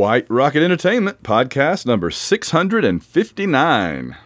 [0.00, 4.16] White Rocket Entertainment, podcast number 659.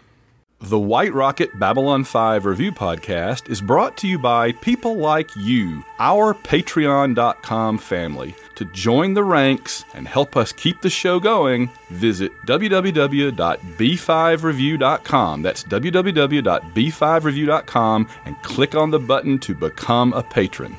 [0.60, 5.82] The White Rocket Babylon 5 review podcast is brought to you by people like you,
[5.98, 8.36] our Patreon.com family.
[8.54, 15.42] To join the ranks and help us keep the show going, visit www.b5review.com.
[15.42, 20.76] That's www.b5review.com and click on the button to become a patron.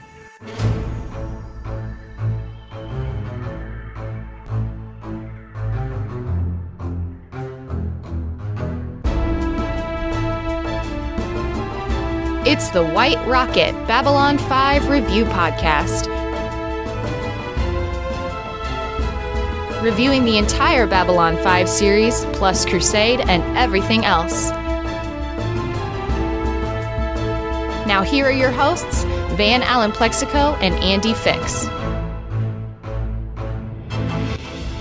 [12.48, 16.06] It's the White Rocket Babylon 5 Review Podcast.
[19.82, 24.52] Reviewing the entire Babylon 5 series, plus Crusade and everything else.
[27.88, 31.66] Now, here are your hosts, Van Allen Plexico and Andy Fix.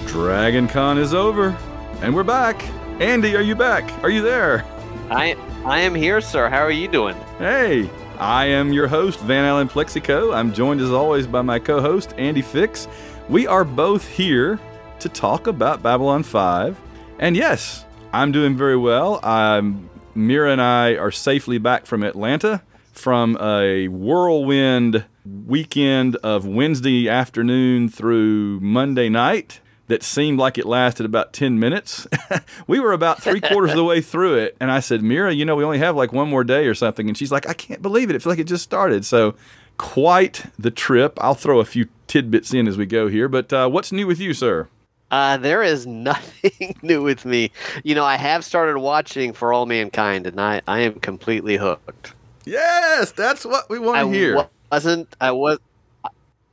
[0.06, 1.56] Dragon Con is over,
[2.02, 2.62] and we're back.
[3.00, 3.90] Andy, are you back?
[4.04, 4.66] Are you there?
[5.08, 5.34] I
[5.64, 6.50] I am here, sir.
[6.50, 7.16] How are you doing?
[7.38, 10.34] Hey, I am your host, Van Allen Plexico.
[10.34, 12.86] I'm joined as always by my co host, Andy Fix.
[13.30, 14.60] We are both here
[14.98, 16.78] to talk about Babylon 5.
[17.18, 19.20] And yes, I'm doing very well.
[19.22, 22.62] I'm, Mira and I are safely back from Atlanta
[22.92, 25.06] from a whirlwind
[25.46, 32.06] weekend of Wednesday afternoon through Monday night that seemed like it lasted about 10 minutes.
[32.66, 34.56] we were about three quarters of the way through it.
[34.60, 37.08] And I said, Mira, you know, we only have like one more day or something.
[37.08, 38.16] And she's like, I can't believe it.
[38.16, 39.04] It feels like it just started.
[39.04, 39.34] So,
[39.76, 41.18] quite the trip.
[41.20, 43.28] I'll throw a few tidbits in as we go here.
[43.28, 44.68] But uh, what's new with you, sir?
[45.10, 47.50] Uh, there is nothing new with me.
[47.82, 52.14] You know, I have started watching For All Mankind, and I, I am completely hooked.
[52.44, 54.48] Yes, that's what we want to hear.
[54.70, 55.58] wasn't I was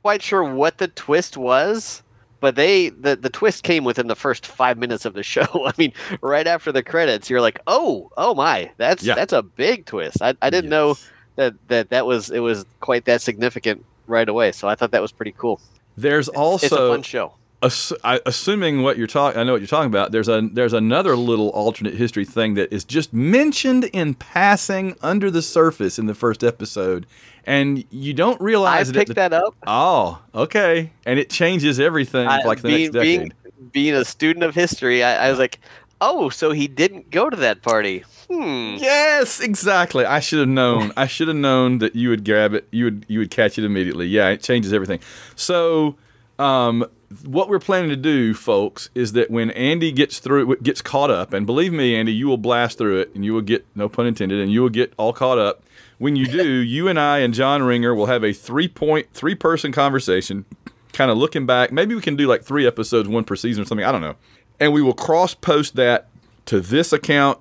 [0.02, 2.02] quite sure what the twist was,
[2.42, 5.46] but they the, the twist came within the first five minutes of the show.
[5.66, 9.14] I mean, right after the credits, you're like, oh, oh my, that's yeah.
[9.14, 10.20] that's a big twist.
[10.20, 10.70] I, I didn't yes.
[10.70, 10.96] know
[11.36, 14.50] that, that that was it was quite that significant right away.
[14.50, 15.60] So I thought that was pretty cool.
[15.96, 17.32] There's also it's a fun show.
[17.62, 20.10] Ass- I, assuming what you're talking, I know what you're talking about.
[20.10, 25.30] There's a there's another little alternate history thing that is just mentioned in passing under
[25.30, 27.06] the surface in the first episode,
[27.44, 29.54] and you don't realize I picked the, that up.
[29.66, 33.18] Oh, okay, and it changes everything I, like the being, next decade.
[33.20, 33.32] Being,
[33.70, 35.60] being a student of history, I, I was like,
[36.00, 38.04] oh, so he didn't go to that party.
[38.28, 38.76] Hmm.
[38.78, 40.04] Yes, exactly.
[40.04, 40.92] I should have known.
[40.96, 42.66] I should have known that you would grab it.
[42.70, 44.06] You would you would catch it immediately.
[44.06, 45.00] Yeah, it changes everything.
[45.36, 45.96] So,
[46.38, 46.84] um,
[47.24, 51.32] what we're planning to do, folks, is that when Andy gets through, gets caught up,
[51.32, 54.06] and believe me, Andy, you will blast through it, and you will get no pun
[54.06, 55.62] intended, and you will get all caught up.
[55.98, 59.34] When you do, you and I and John Ringer will have a three point, three
[59.34, 60.44] person conversation,
[60.92, 61.72] kind of looking back.
[61.72, 63.84] Maybe we can do like three episodes, one per season or something.
[63.84, 64.16] I don't know.
[64.60, 66.08] And we will cross post that
[66.46, 67.38] to this account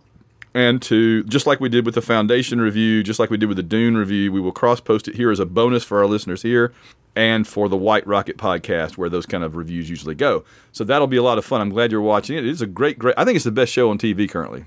[0.54, 3.58] and to just like we did with the Foundation review, just like we did with
[3.58, 6.42] the Dune review, we will cross post it here as a bonus for our listeners
[6.42, 6.74] here
[7.16, 10.44] and for the White Rocket podcast, where those kind of reviews usually go.
[10.72, 11.62] So that'll be a lot of fun.
[11.62, 12.46] I'm glad you're watching it.
[12.46, 13.16] It is a great, great.
[13.18, 14.66] I think it's the best show on TV currently.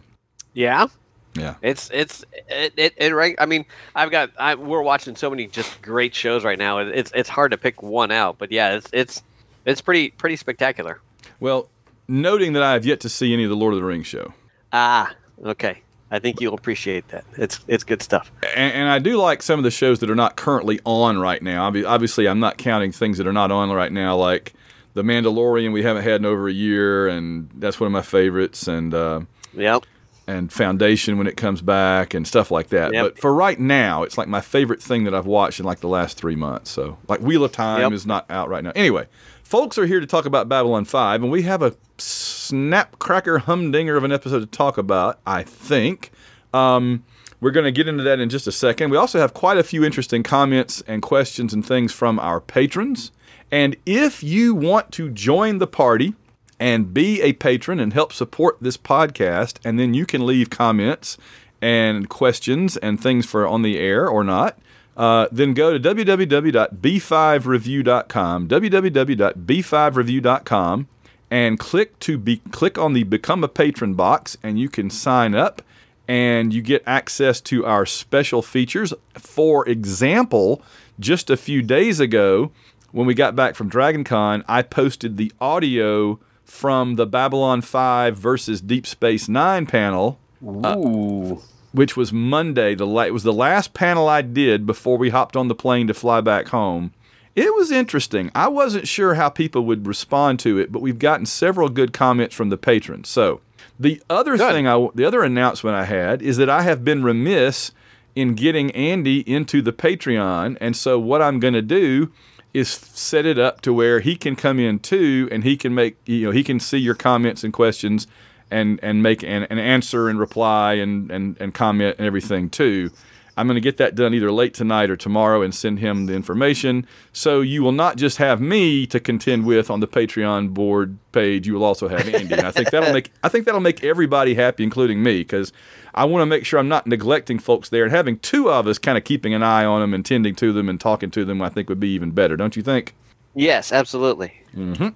[0.53, 0.87] Yeah.
[1.35, 1.57] Yeah.
[1.63, 3.35] It's it's it it, it right.
[3.39, 6.79] I mean, I've got I, we're watching so many just great shows right now.
[6.79, 9.23] It's it's hard to pick one out, but yeah, it's it's
[9.65, 11.01] it's pretty pretty spectacular.
[11.41, 11.69] Well,
[12.07, 14.33] noting that I have yet to see any of the Lord of the Rings show.
[14.73, 15.13] Ah,
[15.45, 15.83] okay.
[16.11, 17.25] I think you'll appreciate that.
[17.37, 18.31] It's it's good stuff.
[18.55, 21.43] And, and, I do like some of the shows that are not currently on right
[21.43, 21.67] now.
[21.67, 24.53] Obviously, I'm not counting things that are not on right now, like
[24.93, 25.73] The Mandalorian.
[25.73, 28.69] We haven't had in over a year, and that's one of my favorites.
[28.69, 29.23] And uh,
[29.55, 29.87] yep.
[30.27, 32.95] And Foundation when it comes back and stuff like that.
[32.95, 33.05] Yep.
[33.05, 35.89] But for right now, it's like my favorite thing that I've watched in like the
[35.89, 36.71] last three months.
[36.71, 37.93] So like Wheel of Time yep.
[37.93, 38.73] is not out right now.
[38.77, 39.07] Anyway,
[39.55, 44.03] folks are here to talk about Babylon 5, and we have a snapcracker humdinger of
[44.03, 46.11] an episode to talk about, I think.
[46.53, 47.05] Um,
[47.41, 48.91] we're going to get into that in just a second.
[48.91, 53.13] We also have quite a few interesting comments and questions and things from our patrons.
[53.49, 56.15] And if you want to join the party
[56.59, 61.17] and be a patron and help support this podcast, and then you can leave comments
[61.63, 64.59] and questions and things for on the air or not,
[64.97, 70.89] uh, then go to www.b5review.com, www.b5review.com,
[71.31, 75.35] and click to be click on the become a patron box, and you can sign
[75.35, 75.63] up,
[76.07, 78.93] and you get access to our special features.
[79.15, 80.63] For example,
[81.01, 82.53] just a few days ago,
[82.93, 88.61] when we got back from DragonCon, I posted the audio from the Babylon 5 versus
[88.61, 90.21] Deep Space Nine panel.
[90.45, 90.61] Ooh.
[90.63, 91.37] Uh,
[91.75, 92.75] which was Monday.
[92.75, 95.89] The la- it was the last panel I did before we hopped on the plane
[95.89, 96.93] to fly back home,
[97.37, 98.31] It was interesting.
[98.33, 102.33] I wasn't sure how people would respond to it, but we've gotten several good comments
[102.35, 103.09] from the patrons.
[103.09, 103.41] So,
[103.79, 104.53] the other Good.
[104.53, 107.73] thing I the other announcement I had is that I have been remiss
[108.15, 112.13] in getting Andy into the Patreon, and so what I'm going to do
[112.53, 115.97] is set it up to where he can come in too, and he can make
[116.07, 118.07] you know he can see your comments and questions,
[118.55, 122.91] and and make an, an answer and reply and and and comment and everything too.
[123.37, 126.15] I'm going to get that done either late tonight or tomorrow and send him the
[126.15, 126.87] information.
[127.13, 131.47] So you will not just have me to contend with on the Patreon board page.
[131.47, 132.33] You will also have Andy.
[132.33, 135.53] And I think that'll make I think that'll make everybody happy, including me, because
[135.95, 138.79] I want to make sure I'm not neglecting folks there and having two of us
[138.79, 141.43] kind of keeping an eye on them and tending to them and talking to them.
[141.43, 142.95] I think would be even better, don't you think?
[143.35, 144.33] Yes, absolutely.
[144.55, 144.91] Mm-hmm.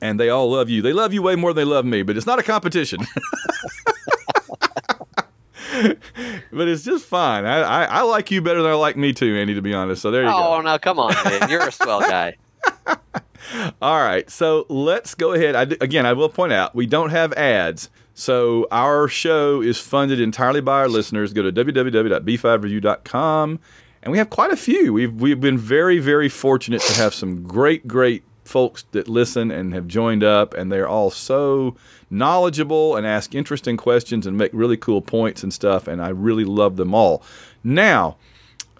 [0.00, 0.82] And they all love you.
[0.82, 3.00] They love you way more than they love me, but it's not a competition.
[6.52, 7.44] but it's just fine.
[7.44, 9.54] I, I, I like you better than I like me too, Andy.
[9.54, 10.54] To be honest, so there you go.
[10.54, 11.50] Oh, now come on, man.
[11.50, 12.36] You're a swell guy.
[13.82, 15.56] All right, so let's go ahead.
[15.56, 17.90] I, again, I will point out we don't have ads.
[18.14, 21.32] So our show is funded entirely by our listeners.
[21.32, 23.60] Go to www.b5review.com,
[24.02, 24.92] and we have quite a few.
[24.92, 29.72] We've we've been very very fortunate to have some great great folks that listen and
[29.72, 31.76] have joined up, and they're all so
[32.10, 35.86] knowledgeable and ask interesting questions and make really cool points and stuff.
[35.86, 37.22] And I really love them all.
[37.62, 38.16] Now,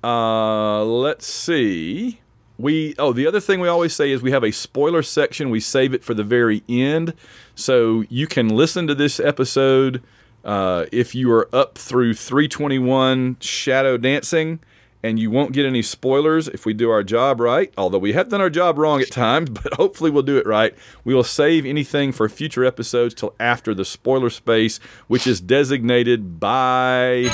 [0.03, 2.21] uh, let's see.
[2.59, 5.49] We oh the other thing we always say is we have a spoiler section.
[5.49, 7.15] We save it for the very end,
[7.55, 10.03] so you can listen to this episode
[10.45, 14.61] uh, if you are up through 321 Shadow Dancing,
[15.03, 17.73] and you won't get any spoilers if we do our job right.
[17.77, 20.75] Although we have done our job wrong at times, but hopefully we'll do it right.
[21.05, 26.41] We will save anything for future episodes till after the spoiler space, which is designated
[26.41, 27.25] by.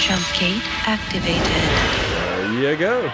[0.00, 1.42] Jump gate activated.
[2.56, 3.12] There you go.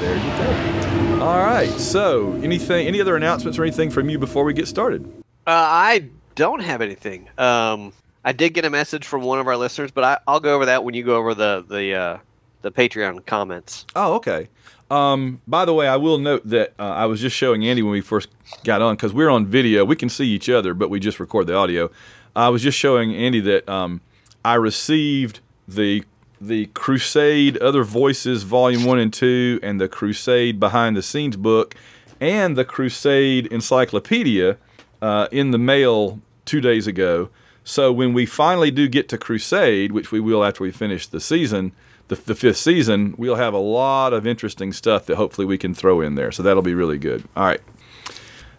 [0.00, 1.24] There you go.
[1.24, 1.70] All right.
[1.70, 5.04] So, anything, any other announcements or anything from you before we get started?
[5.46, 7.28] Uh, I don't have anything.
[7.38, 7.92] Um,
[8.24, 10.66] I did get a message from one of our listeners, but I, I'll go over
[10.66, 12.18] that when you go over the the uh,
[12.64, 13.86] the Patreon comments.
[13.94, 14.48] Oh, okay.
[14.90, 17.92] Um, by the way, I will note that uh, I was just showing Andy when
[17.92, 18.28] we first
[18.64, 19.84] got on because we're on video.
[19.84, 21.90] We can see each other, but we just record the audio.
[22.34, 24.00] I was just showing Andy that um,
[24.44, 26.04] I received the
[26.40, 31.74] the Crusade Other Voices Volume One and Two, and the Crusade Behind the Scenes book,
[32.20, 34.56] and the Crusade Encyclopedia
[35.00, 37.28] uh, in the mail two days ago.
[37.62, 41.20] So when we finally do get to Crusade, which we will after we finish the
[41.20, 41.72] season,
[42.08, 45.74] the, the fifth season, we'll have a lot of interesting stuff that hopefully we can
[45.74, 46.32] throw in there.
[46.32, 47.24] So that'll be really good.
[47.36, 47.60] All right.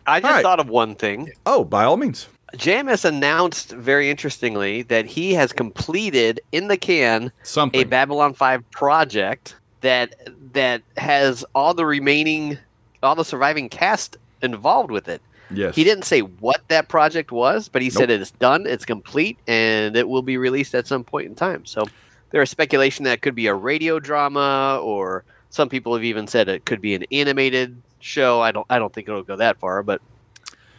[0.07, 0.42] I just right.
[0.44, 1.31] thought of one thing.
[1.45, 2.27] Oh, by all means.
[2.53, 7.81] JMS announced very interestingly that he has completed in the can Something.
[7.81, 10.15] a Babylon 5 project that
[10.53, 12.57] that has all the remaining
[13.03, 15.21] all the surviving cast involved with it.
[15.51, 15.75] yes.
[15.75, 19.38] He didn't say what that project was, but he said it is done, it's complete,
[19.47, 21.65] and it will be released at some point in time.
[21.65, 21.86] So
[22.35, 26.27] there is speculation that it could be a radio drama, or some people have even
[26.27, 28.41] said it could be an animated show.
[28.41, 30.01] I don't I don't think it'll go that far, but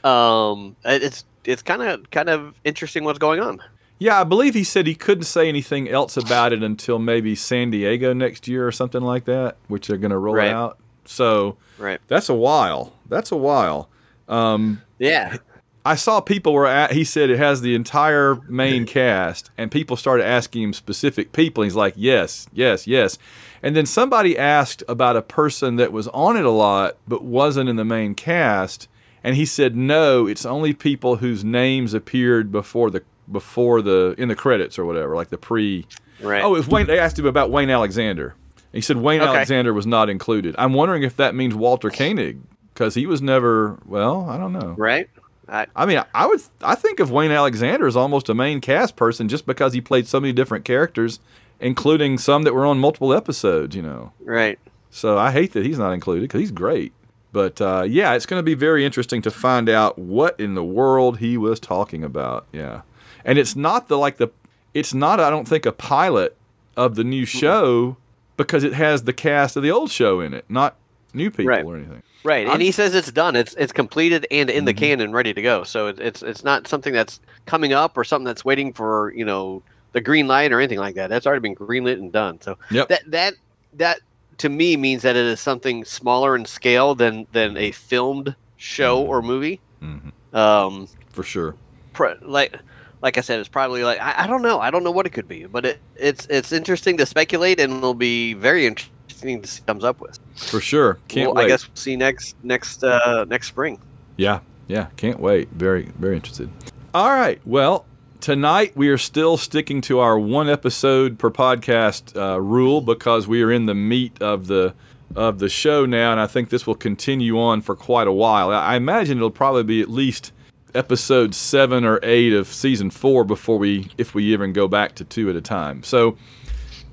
[0.05, 3.63] um, it's it's kind of kind of interesting what's going on.
[3.99, 7.71] Yeah, I believe he said he couldn't say anything else about it until maybe San
[7.71, 10.53] Diego next year or something like that, which they're going to roll Right.
[10.53, 10.79] out.
[11.07, 11.99] So Right.
[12.07, 12.93] that's a while.
[13.09, 13.89] That's a while.
[14.29, 15.39] Um, Yeah.
[15.87, 16.93] I saw people were at.
[16.93, 21.63] He said it has the entire main cast, and people started asking him specific people.
[21.63, 23.19] And he's like, "Yes, yes, yes."
[23.63, 27.69] And then somebody asked about a person that was on it a lot but wasn't
[27.69, 28.89] in the main cast,
[29.25, 34.29] and he said, "No, it's only people whose names appeared before the before the in
[34.29, 35.87] the credits or whatever, like the pre."
[36.21, 36.43] Right.
[36.43, 36.87] Oh, it was Wayne.
[36.87, 38.35] They asked him about Wayne Alexander.
[38.73, 39.31] He said Wayne Okay.
[39.31, 40.55] Alexander was not included.
[40.59, 42.41] I'm wondering if that means Walter Koenig
[42.75, 43.79] because he was never.
[43.87, 44.75] Well, I don't know.
[44.77, 45.09] right.
[45.49, 48.97] I, I mean, I would I think of Wayne Alexander as almost a main cast
[48.97, 51.21] person just because he played so many different characters,
[51.61, 53.77] including some that were on multiple episodes.
[53.77, 54.59] You know, right.
[54.91, 56.93] so I hate that he's not included because he's great.
[57.33, 60.65] But uh, yeah, it's going to be very interesting to find out what in the
[60.65, 62.47] world he was talking about.
[62.53, 62.83] Yeah,
[63.25, 64.29] and it's not the like the
[64.75, 66.37] it's not I don't think a pilot
[66.77, 67.97] of the new show
[68.37, 70.77] because it has the cast of the old show in it, not
[71.17, 71.65] new people Right.
[71.65, 72.03] or anything.
[72.23, 73.35] Right, I'm- and he says it's done.
[73.37, 74.79] It's it's completed and in the Mhm.
[74.79, 75.65] can and ready to go.
[75.65, 79.25] So it, it's it's not something that's coming up or something that's waiting for you
[79.25, 81.09] know the green light or anything like that.
[81.09, 82.41] That's already been greenlit and done.
[82.41, 82.89] So Yep.
[82.89, 83.35] that that
[83.75, 84.01] that
[84.39, 89.01] to me means that it is something smaller in scale than than a filmed show
[89.01, 89.61] or movie.
[89.83, 90.13] Mhm.
[90.37, 91.55] Um, For sure.
[91.93, 92.57] pr- like
[93.03, 94.59] like I said, it's probably like I, I don't know.
[94.59, 97.73] I don't know what it could be, but it it's it's interesting to speculate, and
[97.73, 100.19] it'll be very interesting to see what comes up with.
[100.37, 100.99] For sure.
[101.09, 101.45] Can't well, wait.
[101.45, 103.81] I guess we'll see next next uh, next spring.
[104.17, 105.49] Yeah, yeah, can't wait.
[105.51, 106.51] Very, very interested.
[106.95, 107.87] All right, well,
[108.21, 113.43] tonight we are still sticking to our one episode per podcast uh, rule because we
[113.43, 114.75] are in the meat of the
[115.15, 118.51] of the show now, and I think this will continue on for quite a while.
[118.51, 120.33] I I imagine it'll probably be at least
[120.75, 125.05] episode seven or eight of season four before we, if we even go back to
[125.05, 125.83] two at a time.
[125.83, 126.17] So.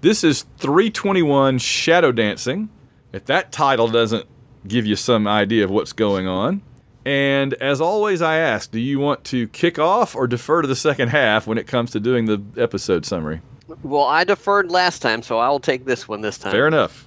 [0.03, 2.67] This is 321 Shadow Dancing.
[3.13, 4.25] If that title doesn't
[4.67, 6.61] give you some idea of what's going on.
[7.05, 10.75] And as always, I ask, do you want to kick off or defer to the
[10.75, 13.41] second half when it comes to doing the episode summary?
[13.83, 16.51] Well, I deferred last time, so I'll take this one this time.
[16.51, 17.05] Fair enough.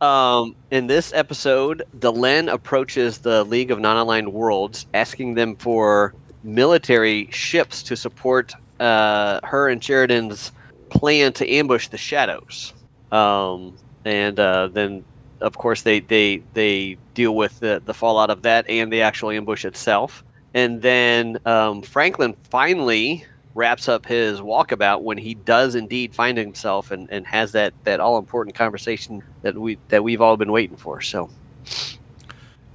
[0.00, 7.28] Um, in this episode, Delenn approaches the League of Non-Aligned Worlds, asking them for military
[7.30, 10.52] ships to support uh, her and Sheridan's
[10.90, 12.74] plan to ambush the Shadows.
[13.10, 15.04] Um, and uh, then,
[15.40, 19.30] of course, they they they deal with the the fallout of that and the actual
[19.30, 20.24] ambush itself.
[20.54, 23.24] And then um, Franklin finally
[23.54, 28.00] wraps up his walkabout when he does indeed find himself and, and has that, that
[28.00, 31.00] all important conversation that we that we've all been waiting for.
[31.00, 31.30] So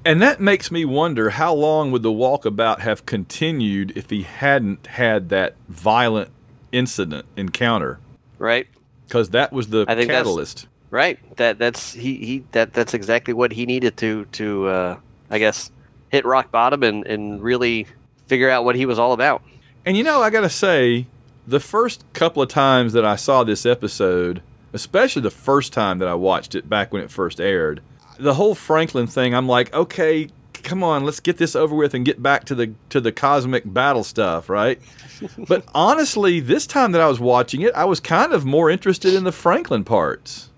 [0.05, 4.87] And that makes me wonder how long would the walkabout have continued if he hadn't
[4.87, 6.31] had that violent
[6.71, 7.99] incident encounter?
[8.39, 8.67] right,
[9.07, 10.67] Because that was the I think that's- catalyst.
[10.91, 11.17] Right.
[11.37, 14.97] That that's he, he that that's exactly what he needed to to uh,
[15.29, 15.71] I guess
[16.09, 17.87] hit rock bottom and, and really
[18.27, 19.41] figure out what he was all about.
[19.85, 21.07] And you know, I got to say,
[21.47, 24.43] the first couple of times that I saw this episode,
[24.73, 27.81] especially the first time that I watched it back when it first aired,
[28.19, 32.05] the whole Franklin thing, I'm like, okay, come on, let's get this over with and
[32.05, 34.79] get back to the to the cosmic battle stuff, right?
[35.47, 39.13] but honestly, this time that I was watching it, I was kind of more interested
[39.13, 40.50] in the Franklin parts.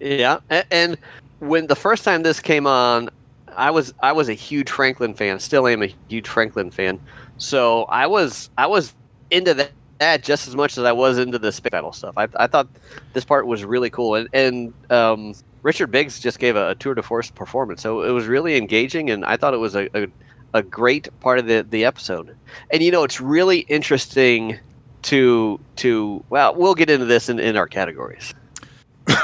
[0.00, 0.38] Yeah,
[0.70, 0.96] and
[1.38, 3.10] when the first time this came on,
[3.56, 5.38] I was I was a huge Franklin fan.
[5.40, 7.00] Still am a huge Franklin fan.
[7.38, 8.94] So I was I was
[9.30, 12.14] into that, that just as much as I was into the space battle stuff.
[12.16, 12.68] I, I thought
[13.12, 16.94] this part was really cool, and and um, Richard Biggs just gave a, a tour
[16.94, 20.08] de force performance, so it was really engaging, and I thought it was a, a
[20.54, 22.36] a great part of the the episode.
[22.70, 24.58] And you know, it's really interesting
[25.02, 28.34] to to well, we'll get into this in, in our categories.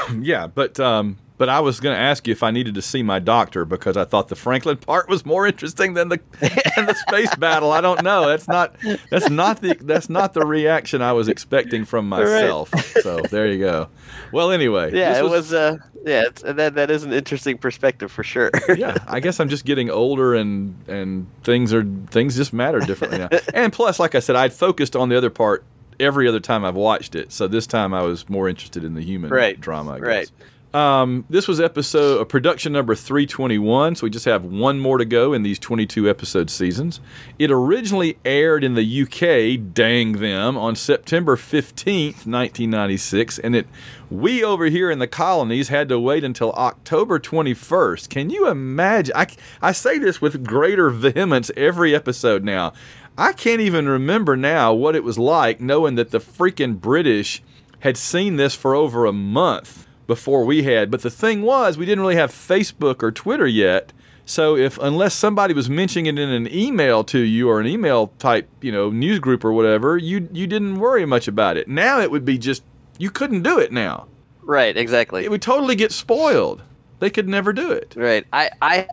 [0.21, 3.03] yeah, but um, but I was going to ask you if I needed to see
[3.03, 6.95] my doctor because I thought the Franklin part was more interesting than the than the
[7.07, 7.71] space battle.
[7.71, 8.27] I don't know.
[8.27, 8.75] That's not
[9.09, 12.69] that's not the that's not the reaction I was expecting from myself.
[13.01, 13.89] So there you go.
[14.31, 15.53] Well, anyway, Yeah, this it was.
[15.53, 18.51] Uh, yeah, it's, that that is an interesting perspective for sure.
[18.75, 23.19] yeah, I guess I'm just getting older and and things are things just matter differently
[23.19, 23.29] now.
[23.53, 25.63] And plus, like I said, I'd focused on the other part
[26.03, 27.31] every other time I've watched it.
[27.31, 29.93] So this time I was more interested in the human Right, drama.
[29.93, 30.07] I guess.
[30.07, 30.31] right.
[30.73, 35.05] Um, this was episode uh, production number 321, so we just have one more to
[35.05, 36.99] go in these 22 episode seasons.
[37.37, 43.67] It originally aired in the UK, dang them, on September 15th, 1996, and it
[44.09, 48.09] we over here in the colonies had to wait until October 21st.
[48.09, 49.15] Can you imagine?
[49.15, 49.27] I,
[49.61, 52.73] I say this with greater vehemence every episode now.
[53.17, 57.43] I can't even remember now what it was like knowing that the freaking British
[57.79, 60.89] had seen this for over a month before we had.
[60.89, 63.93] But the thing was, we didn't really have Facebook or Twitter yet.
[64.25, 68.07] So if unless somebody was mentioning it in an email to you or an email
[68.19, 71.67] type, you know, news group or whatever, you you didn't worry much about it.
[71.67, 72.63] Now it would be just
[72.97, 74.07] you couldn't do it now.
[74.41, 75.25] right, exactly.
[75.25, 76.63] It would totally get spoiled.
[76.99, 77.93] They could never do it.
[77.97, 78.25] Right.
[78.31, 78.87] I, I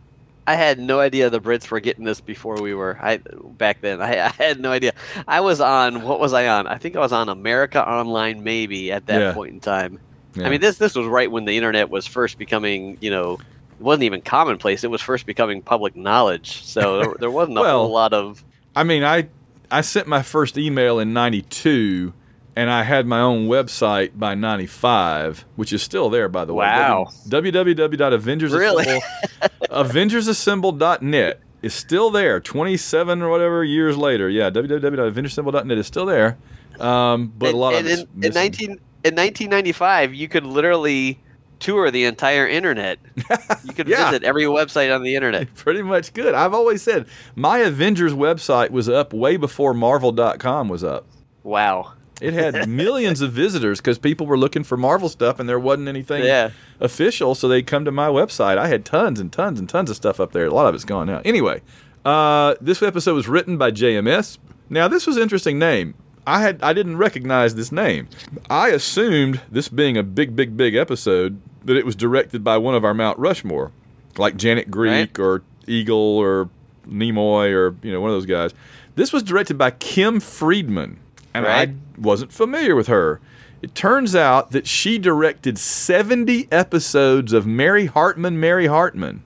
[0.50, 2.98] I had no idea the Brits were getting this before we were.
[3.00, 3.18] I
[3.56, 4.00] back then.
[4.02, 4.92] I, I had no idea.
[5.28, 6.02] I was on.
[6.02, 6.66] What was I on?
[6.66, 9.32] I think I was on America Online, maybe at that Yeah.
[9.32, 10.00] point in time.
[10.34, 10.46] Yeah.
[10.46, 12.98] I mean, this this was right when the internet was first becoming.
[13.00, 14.82] You know, it wasn't even commonplace.
[14.82, 16.62] It was first becoming public knowledge.
[16.64, 18.42] So there, there wasn't a Well, whole lot of.
[18.74, 19.28] I mean, I
[19.70, 22.12] I sent my first email in '92,
[22.56, 26.66] and I had my own website by '95, which is still there, by the way.
[26.66, 27.08] Wow.
[27.28, 29.00] www.avengersassemble Really?
[29.70, 32.40] avengersassemble.net is still there.
[32.40, 34.50] 27 or whatever years later, yeah.
[34.50, 36.38] www.avengersassemble.net is still there.
[36.78, 41.20] Um, but a lot and, of in, in 19 in 1995, you could literally
[41.58, 42.98] tour the entire internet.
[43.64, 44.10] You could Yeah.
[44.10, 45.54] visit every website on the internet.
[45.54, 46.34] Pretty much good.
[46.34, 51.06] I've always said my Avengers website was up way before Marvel.com was up.
[51.42, 51.92] Wow.
[52.20, 55.88] It had millions of visitors because people were looking for Marvel stuff and there wasn't
[55.88, 56.50] anything Yeah.
[56.80, 58.58] official, so they'd come to my website.
[58.58, 60.46] I had tons and tons and tons of stuff up there.
[60.46, 61.20] A lot of it's gone now.
[61.24, 61.62] Anyway,
[62.04, 64.38] uh, this episode was written by JMS.
[64.68, 65.94] Now, this was an interesting name.
[66.26, 68.06] I had I didn't recognize this name.
[68.48, 72.74] I assumed this being a big, big, big episode that it was directed by one
[72.74, 73.72] of our Mount Rushmore.
[74.18, 76.50] like Janet Greek or Eagle or
[76.88, 78.52] Nimoy or you know one of those guys.
[78.96, 80.98] This was directed by Kim Friedman,
[81.34, 81.68] and Right.
[81.70, 83.20] I wasn't familiar with her.
[83.62, 89.22] It turns out that she directed 70 episodes of Mary Hartman, Mary Hartman.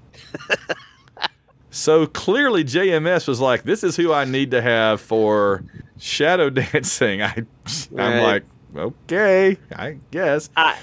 [1.70, 5.64] so clearly, JMS was like, "This is who I need to have for
[5.98, 7.44] shadow dancing." I,
[7.96, 8.44] I'm like,
[8.76, 10.50] okay, I guess.
[10.56, 10.78] I,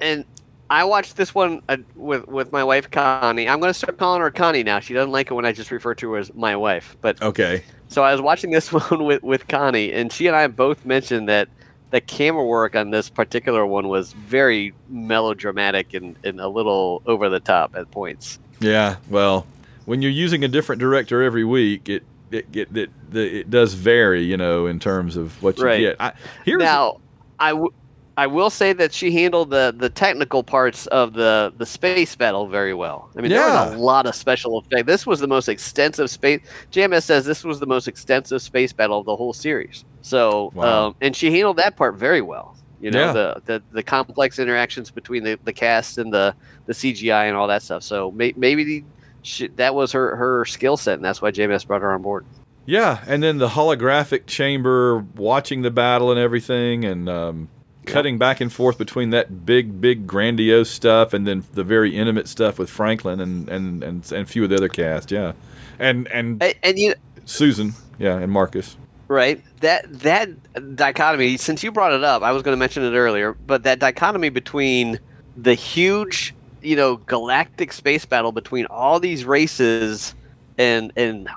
[0.00, 0.24] and
[0.68, 3.48] I watched this one uh, with with my wife Connie.
[3.48, 4.80] I'm going to start calling her Connie now.
[4.80, 6.96] She doesn't like it when I just refer to her as my wife.
[7.00, 10.46] But Okay, so I was watching this one with with Connie, and she and I
[10.48, 11.48] both mentioned that
[11.92, 17.28] the camera work on this particular one was very melodramatic and, and a little over
[17.28, 18.40] the top at points.
[18.58, 19.46] Yeah, well,
[19.84, 23.74] when you're using a different director every week, it it it it, the, it does
[23.74, 25.80] vary, you know, in terms of what you Right.
[25.80, 25.96] get.
[26.00, 26.12] I,
[26.44, 26.98] here's now,
[27.38, 27.72] I, w-
[28.18, 32.46] I will say that she handled the, the technical parts of the, the space battle
[32.48, 33.10] very well.
[33.16, 34.86] I mean, there was a lot of special effects.
[34.86, 36.40] This was the most extensive space.
[36.72, 39.84] JMS says this was the most extensive space battle of the whole series.
[40.00, 40.86] So, Wow.
[40.86, 42.56] um, and she handled that part very well.
[42.80, 43.12] You know, Yeah.
[43.12, 46.34] the, the the complex interactions between the, the cast and the,
[46.66, 47.82] the CGI and all that stuff.
[47.82, 48.84] So may, maybe
[49.22, 52.24] she, that was her, her skill set, and that's why JMS brought her on board.
[52.64, 57.48] yeah, and then the holographic chamber, watching the battle and everything, and um,
[57.86, 62.28] cutting back and forth between that big, big, grandiose stuff, and then the very intimate
[62.28, 65.10] stuff with Franklin and and and, and a few of the other cast.
[65.10, 65.32] Yeah,
[65.78, 67.74] and and And, and you Susan.
[67.98, 68.76] Yeah, and Marcus.
[69.08, 69.42] Right.
[69.60, 71.36] That that dichotomy.
[71.36, 74.30] Since you brought it up, I was going to mention it earlier, but that dichotomy
[74.30, 74.98] between
[75.36, 80.14] the huge, you know, galactic space battle between all these races
[80.58, 81.28] and and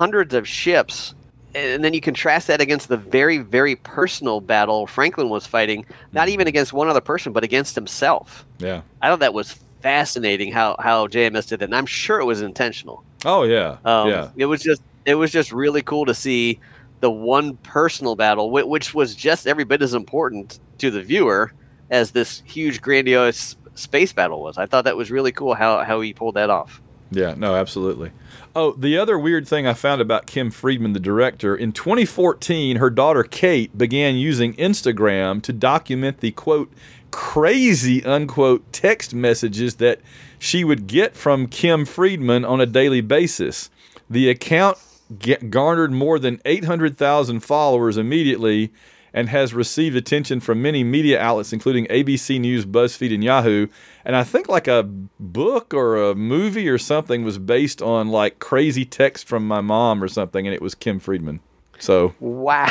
[0.00, 1.14] hundreds of ships,
[1.56, 6.28] and then you contrast that against the very very personal battle Franklin was fighting, not
[6.28, 8.44] even against one other person, but against himself.
[8.58, 8.82] Yeah.
[9.02, 12.42] I thought that was fascinating how how JMS did that, and I'm sure it was
[12.42, 13.04] intentional.
[13.24, 13.78] Oh yeah.
[13.84, 14.30] Um, yeah.
[14.36, 16.60] It was just it was just really cool to see
[17.00, 21.52] the one personal battle, which was just every bit as important to the viewer
[21.90, 24.58] as this huge grandiose space battle was.
[24.58, 26.82] I thought that was really cool how how he pulled that off.
[27.10, 28.10] Yeah, no, absolutely.
[28.58, 32.88] Oh, the other weird thing I found about Kim Friedman, the director, in 2014, her
[32.88, 36.72] daughter Kate began using Instagram to document the quote,
[37.10, 40.00] crazy unquote text messages that
[40.38, 43.68] she would get from Kim Friedman on a daily basis.
[44.08, 44.78] The account
[45.18, 48.72] ga- garnered more than 800,000 followers immediately
[49.16, 53.66] and has received attention from many media outlets, including ABC News, BuzzFeed, and Yahoo.
[54.04, 54.82] And I think like a
[55.18, 60.04] book or a movie or something was based on like crazy text from my mom
[60.04, 61.40] or something, and it was Kim Friedman.
[61.78, 62.70] So Wow.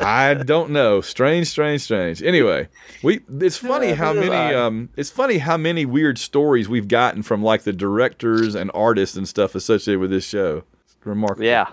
[0.00, 1.00] I don't know.
[1.00, 2.22] Strange, strange, strange.
[2.22, 2.68] Anyway,
[3.02, 7.42] we it's funny how many um it's funny how many weird stories we've gotten from
[7.42, 10.62] like the directors and artists and stuff associated with this show.
[10.84, 11.44] It's remarkable.
[11.46, 11.70] yeah.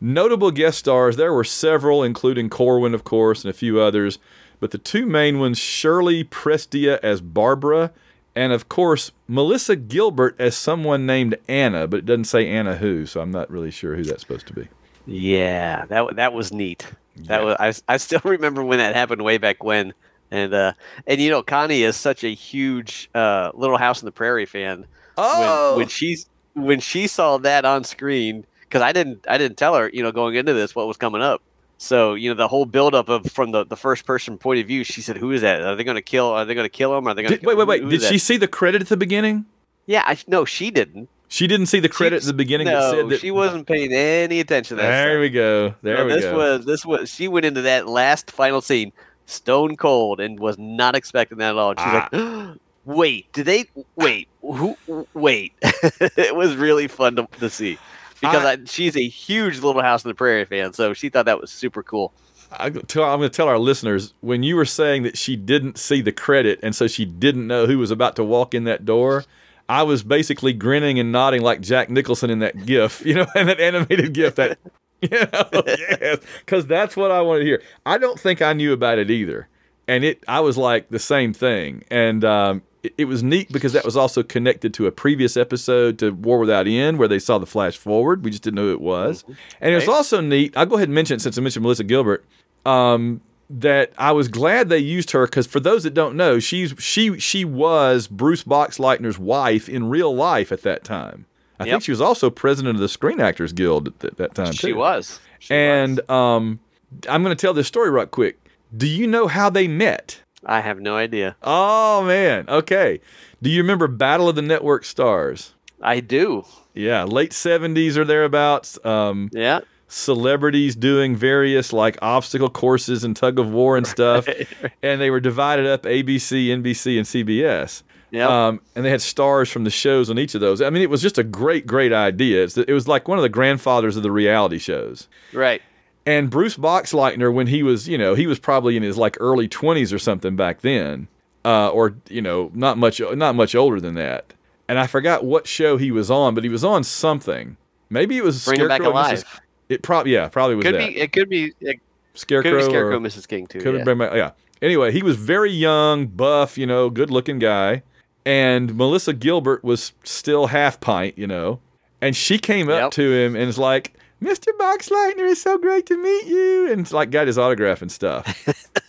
[0.00, 4.18] Notable guest stars, there were several, including Corwin, of course, and a few others.
[4.58, 7.92] But the two main ones, Shirley Prestia as Barbara,
[8.34, 13.04] and of course, Melissa Gilbert as someone named Anna, but it doesn't say Anna who,
[13.06, 14.68] so I'm not really sure who that's supposed to be.
[15.06, 16.86] Yeah, that that was neat.
[17.16, 17.44] That Yeah.
[17.44, 19.92] was I, I still remember when that happened way back when.
[20.30, 20.74] And uh
[21.06, 24.86] and you know Connie is such a huge uh Little House on the Prairie fan.
[25.18, 25.70] Oh!
[25.72, 29.74] when, when she's when she saw that on screen because I didn't I didn't tell
[29.74, 31.42] her you know going into this what was coming up.
[31.78, 34.84] So you know the whole buildup of from the, the first person point of view.
[34.84, 35.62] She said, "Who is that?
[35.62, 36.26] Are they going to kill?
[36.26, 37.06] Are they going to kill him?
[37.08, 37.88] Are they going to wait, wait, wait.
[37.88, 39.46] Did she see the credit at the beginning?
[39.86, 41.08] Yeah, I, no, she didn't.
[41.28, 43.20] She didn't see the credit at the beginning that No, said that.
[43.20, 44.88] she wasn't paying any attention to that.
[44.90, 45.20] There stuff.
[45.20, 45.74] we go.
[45.82, 46.36] There we this go.
[46.36, 48.92] was this was she went into that last final scene
[49.26, 51.70] stone cold and was not expecting that at all.
[51.72, 52.08] She's Ah.
[52.12, 53.64] like, "Wait, did they?
[53.96, 54.76] Wait, who?
[55.14, 57.78] Wait!" it was really fun to, to see
[58.20, 61.26] because I- I, she's a huge Little House on the Prairie fan, so she thought
[61.26, 62.12] that was super cool.
[62.52, 65.78] I, tell, I'm going to tell our listeners when you were saying that she didn't
[65.78, 68.84] see the credit and so she didn't know who was about to walk in that
[68.84, 69.24] door.
[69.68, 73.48] I was basically grinning and nodding like Jack Nicholson in that GIF, you know, and
[73.48, 74.34] that animated GIF.
[74.34, 74.58] That,
[75.00, 77.62] you know, yes, because that's what I wanted to hear.
[77.86, 79.46] I don't think I knew about it either,
[79.90, 80.22] and it.
[80.28, 83.96] I was like the same thing, and um, it, it was neat because that was
[83.96, 87.76] also connected to a previous episode to War Without End, where they saw the flash
[87.76, 88.24] forward.
[88.24, 89.24] We just didn't know who it was,
[89.60, 89.94] and it's Right.
[89.94, 90.56] also neat.
[90.56, 92.24] I'll go ahead and mention it since I mentioned Melissa Gilbert
[92.64, 96.74] um, that I was glad they used her because for those that don't know, she's
[96.78, 101.26] she she was Bruce Boxleitner's wife in real life at that time.
[101.58, 104.52] I think she was also president of the Screen Actors Guild at th- that time
[104.52, 104.76] She too.
[104.76, 105.20] was.
[105.40, 106.58] She and um,
[107.06, 108.38] I'm going to tell this story right quick.
[108.76, 110.20] Do you know how they met?
[110.44, 111.36] I have no idea.
[111.42, 112.48] Oh man.
[112.48, 113.00] Okay.
[113.42, 115.54] Do you remember Battle of the Network Stars?
[115.82, 116.44] I do.
[116.74, 118.78] Yeah, late seventies or thereabouts.
[118.84, 119.60] Um, Yeah.
[119.88, 124.26] celebrities doing various like obstacle courses and tug of war and stuff,
[124.82, 127.82] and they were divided up ABC, NBC, and CBS.
[128.12, 128.28] Yep.
[128.28, 130.60] Um, and they had stars from the shows on each of those.
[130.60, 132.42] I mean, it was just a great, great idea.
[132.42, 135.06] It's, it was like one of the grandfathers of the reality shows.
[135.32, 135.62] right.
[136.10, 139.46] And Bruce Boxleitner, when he was, you know, he was probably in his like early
[139.46, 141.06] twenties or something back then,
[141.44, 144.34] uh, or you know, not much, not much older than that.
[144.68, 147.56] And I forgot what show he was on, but he was on something.
[147.90, 149.10] Maybe it was Bring him back Scarecrow Mrs.
[149.10, 149.40] alive.
[149.68, 150.98] It probably, yeah, probably was Could that be.
[150.98, 151.52] It could be.
[151.60, 151.80] It
[152.14, 152.50] Scarecrow.
[152.50, 153.28] could be Scarecrow, or- Mrs.
[153.28, 153.60] King too.
[153.60, 153.78] could yeah.
[153.78, 154.30] have been my, yeah.
[154.60, 157.82] Anyway, he was very young, buff, you know, good looking guy.
[158.26, 161.60] And Melissa Gilbert was still half pint, you know.
[162.00, 162.90] And she came up Yep.
[162.92, 164.48] to him and was like, Mr.
[164.58, 166.70] Boxleitner, it's so great to meet you.
[166.72, 168.46] And like got his autograph and stuff.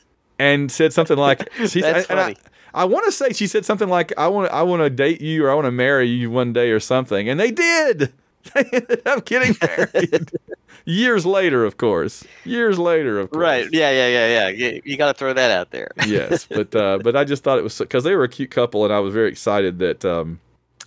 [0.39, 2.37] and said something like, she, That's I, funny.
[2.73, 5.45] I want to say she said something like, I want I want to date you
[5.45, 7.27] or I want to marry you one day or something.
[7.29, 8.13] And they did.
[8.55, 10.31] They ended up getting married.
[10.85, 12.23] Years later, of course.
[12.43, 13.67] Years later, of course Right.
[13.71, 13.91] Yeah.
[13.91, 14.07] Yeah.
[14.07, 14.27] Yeah.
[14.27, 14.47] Yeah.
[14.49, 15.91] You, you got to throw that out there.
[16.07, 18.83] yes, but uh, but I just thought it was because they were a cute couple,
[18.83, 20.39] and I was very excited that um,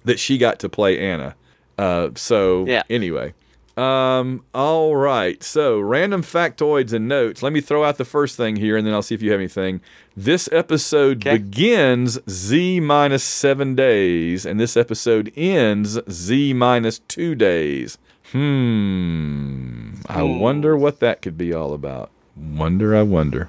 [0.05, 1.37] that she got to play Anna.
[1.79, 2.83] Uh, so Yeah.
[2.91, 3.35] anyway,
[3.77, 5.43] um, all right.
[5.43, 7.43] So random factoids and notes.
[7.43, 9.41] Let me throw out the first thing here, and then I'll see if you have
[9.41, 9.81] anything.
[10.17, 11.39] This episode Okay.
[11.39, 17.99] begins Z minus seven days, and this episode ends Z minus two days.
[18.33, 19.95] Hmm.
[20.09, 20.39] I Hmm.
[20.39, 22.11] wonder what that could be all about.
[22.37, 23.49] Wonder, I wonder.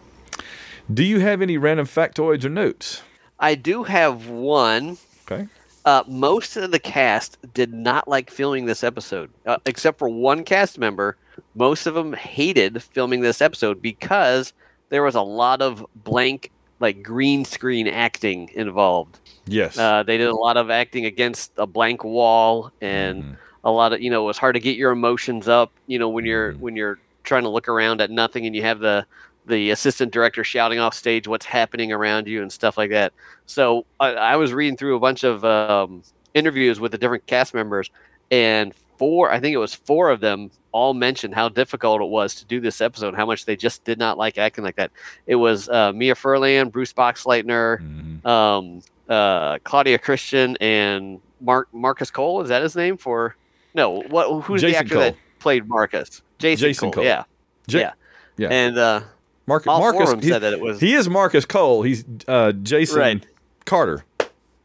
[0.93, 3.01] Do you have any random factoids or notes?
[3.39, 4.97] I do have one.
[5.29, 5.47] Okay.
[5.85, 10.43] Uh, most of the cast did not like filming this episode, uh, except for one
[10.43, 11.15] cast member.
[11.53, 14.51] Most of them hated filming this episode because
[14.89, 19.19] there was a lot of blank, like green screen acting involved.
[19.45, 19.77] Yes.
[19.77, 23.37] Uh, they did a lot of acting against a blank wall, and Mhm.
[23.63, 25.71] a lot of you know it was hard to get your emotions up.
[25.87, 26.59] You know when you're Mhm.
[26.59, 29.05] when you're trying to look around at nothing, and you have the
[29.47, 33.13] the assistant director shouting off stage what's happening around you and stuff like that.
[33.45, 36.01] So I, I was reading through a bunch of um,
[36.33, 37.89] interviews with the different cast members,
[38.31, 42.35] and four, I think it was four of them, all mentioned how difficult it was
[42.35, 44.91] to do this episode, how much they just did not like acting like that.
[45.27, 48.25] It was uh, Mira Furlan, Bruce Boxleitner, Mhm.
[48.25, 52.41] um, uh, Claudia Christian, and Mark Marcus Cole.
[52.41, 53.35] Is that his name for?
[53.73, 54.41] No, what?
[54.45, 55.03] Who's the actor Cole.
[55.03, 56.21] that played Marcus?
[56.39, 56.93] Jason, Jason Cole.
[56.93, 57.03] Cole.
[57.03, 57.23] Yeah,
[57.67, 57.91] Ja- yeah,
[58.37, 58.47] yeah.
[58.49, 59.01] And uh,
[59.47, 61.83] Marcus, all Marcus four of them he, said that it was he is Marcus Cole.
[61.83, 63.27] He's uh, Jason Right.
[63.65, 64.03] Carter.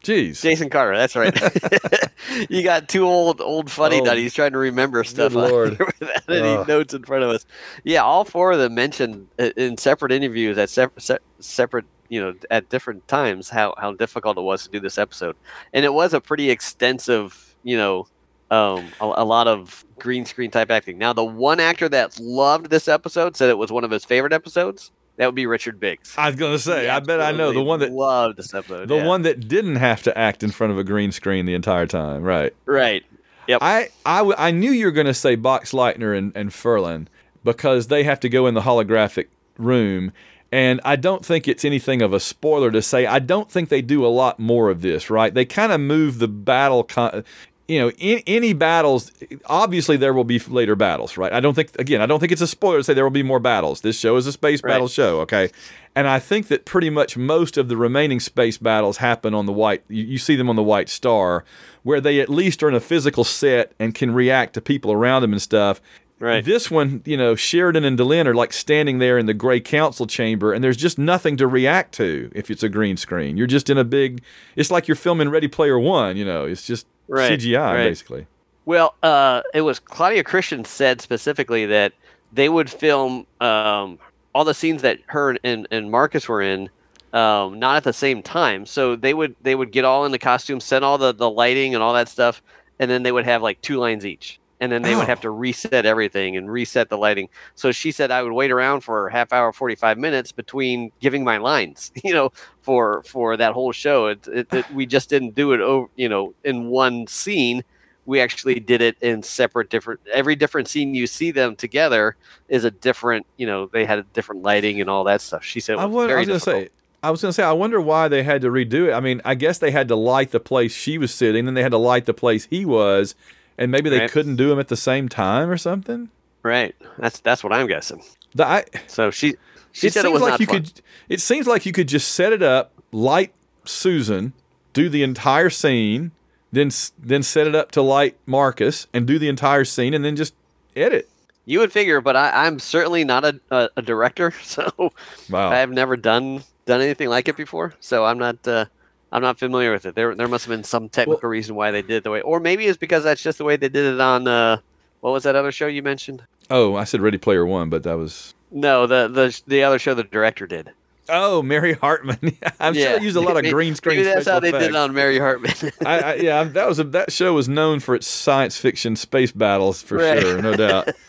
[0.02, 0.40] Jeez.
[0.40, 0.96] Jason Carter.
[0.96, 1.38] That's right.
[2.50, 5.78] you got two old old funny Oh, nutties trying to remember stuff Lord.
[5.78, 6.66] without any Ugh.
[6.66, 7.44] notes in front of us.
[7.84, 12.32] Yeah, all four of them mentioned in separate interviews at separate, se- separate, you know,
[12.50, 15.36] at different times how how difficult it was to do this episode,
[15.74, 18.06] and it was a pretty extensive, you know.
[18.50, 20.98] Um, a, a lot of green screen type acting.
[20.98, 24.32] Now, the one actor that loved this episode said it was one of his favorite
[24.32, 24.90] episodes.
[25.18, 26.14] That would be Richard Biggs.
[26.16, 26.84] I was gonna say.
[26.84, 28.88] He I bet I know the one that loved this episode.
[28.88, 29.06] the yeah.
[29.06, 32.22] one that didn't have to act in front of a green screen the entire time.
[32.22, 32.54] Right.
[32.64, 33.04] right?
[33.46, 33.58] Yep.
[33.62, 37.06] I I, w- I knew you were going to say Boxleitner and, and Furlan
[37.44, 39.26] because they have to go in the holographic
[39.58, 40.12] room.
[40.52, 43.82] And I don't think it's anything of a spoiler to say I don't think they
[43.82, 45.32] do a lot more of this, right?
[45.32, 47.24] They kind of move the battle, con-
[47.70, 49.12] you know, in, any battles.
[49.46, 51.32] Obviously, there will be later battles, right?
[51.32, 53.22] I don't think, again, I don't think it's a spoiler to say there will be
[53.22, 53.82] more battles.
[53.82, 54.72] This show is a space Right.
[54.72, 55.50] battle show, okay?
[55.94, 59.52] And I think that pretty much most of the remaining space battles happen on the
[59.52, 59.84] white.
[59.88, 61.44] You, you see them on the White Star,
[61.84, 65.22] where they at least are in a physical set and can react to people around
[65.22, 65.80] them and stuff.
[66.18, 66.44] Right.
[66.44, 70.06] This one, you know, Sheridan and Delenn are like standing there in the gray council
[70.06, 73.38] chamber, and there's just nothing to react to if it's a green screen.
[73.38, 74.22] You're just in a big.
[74.54, 76.18] It's like you're filming Ready Player One.
[76.18, 77.88] You know, it's just Right, CGI right.
[77.88, 78.26] basically.
[78.64, 81.92] Well, uh, it was Claudia Christian said specifically that
[82.32, 83.98] they would film um,
[84.34, 86.70] all the scenes that her and, and Marcus were in,
[87.12, 88.66] um, not at the same time.
[88.66, 91.74] So they would they would get all in the costumes, send all the, the lighting
[91.74, 92.42] and all that stuff,
[92.78, 94.39] and then they would have like two lines each.
[94.60, 95.06] And then they would Oh.
[95.06, 97.28] have to reset everything and reset the lighting.
[97.54, 100.92] So she said I would wait around for a half hour, forty five minutes between
[101.00, 102.30] giving my lines, you know,
[102.62, 104.08] for for that whole show.
[104.08, 107.64] It, it, it, we just didn't do it over, you know, in one scene
[108.06, 112.16] we actually did it in separate different every different scene you see them together
[112.48, 115.60] is a different you know they had a different lighting and all that stuff she
[115.60, 116.70] said I, was wa- I was gonna say.
[117.02, 117.42] I was gonna say.
[117.44, 118.92] I wonder why they had to redo it.
[118.94, 121.62] I mean, I guess they had to light the place she was sitting, and they
[121.62, 123.14] had to light the place he was,
[123.60, 124.10] and maybe they Right.
[124.10, 126.08] couldn't do them at the same time or something.
[126.42, 128.02] right that's that's what i'm guessing
[128.34, 129.34] The, I, So she
[129.72, 130.56] she it said seems it was like not you fun.
[130.64, 130.80] could.
[131.08, 133.32] It seems like you could just set it up, light
[133.64, 134.32] Susan,
[134.72, 136.10] do the entire scene,
[136.50, 140.16] then then set it up to light Marcus, and do the entire scene, and then
[140.16, 140.34] just
[140.74, 141.08] edit.
[141.44, 144.92] You would figure, but I, I'm certainly not a, a, a director, so
[145.28, 145.50] Wow.
[145.50, 147.74] I have never done done anything like it before.
[147.80, 148.64] So I'm not uh,
[149.12, 149.94] I'm not familiar with it.
[149.94, 152.40] There there must have been some technical reason why they did it the way, or
[152.40, 154.58] maybe it's because that's just the way they did it on uh,
[155.00, 156.22] what was that other show you mentioned?
[156.50, 158.34] oh, I said Ready Player One, but that was.
[158.50, 160.70] No, the the the other show the director did.
[161.08, 162.18] Oh, Mary Hartman.
[162.60, 163.96] I'm sure they used a lot of green screen.
[163.96, 165.52] Maybe that's special how they did it on Mary Hartman.
[165.84, 169.32] I, I, yeah, that was a, that show was known for its science fiction space
[169.32, 170.20] battles for Right.
[170.20, 170.88] sure, no doubt.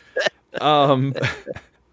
[0.60, 1.14] Um,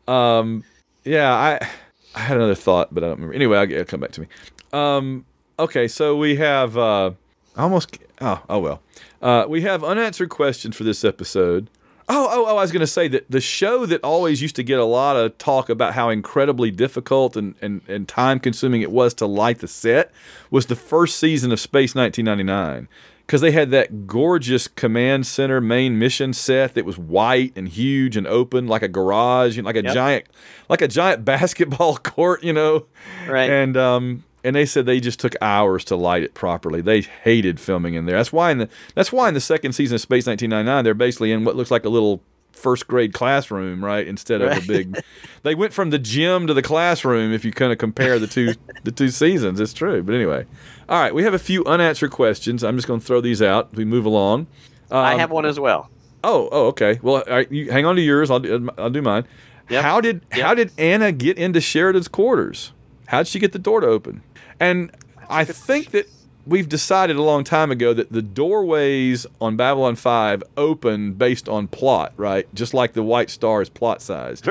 [0.08, 0.64] um,
[1.04, 1.68] yeah, I
[2.14, 3.34] I had another thought, but I don't remember.
[3.34, 4.26] Anyway, I'll, it'll come back to me.
[4.72, 5.24] Um,
[5.58, 7.12] okay, so we have uh,
[7.56, 8.82] almost oh oh well,
[9.22, 11.68] uh, we have unanswered questions for this episode.
[12.10, 12.56] Oh, oh, oh!
[12.56, 15.16] I was going to say that the show that always used to get a lot
[15.16, 19.58] of talk about how incredibly difficult and, and, and time consuming it was to light
[19.58, 20.10] the set
[20.50, 22.88] was the first season of Space 1999
[23.26, 28.16] because they had that gorgeous command center main mission set that was white and huge
[28.16, 29.92] and open like a garage and like a Yep.
[29.92, 30.24] giant
[30.70, 32.86] like a giant basketball court, you know.
[33.28, 33.50] Right.
[33.50, 36.80] And um and they said they just took hours to light it properly.
[36.80, 38.16] They hated filming in there.
[38.16, 41.32] That's why in the that's why in the second season of Space 1999 they're basically
[41.32, 42.22] in what looks like a little
[42.52, 44.06] first grade classroom, right?
[44.06, 45.00] Instead of a big
[45.44, 48.54] They went from the gym to the classroom if you kind of compare the two
[48.84, 49.60] the two seasons.
[49.60, 50.02] It's true.
[50.02, 50.44] But anyway.
[50.88, 52.64] All right, we have a few unanswered questions.
[52.64, 53.68] I'm just going to throw these out.
[53.72, 54.46] as We move along.
[54.90, 55.90] I Um, have one as well.
[56.24, 56.98] Oh, oh, okay.
[57.02, 58.30] Well, right, you hang on to yours.
[58.30, 59.24] I'll do, I'll do mine.
[59.68, 59.84] Yep.
[59.84, 60.46] How did Yep.
[60.46, 62.72] how did Anna get into Sheridan's quarters?
[63.06, 64.22] How did she get the door to open?
[64.60, 64.90] And
[65.28, 66.06] I think that
[66.46, 71.68] we've decided a long time ago that the doorways on Babylon 5 open based on
[71.68, 72.52] plot, right?
[72.54, 74.48] Just like the White Star is plot sized.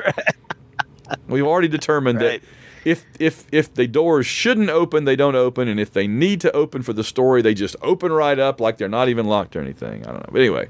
[1.27, 2.41] we've already determined Right.
[2.41, 2.49] that
[2.85, 6.51] if if if the doors shouldn't open, they don't open, and if they need to
[6.53, 9.61] open for the story, they just open right up like they're not even locked or
[9.61, 10.03] anything.
[10.03, 10.29] I don't know.
[10.31, 10.67] But anyway,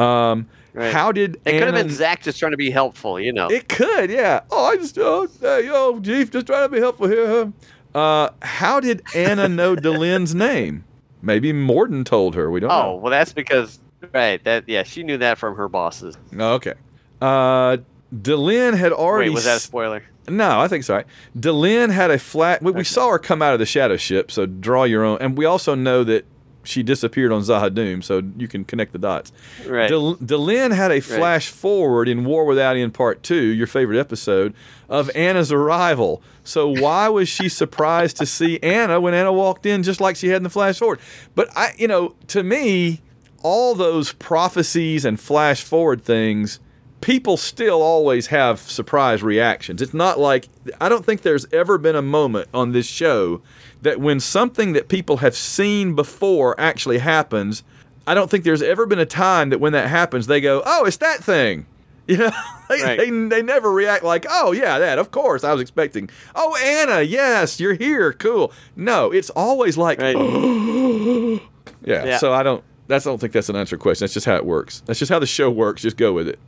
[0.00, 0.90] um, Right.
[0.92, 3.46] how did It could have been Zack just trying to be helpful, you know.
[3.48, 4.40] It could, yeah.
[4.50, 7.52] Oh, I just oh, hey, yo, Chief, just trying to be helpful here.
[7.94, 10.84] Uh, how did Anna know Delenn's name?
[11.20, 12.50] Maybe Morden told her.
[12.50, 12.96] We don't know oh, know.
[12.96, 13.78] well, that's because
[14.12, 14.42] right.
[14.44, 16.16] That yeah, she knew that from her bosses.
[16.34, 16.74] Okay.
[17.20, 17.78] Uh,
[18.14, 19.30] Delenn had already.
[19.30, 20.02] Wait, was that a spoiler?
[20.28, 20.94] No, I think so.
[20.94, 21.06] right.
[21.36, 22.62] Delenn had a flat.
[22.62, 25.18] We, we saw her come out of the shadow ship, so draw your own.
[25.20, 26.24] And we also know that
[26.64, 29.32] she disappeared on Z'ha'dum, so you can connect the dots.
[29.66, 29.88] Right.
[29.88, 34.54] Del- Delenn had a flash forward in War Without End Part 2, your favorite episode,
[34.88, 36.22] of Anna's arrival.
[36.44, 40.28] So why was she surprised to see Anna when Anna walked in just like she
[40.28, 41.00] had in the flash forward?
[41.34, 43.00] But I, you know, to me,
[43.42, 46.60] all those prophecies and flash forward things,
[47.02, 49.82] people still always have surprise reactions.
[49.82, 50.48] It's not like
[50.80, 53.42] I don't think there's ever been a moment on this show
[53.82, 57.62] that when something that people have seen before actually happens,
[58.06, 60.86] I don't think there's ever been a time that when that happens they go, "Oh,
[60.86, 61.66] it's that thing."
[62.08, 62.30] You know,
[62.68, 62.98] they, Right.
[62.98, 64.98] they, they never react like, "Oh, yeah, that.
[64.98, 68.12] Of course, I was expecting." "Oh, Anna, yes, you're here.
[68.12, 70.16] Cool." No, it's always like, Right.
[71.84, 72.16] yeah, Yeah.
[72.18, 72.64] So I don't.
[72.88, 74.04] That's I don't think that's an answer question.
[74.04, 74.82] That's just how it works.
[74.86, 75.82] That's just how the show works.
[75.82, 76.40] Just go with it.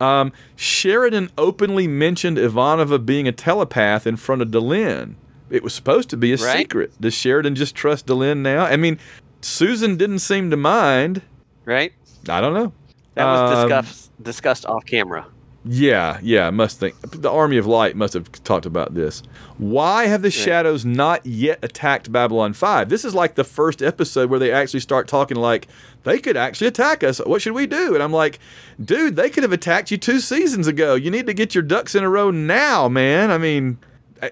[0.00, 5.14] Um, Sheridan openly mentioned Ivanova being a telepath in front of Delenn.
[5.50, 6.58] It was supposed to be a Right.
[6.58, 6.92] secret.
[7.00, 8.64] Does Sheridan just trust Delenn now?
[8.64, 8.98] I mean,
[9.40, 11.22] Susan didn't seem to mind.
[11.64, 11.92] right.
[12.28, 12.72] I don't know.
[13.14, 15.26] That was Um, discussed discussed off camera.
[15.68, 16.94] Yeah, yeah, I must think.
[17.00, 19.22] The Army of Light must have talked about this.
[19.58, 22.88] Why have the Shadows not yet attacked Babylon 5?
[22.88, 25.66] This is like the first episode where they actually start talking like,
[26.04, 27.18] they could actually attack us.
[27.18, 27.94] What should we do?
[27.94, 28.38] And I'm like,
[28.82, 30.94] dude, they could have attacked you two seasons ago.
[30.94, 33.32] You need to get your ducks in a row now, man.
[33.32, 33.78] I mean,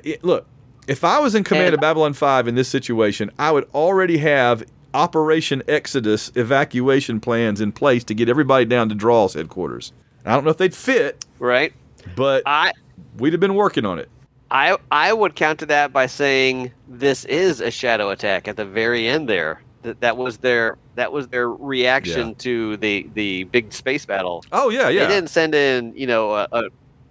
[0.05, 0.47] it, look,
[0.87, 4.19] if I was in command And- of Babylon 5 in this situation, I would already
[4.19, 9.93] have Operation Exodus evacuation plans in place to get everybody down to Draal's headquarters.
[10.25, 11.73] I don't know if they'd fit, Right.
[12.17, 12.73] but I
[13.19, 14.09] we'd have been working on it.
[14.51, 19.07] I I would counter that by saying this is a shadow attack at the very
[19.09, 19.61] end there.
[19.83, 22.35] That that was their that was their reaction Yeah.
[22.39, 24.45] to the the big space battle.
[24.53, 25.07] Oh yeah, yeah.
[25.07, 26.63] They didn't send in, you know, a, a,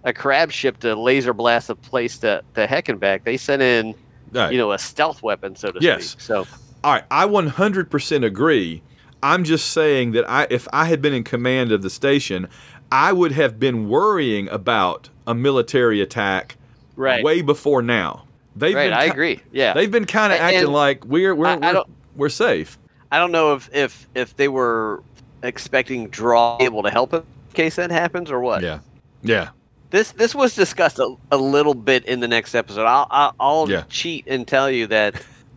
[0.04, 3.24] a crab ship to laser blast a place to, to heck and back.
[3.24, 3.94] They sent in,
[4.32, 4.50] Right.
[4.52, 6.06] you know, a stealth weapon, so to Yes.
[6.10, 6.20] speak.
[6.22, 6.46] So
[6.82, 8.82] All right, I 100% agree.
[9.22, 12.46] I'm just saying that I, if I had been in command of the station,
[12.94, 16.56] I would have been worrying about a military attack
[16.94, 18.24] right, way before now.
[18.54, 18.84] They've right.
[18.90, 19.40] been I agree.
[19.50, 22.28] Yeah, They've been kind of acting and like we're we're I- I we're, don't- we're
[22.28, 22.78] safe.
[23.10, 25.02] I don't know if if if they were
[25.42, 28.62] expecting Draal able to help in case that happens or what.
[28.62, 28.78] Yeah,
[29.22, 29.48] yeah.
[29.90, 32.86] This this was discussed a, a little bit in the next episode.
[32.86, 33.82] I'll I'll, I'll Yeah.
[33.88, 35.14] cheat and tell you that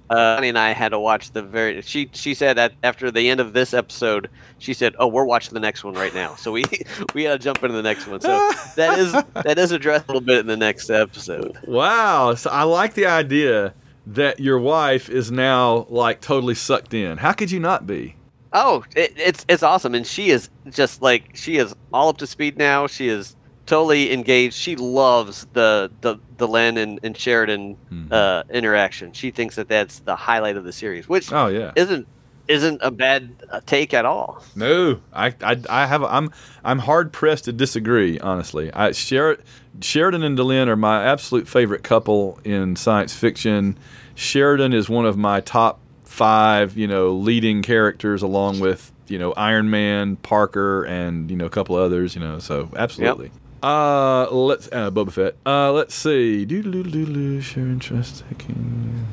[0.09, 1.81] uh, and I had to watch the very.
[1.81, 5.53] She she said that after the end of this episode, she said, "Oh, we're watching
[5.53, 6.63] the next one right now." So we
[7.13, 8.21] we got to jump into the next one.
[8.21, 11.57] So that is that is addressed a little bit in the next episode.
[11.67, 12.35] Wow.
[12.35, 13.73] So I like the idea
[14.05, 17.17] that your wife is now like totally sucked in.
[17.17, 18.15] How could you not be?
[18.53, 22.27] Oh, it, it's it's awesome, and she is just like she is all up to
[22.27, 22.87] speed now.
[22.87, 24.55] She is totally engaged.
[24.55, 28.11] She loves the the Delenn and, and Sheridan Mhm.
[28.11, 29.11] uh, interaction.
[29.13, 31.71] She thinks that that's the highlight of the series, which Oh yeah.
[31.75, 32.07] isn't
[32.47, 34.41] isn't a bad uh, take at all.
[34.55, 36.01] No, I, I, I have.
[36.03, 36.31] I'm,
[36.63, 38.19] I'm hard pressed to disagree.
[38.19, 39.39] Honestly, I Sher-
[39.81, 43.77] Sheridan and Delenn are my absolute favorite couple in science fiction.
[44.15, 49.33] Sheridan is one of my top five, you know, leading characters, along with you know
[49.33, 52.15] Iron Man, Parker, and you know a couple others.
[52.15, 53.29] You know, so absolutely.
[53.63, 55.35] Uh, let's uh, Boba Fett.
[55.45, 56.45] Uh, let's see.
[56.45, 57.79] Do do do do.
[57.79, 59.07] Trust taking.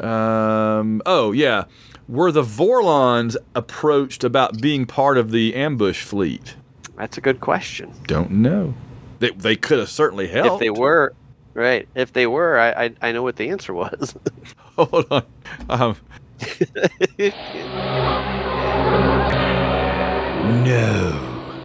[0.00, 1.02] Um.
[1.06, 1.64] Oh yeah.
[2.06, 6.56] Were the Vorlons approached about being part of the ambush fleet?
[6.96, 7.92] That's a good question.
[8.06, 8.74] Don't know.
[9.20, 10.54] They they could have certainly helped.
[10.54, 11.14] If they were,
[11.54, 11.88] right?
[11.94, 14.14] If they were, I I, I know what the answer was.
[14.76, 15.24] Hold on.
[15.68, 15.96] Um,
[20.64, 21.64] no.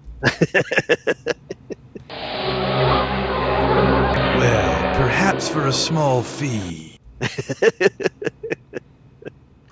[4.37, 6.97] Well, perhaps for a small fee.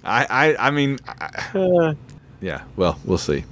[0.03, 1.95] I, I, I mean, I,
[2.41, 2.63] yeah.
[2.75, 3.43] Well, we'll see.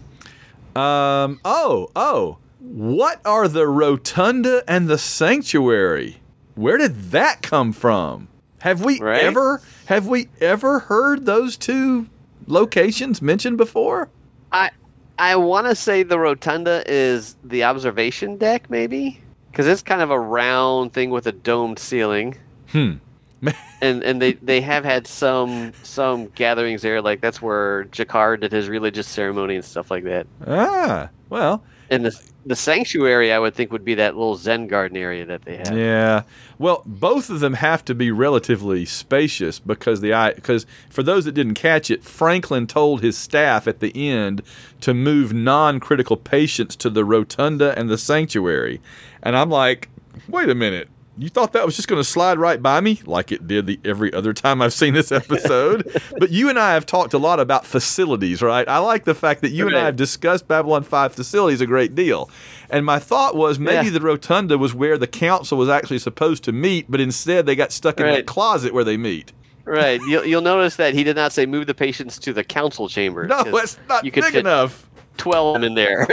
[0.76, 1.40] Um.
[1.46, 1.90] Oh.
[1.96, 2.38] Oh.
[2.60, 6.18] What are the rotunda and the sanctuary?
[6.56, 8.28] Where did that come from?
[8.60, 9.22] Have we Right?
[9.24, 12.08] ever have we ever heard those two
[12.48, 14.10] locations mentioned before?
[14.52, 14.72] I
[15.20, 19.22] I want to say the rotunda is the observation deck, maybe,
[19.56, 22.38] because it's kind of a round thing with a domed ceiling.
[22.72, 22.96] Hmm.
[23.82, 28.52] and and they they have had some some gatherings there, like that's where G'Kar did
[28.52, 30.28] his religious ceremony and stuff like that.
[30.46, 31.08] Ah.
[31.30, 31.64] Well.
[31.90, 35.44] And the the sanctuary, I would think, would be that little Zen garden area that
[35.44, 35.76] they have.
[35.76, 36.24] Yeah.
[36.60, 41.34] Well, both of them have to be relatively spacious because the because for those that
[41.34, 44.44] didn't catch it, Franklin told his staff at the end
[44.82, 48.80] to move non-critical patients to the rotunda and the sanctuary.
[49.24, 49.90] And I'm like,
[50.28, 50.90] "Wait a minute.
[51.18, 53.80] You thought that was just going to slide right by me like it did the
[53.86, 57.40] every other time I've seen this episode?" but you and I have talked a lot
[57.40, 58.68] about facilities, right?
[58.68, 61.96] I like the fact that you and I have discussed Babylon 5 facilities a great
[61.96, 62.30] deal.
[62.70, 63.92] And my thought was maybe Yeah.
[63.92, 67.72] the rotunda was where the council was actually supposed to meet, but instead they got
[67.72, 69.32] stuck in that closet where they meet.
[69.64, 70.00] Right.
[70.08, 73.26] You'll, you'll notice that he did not say move the patients to the council chamber.
[73.26, 74.88] No, that's not you could big enough.
[75.18, 76.08] Twelve in there.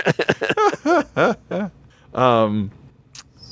[2.14, 2.70] Um,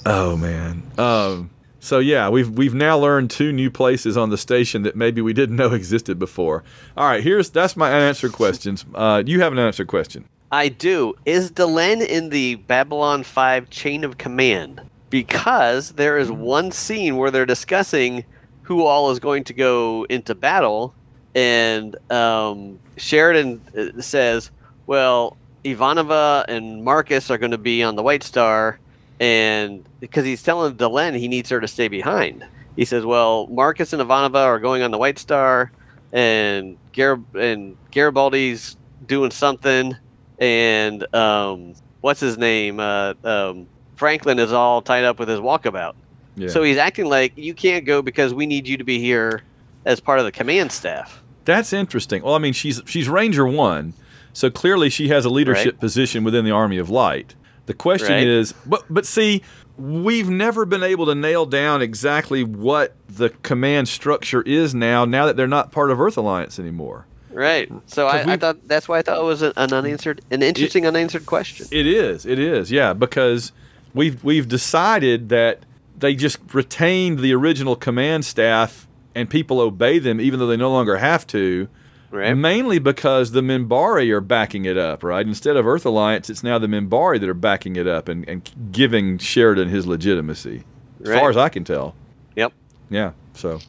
[0.06, 0.82] oh man.
[0.98, 5.20] Um, so yeah, we've we've now learned two new places on the station that maybe
[5.20, 6.62] we didn't know existed before.
[6.96, 8.84] All right, here's that's my unanswered questions.
[8.94, 10.26] Uh, you have an unanswered question.
[10.52, 11.14] I do.
[11.24, 14.80] Is Delenn in the Babylon 5 chain of command?
[15.08, 18.24] Because there is one scene where they're discussing
[18.62, 20.92] who all is going to go into battle,
[21.36, 24.50] and um, Sheridan uh, says,
[24.86, 28.79] Well, Ivanova and Marcus are going to be on the White Star,
[29.20, 32.44] and because he's telling Delenn he needs her to stay behind.
[32.76, 35.70] He says, Well, Marcus and Ivanova are going on the White Star,
[36.12, 39.96] and, Gar- and Garibaldi's doing something
[40.38, 42.80] and um, what's his name?
[42.80, 45.94] Uh, um, Franklin is all tied up with his walkabout.
[46.36, 46.48] Yeah.
[46.48, 49.42] So he's acting like you can't go because we need you to be here
[49.84, 51.22] as part of the command staff.
[51.44, 52.22] That's interesting.
[52.22, 53.92] Well, I mean, she's she's Ranger One,
[54.32, 55.80] so clearly she has a leadership Right.
[55.80, 57.34] position within the Army of Light.
[57.70, 58.26] The question Right.
[58.26, 59.42] is, but but see,
[59.78, 65.04] we've never been able to nail down exactly what the command structure is now.
[65.04, 67.70] Now that they're not part of Earth Alliance anymore, Right.
[67.86, 70.42] So I, I we've- thought that's why I thought it was an, an unanswered, an
[70.42, 71.68] interesting unanswered question.
[71.70, 72.26] it is.
[72.26, 72.72] It is.
[72.72, 73.52] Yeah, because
[73.94, 75.60] we've we've decided that
[75.96, 80.72] they just retained the original command staff and people obey them even though they no
[80.72, 81.68] longer have to.
[82.10, 82.34] Right.
[82.34, 85.24] Mainly because the Minbari are backing it up, right?
[85.24, 88.50] Instead of Earth Alliance, it's now the Minbari that are backing it up and, and
[88.72, 90.64] giving Sheridan his legitimacy,
[91.04, 91.94] as far as I can tell.
[92.34, 92.52] Yep.
[92.90, 93.60] Yeah, so.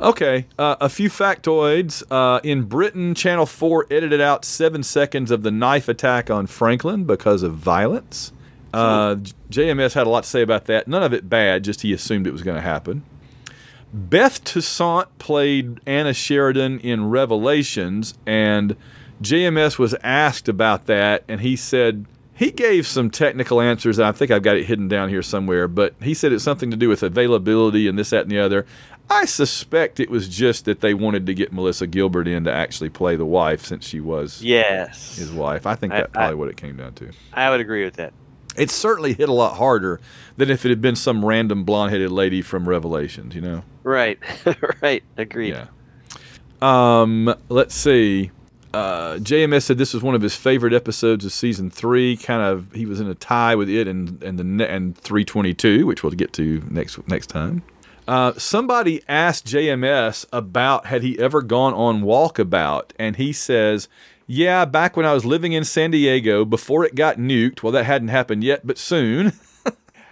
[0.00, 2.02] Okay, uh, a few factoids.
[2.10, 7.04] Uh, in Britain, Channel 4 edited out seven seconds of the knife attack on Franklin
[7.04, 8.32] because of violence.
[8.74, 9.16] Uh,
[9.50, 10.86] JMS had a lot to say about that.
[10.86, 13.04] None of it bad, just he assumed it was going to happen.
[14.00, 18.76] Beth Toussaint played Anna Sheridan in Revelations, and
[19.22, 23.98] JMS was asked about that, and he said he gave some technical answers.
[23.98, 26.76] I think I've got it hidden down here somewhere, but he said it's something to
[26.76, 28.66] do with availability and this, that, and the other.
[29.08, 32.90] I suspect it was just that they wanted to get Melissa Gilbert in to actually
[32.90, 35.16] play the wife since she was Yes.
[35.16, 35.64] his wife.
[35.66, 37.12] I think that's probably I- what it came down to.
[37.32, 38.12] I would agree with that.
[38.56, 40.00] It certainly hit a lot harder
[40.36, 43.62] than if it had been some random blonde headed lady from Revelations, you know?
[43.82, 44.18] Right.
[44.82, 45.02] right.
[45.16, 45.54] Agreed.
[45.54, 45.66] Yeah.
[46.60, 48.30] Um, let's see.
[48.74, 52.16] Uh, JMS said this was one of his favorite episodes of season three.
[52.16, 56.02] Kind of, he was in a tie with it and and the and 322, which
[56.02, 57.62] we'll get to next next time.
[58.06, 63.88] Uh, somebody asked JMS about had he ever gone on Walkabout, and he says,
[64.26, 67.62] "Yeah, back when I was living in San Diego before it got nuked.
[67.62, 69.32] Well, that hadn't happened yet, but soon."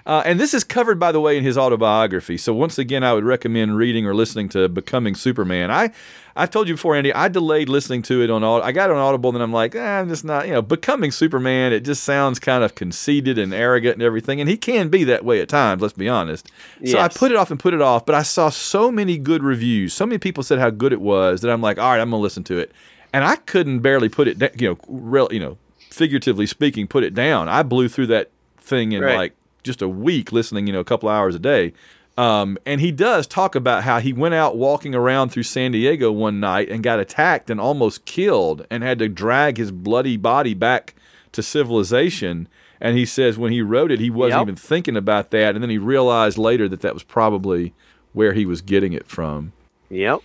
[0.07, 2.37] Uh, and this is covered, by the way, in his autobiography.
[2.37, 5.93] So once again, I would recommend reading or listening to "Becoming Superman." I,
[6.37, 7.13] I've told you before, Andy.
[7.15, 8.45] I delayed listening to it on.
[8.45, 10.47] I got it on Audible, and then I'm like, eh, I'm just not.
[10.47, 14.51] You know, "Becoming Superman." It just sounds kind of conceited and arrogant and everything, and
[14.51, 15.81] he can be that way at times.
[15.81, 16.51] Let's be honest.
[16.85, 19.43] So I put it off and put it off, but I saw so many good
[19.43, 19.95] reviews.
[19.95, 22.21] So many people said how good it was that I'm like, all right, I'm gonna
[22.21, 22.73] listen to it,
[23.15, 24.39] and I couldn't barely put it.
[24.39, 25.29] Da- you know, real.
[25.33, 25.59] You know,
[25.91, 27.49] figuratively speaking, put it down.
[27.49, 29.17] I blew through that thing in Right.
[29.17, 31.73] like just a week listening, you know, a couple hours a day.
[32.17, 36.13] Um, and he does talk about how he went out walking around through San Diego
[36.13, 40.55] one night and got attacked and almost killed and had to drag his bloody body
[40.55, 40.95] back
[41.33, 42.47] to civilization.
[42.81, 44.43] And he says when he wrote it, he wasn't Yep.
[44.45, 45.55] even thinking about that.
[45.55, 47.73] And then he realized later that that was probably
[48.13, 49.53] where he was getting it from.
[49.91, 50.21] Yep.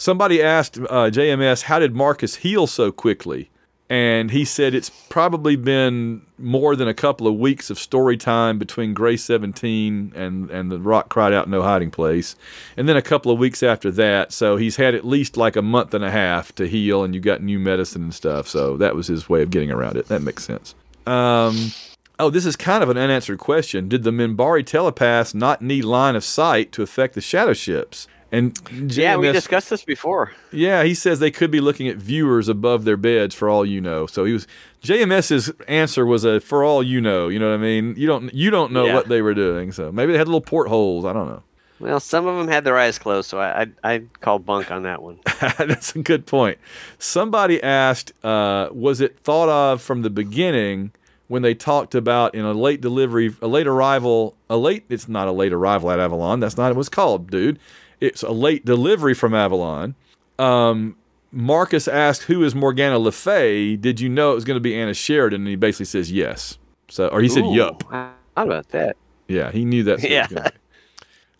[0.00, 3.50] Somebody asked uh, JMS, how did Marcus heal so quickly?
[3.90, 8.58] And he said it's probably been more than a couple of weeks of story time
[8.58, 12.34] between Grey 17 and, and the Rock Cried Out No Hiding Place.
[12.78, 14.32] And then a couple of weeks after that.
[14.32, 17.20] So he's had at least like a month and a half to heal, and you
[17.20, 18.48] got new medicine and stuff.
[18.48, 20.06] So that was his way of getting around it.
[20.06, 20.74] That makes sense.
[21.06, 21.72] Um,
[22.18, 23.86] oh, this is kind of an unanswered question.
[23.86, 28.08] Did the Minbari telepaths not need line of sight to affect the shadow ships?
[28.32, 28.56] And
[28.96, 30.32] Yeah, we discussed this before.
[30.52, 33.80] yeah, he says they could be looking at viewers above their beds for all you
[33.80, 34.06] know.
[34.06, 34.46] So he was
[34.82, 37.28] JMS's answer was a for all you know.
[37.28, 37.94] You know what I mean?
[37.96, 38.94] You don't you don't know Yeah.
[38.94, 39.72] what they were doing.
[39.72, 41.04] So maybe they had little portholes.
[41.04, 41.42] I don't know.
[41.80, 44.82] Well, some of them had their eyes closed, so I I, I call bunk on
[44.84, 45.18] that one.
[45.58, 46.58] That's a good point.
[46.98, 50.92] Somebody asked, uh, was it thought of from the beginning
[51.28, 54.84] when they talked about in a late delivery, a late arrival, a late?
[54.90, 56.38] It's not a late arrival at Avalon.
[56.40, 57.58] That's not what was called, dude.
[58.00, 59.94] It's a late delivery from Avalon.
[60.38, 60.96] Um,
[61.32, 63.76] Marcus asked, "Who is Morgana Le Fay?
[63.76, 66.58] Did you know it was going to be Anna Sheridan?" And he basically says yes.
[66.88, 68.96] So, or he said, Ooh, "Yup." How about that?
[69.28, 70.02] Yeah, he knew that.
[70.02, 70.24] Yeah.
[70.24, 70.56] it was gonna be.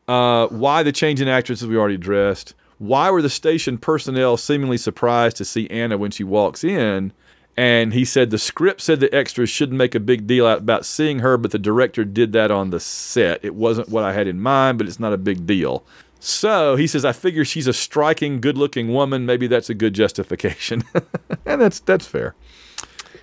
[0.09, 2.55] Uh, why the change in actresses we already addressed.
[2.79, 7.13] Why were the station personnel seemingly surprised to see Anna when she walks in?
[7.57, 10.87] And he said the script said the extras shouldn't make a big deal out about
[10.87, 13.45] seeing her, but the director did that on the set.
[13.45, 15.85] It wasn't what I had in mind, but it's not a big deal.
[16.21, 19.25] So he says, I figure she's a striking, good-looking woman.
[19.27, 20.85] Maybe that's a good justification,
[21.47, 22.35] and that's that's fair.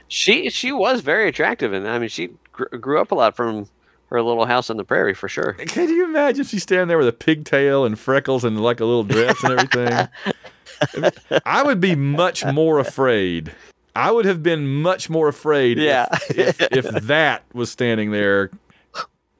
[0.07, 3.69] She she was very attractive, and I mean she gr- grew up a lot from
[4.09, 5.53] her little house on the prairie for sure.
[5.53, 9.03] Can you imagine she's standing there with a pigtail and freckles and like a little
[9.03, 11.11] dress and everything?
[11.45, 13.51] I would be much more afraid.
[13.95, 16.07] I would have been much more afraid Yeah.
[16.29, 18.49] if, if, if that was standing there.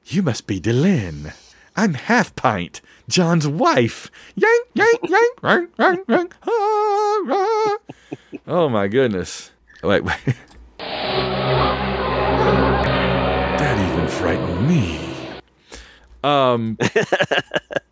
[0.04, 1.32] You must be Delenn.
[1.76, 4.10] I'm Half Pint, John's wife.
[4.36, 6.34] Yank, yank, yank, yank, yank, yank.
[6.46, 7.76] Ah, ah.
[8.46, 9.50] Oh my goodness.
[9.82, 10.16] Wait, wait.
[13.58, 15.00] That even frightened me.
[16.22, 16.76] Um,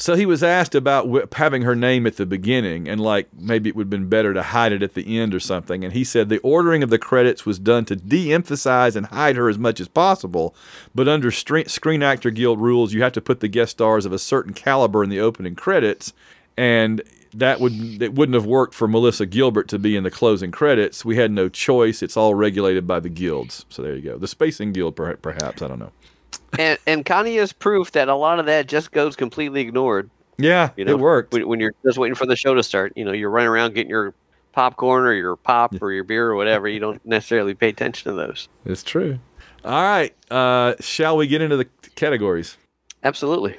[0.00, 3.74] so he was asked about having her name at the beginning, and like maybe it
[3.74, 5.82] would have been better to hide it at the end or something.
[5.82, 9.48] And he said the ordering of the credits was done to de-emphasize and hide her
[9.48, 10.54] as much as possible.
[10.94, 14.20] But under Screen Actor Guild rules, you have to put the guest stars of a
[14.20, 16.12] certain caliber in the opening credits,
[16.56, 17.02] and
[17.34, 21.04] that would it wouldn't have worked for Melissa Gilbert to be in the closing credits.
[21.04, 22.02] We had no choice.
[22.04, 23.66] It's all regulated by the guilds.
[23.68, 24.16] So there you go.
[24.16, 25.60] The Spacing Guild, perhaps.
[25.60, 25.90] I don't know.
[26.58, 30.10] And and Connie is proof that a lot of that just goes completely ignored.
[30.40, 31.32] Yeah, You know, it worked.
[31.32, 32.92] when, when you're just waiting for the show to start.
[32.94, 34.14] You know, you're running around getting your
[34.52, 36.68] popcorn or your pop or your beer or whatever.
[36.68, 38.48] You don't necessarily pay attention to those.
[38.64, 39.18] It's true.
[39.64, 40.14] All right.
[40.30, 41.64] Uh, shall we get into the
[41.96, 42.56] categories?
[43.02, 43.58] Absolutely.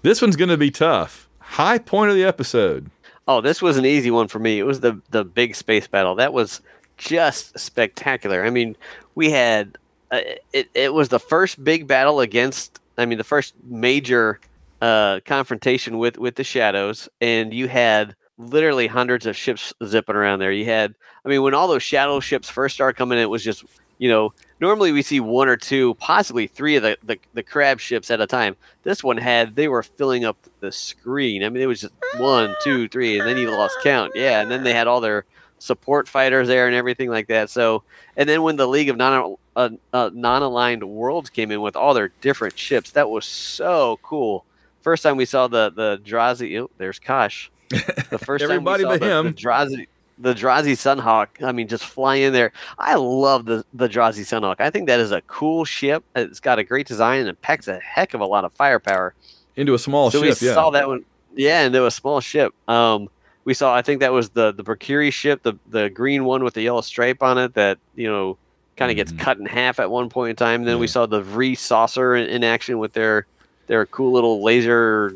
[0.00, 1.28] This one's going to be tough.
[1.40, 2.90] High point of the episode.
[3.28, 4.58] Oh, this was an easy one for me.
[4.58, 6.14] It was the the big space battle.
[6.14, 6.62] That was
[6.96, 8.44] just spectacular.
[8.44, 8.76] I mean,
[9.14, 9.76] we had
[10.12, 10.20] uh,
[10.52, 10.70] it.
[10.74, 12.78] It was the first big battle against.
[12.98, 14.38] I mean, the first major
[14.80, 20.38] uh, confrontation with with the shadows, and you had literally hundreds of ships zipping around
[20.38, 20.52] there.
[20.52, 20.94] You had.
[21.24, 23.64] I mean, when all those shadow ships first started coming, in, it was just
[24.02, 27.78] you know, normally we see one or two, possibly three of the, the, the crab
[27.78, 28.56] ships at a time.
[28.82, 31.44] This one had, they were filling up the screen.
[31.44, 34.10] I mean, it was just one, two, three, and then you lost count.
[34.16, 34.40] Yeah.
[34.40, 35.24] And then they had all their
[35.62, 37.48] support fighters there and everything like that.
[37.48, 37.84] So,
[38.16, 41.94] and then when the League of non uh, uh, non-aligned worlds came in with all
[41.94, 44.44] their different ships, that was so cool.
[44.82, 47.50] First time we saw the the Drazi, oh, there's Kosh.
[48.10, 49.26] The first Everybody time we but saw the, him.
[49.26, 49.88] the Drazi,
[50.18, 51.42] the Drazi Sunhawk.
[51.42, 52.52] I mean, just fly in there.
[52.78, 54.56] I love the the Drazi Sunhawk.
[54.60, 56.04] I think that is a cool ship.
[56.14, 59.14] It's got a great design and it packs a heck of a lot of firepower
[59.56, 60.54] Into a small so ship, we yeah.
[60.54, 61.04] saw that one.
[61.34, 62.52] Yeah, was a small ship.
[62.68, 63.08] Um,
[63.44, 63.74] we saw.
[63.74, 66.80] I think that was the the Mercury ship, the the green one with the yellow
[66.80, 67.54] stripe on it.
[67.54, 68.38] That you know
[68.76, 69.18] kind of gets Mhm.
[69.18, 70.64] cut in half at one point in time.
[70.64, 73.26] Then we saw the Vree saucer in, in action with their
[73.66, 75.14] their cool little laser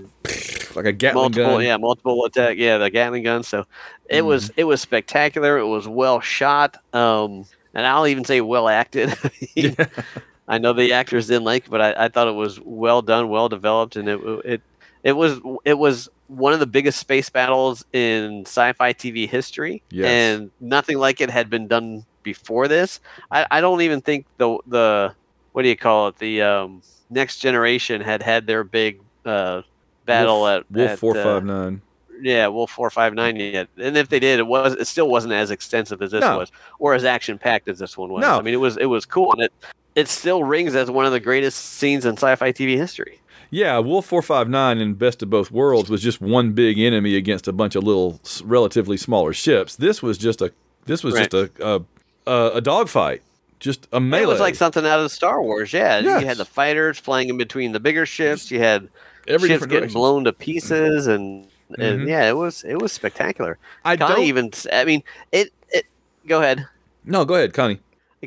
[0.75, 1.63] like a Gatling multiple gun.
[1.65, 3.43] yeah multiple attack yeah the Gatling gun.
[3.43, 3.65] So
[4.09, 4.61] it was Mm-hmm.
[4.61, 5.59] it was spectacular.
[5.59, 6.77] It was well shot.
[6.93, 9.15] Um, and I'll even say well acted.
[9.55, 9.73] Yeah.
[10.49, 13.29] I know the actors didn't like, it, but I, I thought it was well done,
[13.31, 14.61] well developed, and it it
[15.03, 20.07] it was it was one of the biggest space battles in sci-fi TV history, Yes.
[20.07, 23.01] and nothing like it had been done before this.
[23.31, 25.15] I, I don't even think the the
[25.53, 29.63] what do you call it the um, next generation had had their big uh,
[30.05, 31.81] battle Wolf, at Wolf at, four uh, five nine.
[32.21, 35.33] yeah, Wolf four five nine yet, and if they did, it was it still wasn't
[35.33, 36.39] as extensive as this No.
[36.39, 38.23] was, or as action packed as this one was.
[38.23, 38.39] No.
[38.39, 39.53] I mean, it was it was cool, and it
[39.95, 43.21] it still rings as one of the greatest scenes in sci-fi TV history.
[43.51, 47.17] Yeah, Wolf four five nine in Best of Both Worlds was just one big enemy
[47.17, 49.77] against a bunch of little, relatively smaller ships.
[49.77, 50.53] This was just a
[50.87, 51.31] this was Right.
[51.31, 51.85] just a
[52.27, 53.23] a, a, dogfight,
[53.61, 54.25] just a melee.
[54.25, 55.73] It was like something out of Star Wars.
[55.73, 58.51] Yeah, you had the fighters flying in between the bigger ships.
[58.51, 58.89] You had
[59.29, 61.47] Every ships getting blown to pieces, and
[61.79, 62.09] and Mhm.
[62.09, 63.59] yeah, it was it was spectacular.
[63.85, 65.87] I Connie don't even, I mean, it it.
[66.27, 66.67] Go ahead.
[67.05, 67.25] no.
[67.25, 67.81] Go ahead, Connie.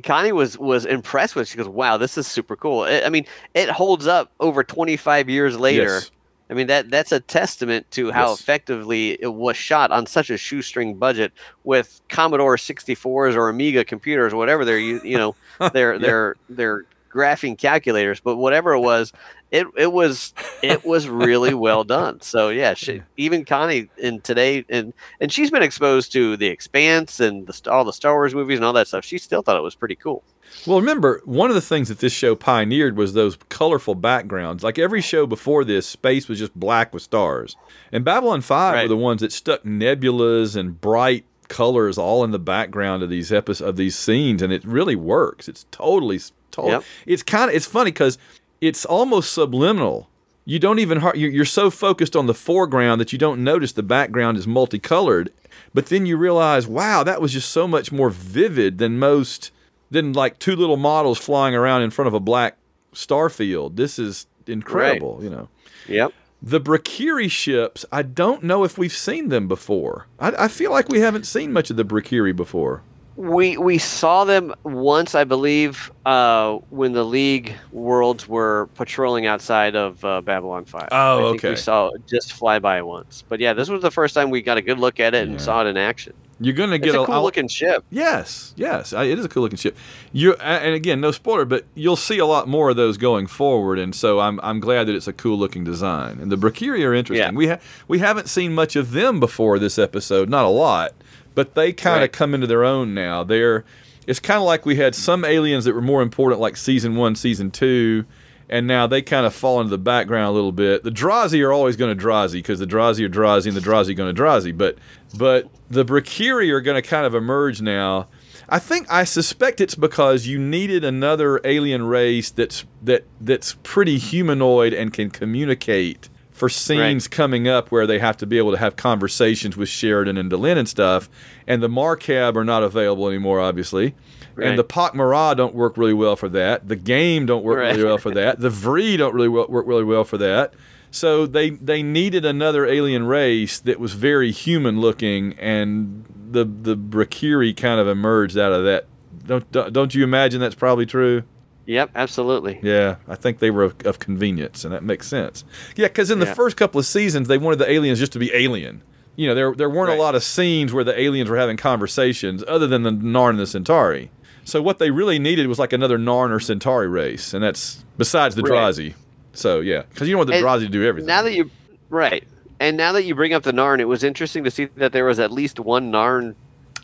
[0.03, 1.47] Connie was was impressed with.
[1.47, 1.51] it.
[1.51, 5.29] She goes, "Wow, this is super cool." I I mean, it holds up over 25
[5.29, 5.83] years later.
[5.83, 6.11] Yes.
[6.51, 8.39] I mean that that's a testament to how Yes.
[8.41, 11.31] effectively it was shot on such a shoestring budget
[11.63, 15.35] with Commodore 64s or Amiga computers, whatever they're u- you know
[15.73, 15.99] their Yeah.
[15.99, 19.11] their their graphing calculators, but whatever it was,
[19.51, 22.19] it it was it was really well done.
[22.29, 27.19] So yeah, she, even Connie in today and and she's been exposed to the Expanse
[27.19, 29.03] and the, all the Star Wars movies and all that stuff.
[29.03, 30.23] She still thought it was pretty cool.
[30.67, 34.63] Well, remember, one of the things that this show pioneered was those colorful backgrounds.
[34.63, 37.55] Like every show before this, space was just black with stars.
[37.91, 42.39] And Babylon 5 were the ones that stuck nebulas and bright colors all in the
[42.39, 45.49] background of these episodes of these scenes and it really works.
[45.49, 46.19] It's totally
[46.51, 46.83] totally Yep.
[47.05, 48.17] It's kind of it's funny cuz
[48.61, 50.09] it's almost subliminal.
[50.45, 53.83] You don't even you're, you're so focused on the foreground that you don't notice the
[53.83, 55.31] background is multicolored.
[55.73, 59.51] But then you realize, wow, that was just so much more vivid than most
[59.91, 62.57] than like two little models flying around in front of a black
[62.93, 63.77] star field.
[63.77, 65.49] This is incredible, you know.
[65.87, 66.13] Yep.
[66.41, 70.07] The Brakiri ships, I don't know if we've seen them before.
[70.19, 72.81] I, I feel like we haven't seen much of the Brakiri before.
[73.19, 79.75] We we saw them once, I believe, uh, when the League Worlds were patrolling outside
[79.75, 80.87] of uh, Babylon Five.
[80.93, 81.49] Oh, I think okay.
[81.49, 84.41] We saw it just fly by once, but yeah, this was the first time we
[84.41, 86.13] got a good look at it and saw it in action.
[86.39, 87.83] You're gonna It's get a cool I'll- looking ship.
[87.89, 89.75] Yes, yes, I- it is a cool looking ship.
[90.13, 93.79] You and again, no spoiler, but you'll see a lot more of those going forward,
[93.79, 96.19] and so I'm I'm glad that it's a cool looking design.
[96.21, 97.33] And the Brakiri are interesting.
[97.33, 97.37] Yeah.
[97.37, 97.59] We ha-
[97.89, 100.93] we haven't seen much of them before this episode, not a lot,
[101.39, 102.11] but they kind of Right.
[102.11, 103.23] come into their own now.
[103.23, 103.63] They're
[104.05, 107.15] it's kind of like we had some aliens that were more important, like season one,
[107.15, 108.03] season two.
[108.49, 110.83] And now they kind of fall into the background a little bit.
[110.83, 113.95] The Drazi are always going to Drazi because the Drazi are Drazi and the Drazi
[113.95, 114.57] going to Drazi.
[114.57, 114.77] But
[115.17, 118.07] but the Brakiri are going to kind of emerge now.
[118.49, 123.97] I think I suspect it's because you needed another alien race that's that that's pretty
[123.97, 126.09] humanoid and can communicate
[126.39, 130.17] for scenes coming up where they have to be able to have conversations with Sheridan
[130.17, 131.09] and Delenn and stuff.
[131.45, 133.93] And the Marcab are not available anymore, obviously.
[134.35, 134.47] Right.
[134.47, 136.67] And the Pak don't work really well for that.
[136.67, 137.71] The Gaim don't work Right.
[137.75, 138.39] really well for that.
[138.39, 140.53] The Vree don't really wo- work really well for that.
[140.91, 146.75] So they they needed another alien race that was very human looking, and the the
[146.75, 148.85] Brakiri kind of emerged out of that.
[149.27, 151.23] Don't don't you imagine that's probably true?
[151.69, 152.59] Yep, absolutely.
[152.63, 155.43] Yeah, I think they were of, of convenience, and that makes sense.
[155.75, 156.33] Yeah, because in the Yeah.
[156.33, 158.81] first couple of seasons, they wanted the aliens just to be alien.
[159.15, 159.99] You know, there there weren't Right.
[159.99, 163.39] a lot of scenes where the aliens were having conversations, other than the Narn and
[163.39, 164.09] the Centauri.
[164.45, 168.33] So what they really needed was like another Narn or Centauri race, and that's besides
[168.33, 168.51] the Right.
[168.73, 168.93] Drazi.
[169.33, 171.07] So yeah, because you don't want the And Drazi to do everything.
[171.07, 171.51] Now that you
[171.91, 172.23] right,
[172.59, 175.05] and now that you bring up the Narn, it was interesting to see that there
[175.05, 176.33] was at least one Narn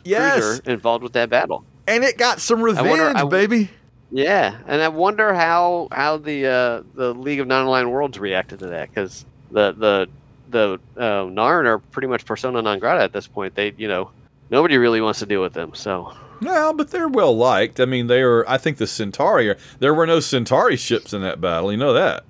[0.04, 1.64] yes, cruiser involved with that battle.
[1.88, 3.70] and it got some revenge, wonder- I- baby.
[4.10, 8.66] Yeah, and I wonder how how the uh, the League of Non-Aligned Worlds reacted to
[8.68, 10.08] that because the the
[10.48, 13.54] the uh, Narn are pretty much persona non grata at this point.
[13.54, 14.10] They you know
[14.50, 15.74] nobody really wants to deal with them.
[15.74, 17.80] So No, but they're well liked.
[17.80, 18.48] I mean, they are.
[18.48, 19.50] I think the Centauri.
[19.50, 21.72] Are, there were no Centauri ships in that battle.
[21.72, 22.24] You know that.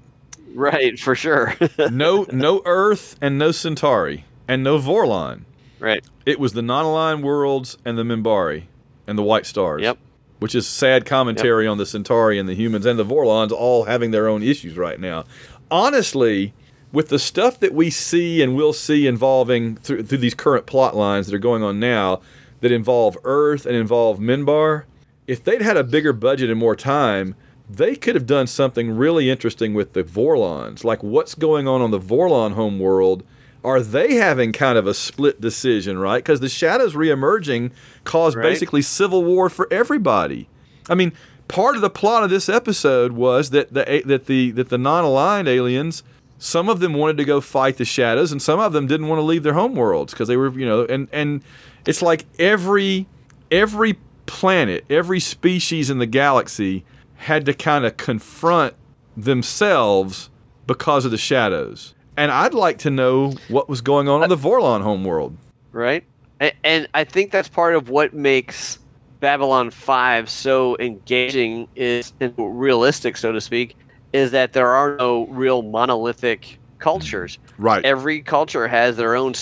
[0.54, 1.54] right for sure.
[1.90, 5.42] No, no Earth and no Centauri and no Vorlon.
[5.78, 6.04] right.
[6.24, 8.64] It was the non-aligned worlds and the Minbari
[9.06, 9.82] and the White Stars.
[9.82, 9.98] Yep.
[10.38, 14.10] Which is sad commentary on the Centauri and the humans and the Vorlons all having
[14.10, 15.24] their own issues right now.
[15.70, 16.52] Honestly,
[16.92, 20.94] with the stuff that we see and will see involving through, through these current plot
[20.94, 22.20] lines that are going on now
[22.60, 24.84] that involve Earth and involve Minbar,
[25.26, 27.34] if they'd had a bigger budget and more time,
[27.68, 30.84] they could have done something really interesting with the Vorlons.
[30.84, 33.24] Like what's going on on the Vorlon homeworld
[33.66, 36.18] are they having kind of a split decision, right?
[36.24, 37.72] Because the shadows reemerging
[38.04, 38.44] caused Right.
[38.44, 40.48] basically civil war for everybody.
[40.88, 41.12] I mean,
[41.48, 45.48] part of the plot of this episode was that the that the that the non-aligned
[45.48, 46.04] aliens,
[46.38, 49.18] some of them wanted to go fight the shadows, and some of them didn't want
[49.18, 51.42] to leave their homeworlds because they were, you know, and and
[51.86, 53.06] it's like every
[53.50, 56.84] every planet, every species in the galaxy
[57.16, 58.74] had to kind of confront
[59.16, 60.30] themselves
[60.66, 61.94] because of the shadows.
[62.16, 65.36] And I'd like to know what was going on in the Vorlon homeworld.
[65.72, 66.04] right?
[66.40, 68.78] And, and I think that's part of what makes
[69.20, 73.76] Babylon 5 so engaging is and realistic, so to speak,
[74.12, 77.38] is that there are no real monolithic cultures.
[77.58, 77.84] Right.
[77.84, 79.34] Every culture has their own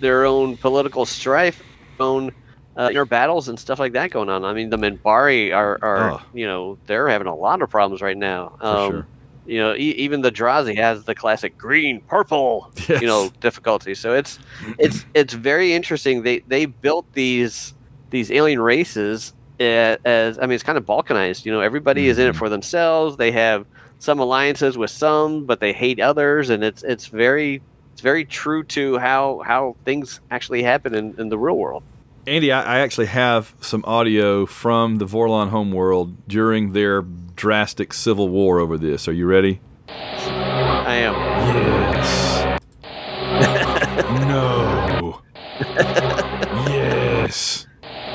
[0.00, 1.60] their own political strife,
[1.98, 2.30] own
[2.76, 4.44] uh, inner battles and stuff like that going on.
[4.44, 8.16] I mean, the Minbari are, are you know, they're having a lot of problems right
[8.16, 8.56] now.
[8.60, 9.06] For Um, sure.
[9.48, 13.00] You know, e- even the Drazi has the classic green, purple, Yes.
[13.00, 13.94] you know, difficulty.
[13.94, 14.38] So it's
[14.78, 16.22] it's it's very interesting.
[16.22, 17.74] They they built these
[18.10, 21.44] these alien races as I mean, it's kind of balkanized.
[21.44, 22.38] You know, everybody is in it Mhm.
[22.38, 23.16] for themselves.
[23.16, 23.66] They have
[23.98, 27.60] some alliances with some, but they hate others, and it's it's very
[27.92, 31.82] it's very true to how how things actually happen in, in the real world.
[32.26, 37.02] Andy, I, I actually have some audio from the Vorlon homeworld during their
[37.38, 39.08] drastic civil war over this.
[39.08, 39.60] Are you ready?
[39.88, 41.14] I am.
[41.96, 42.60] Yes.
[44.28, 45.22] no.
[46.68, 47.66] yes.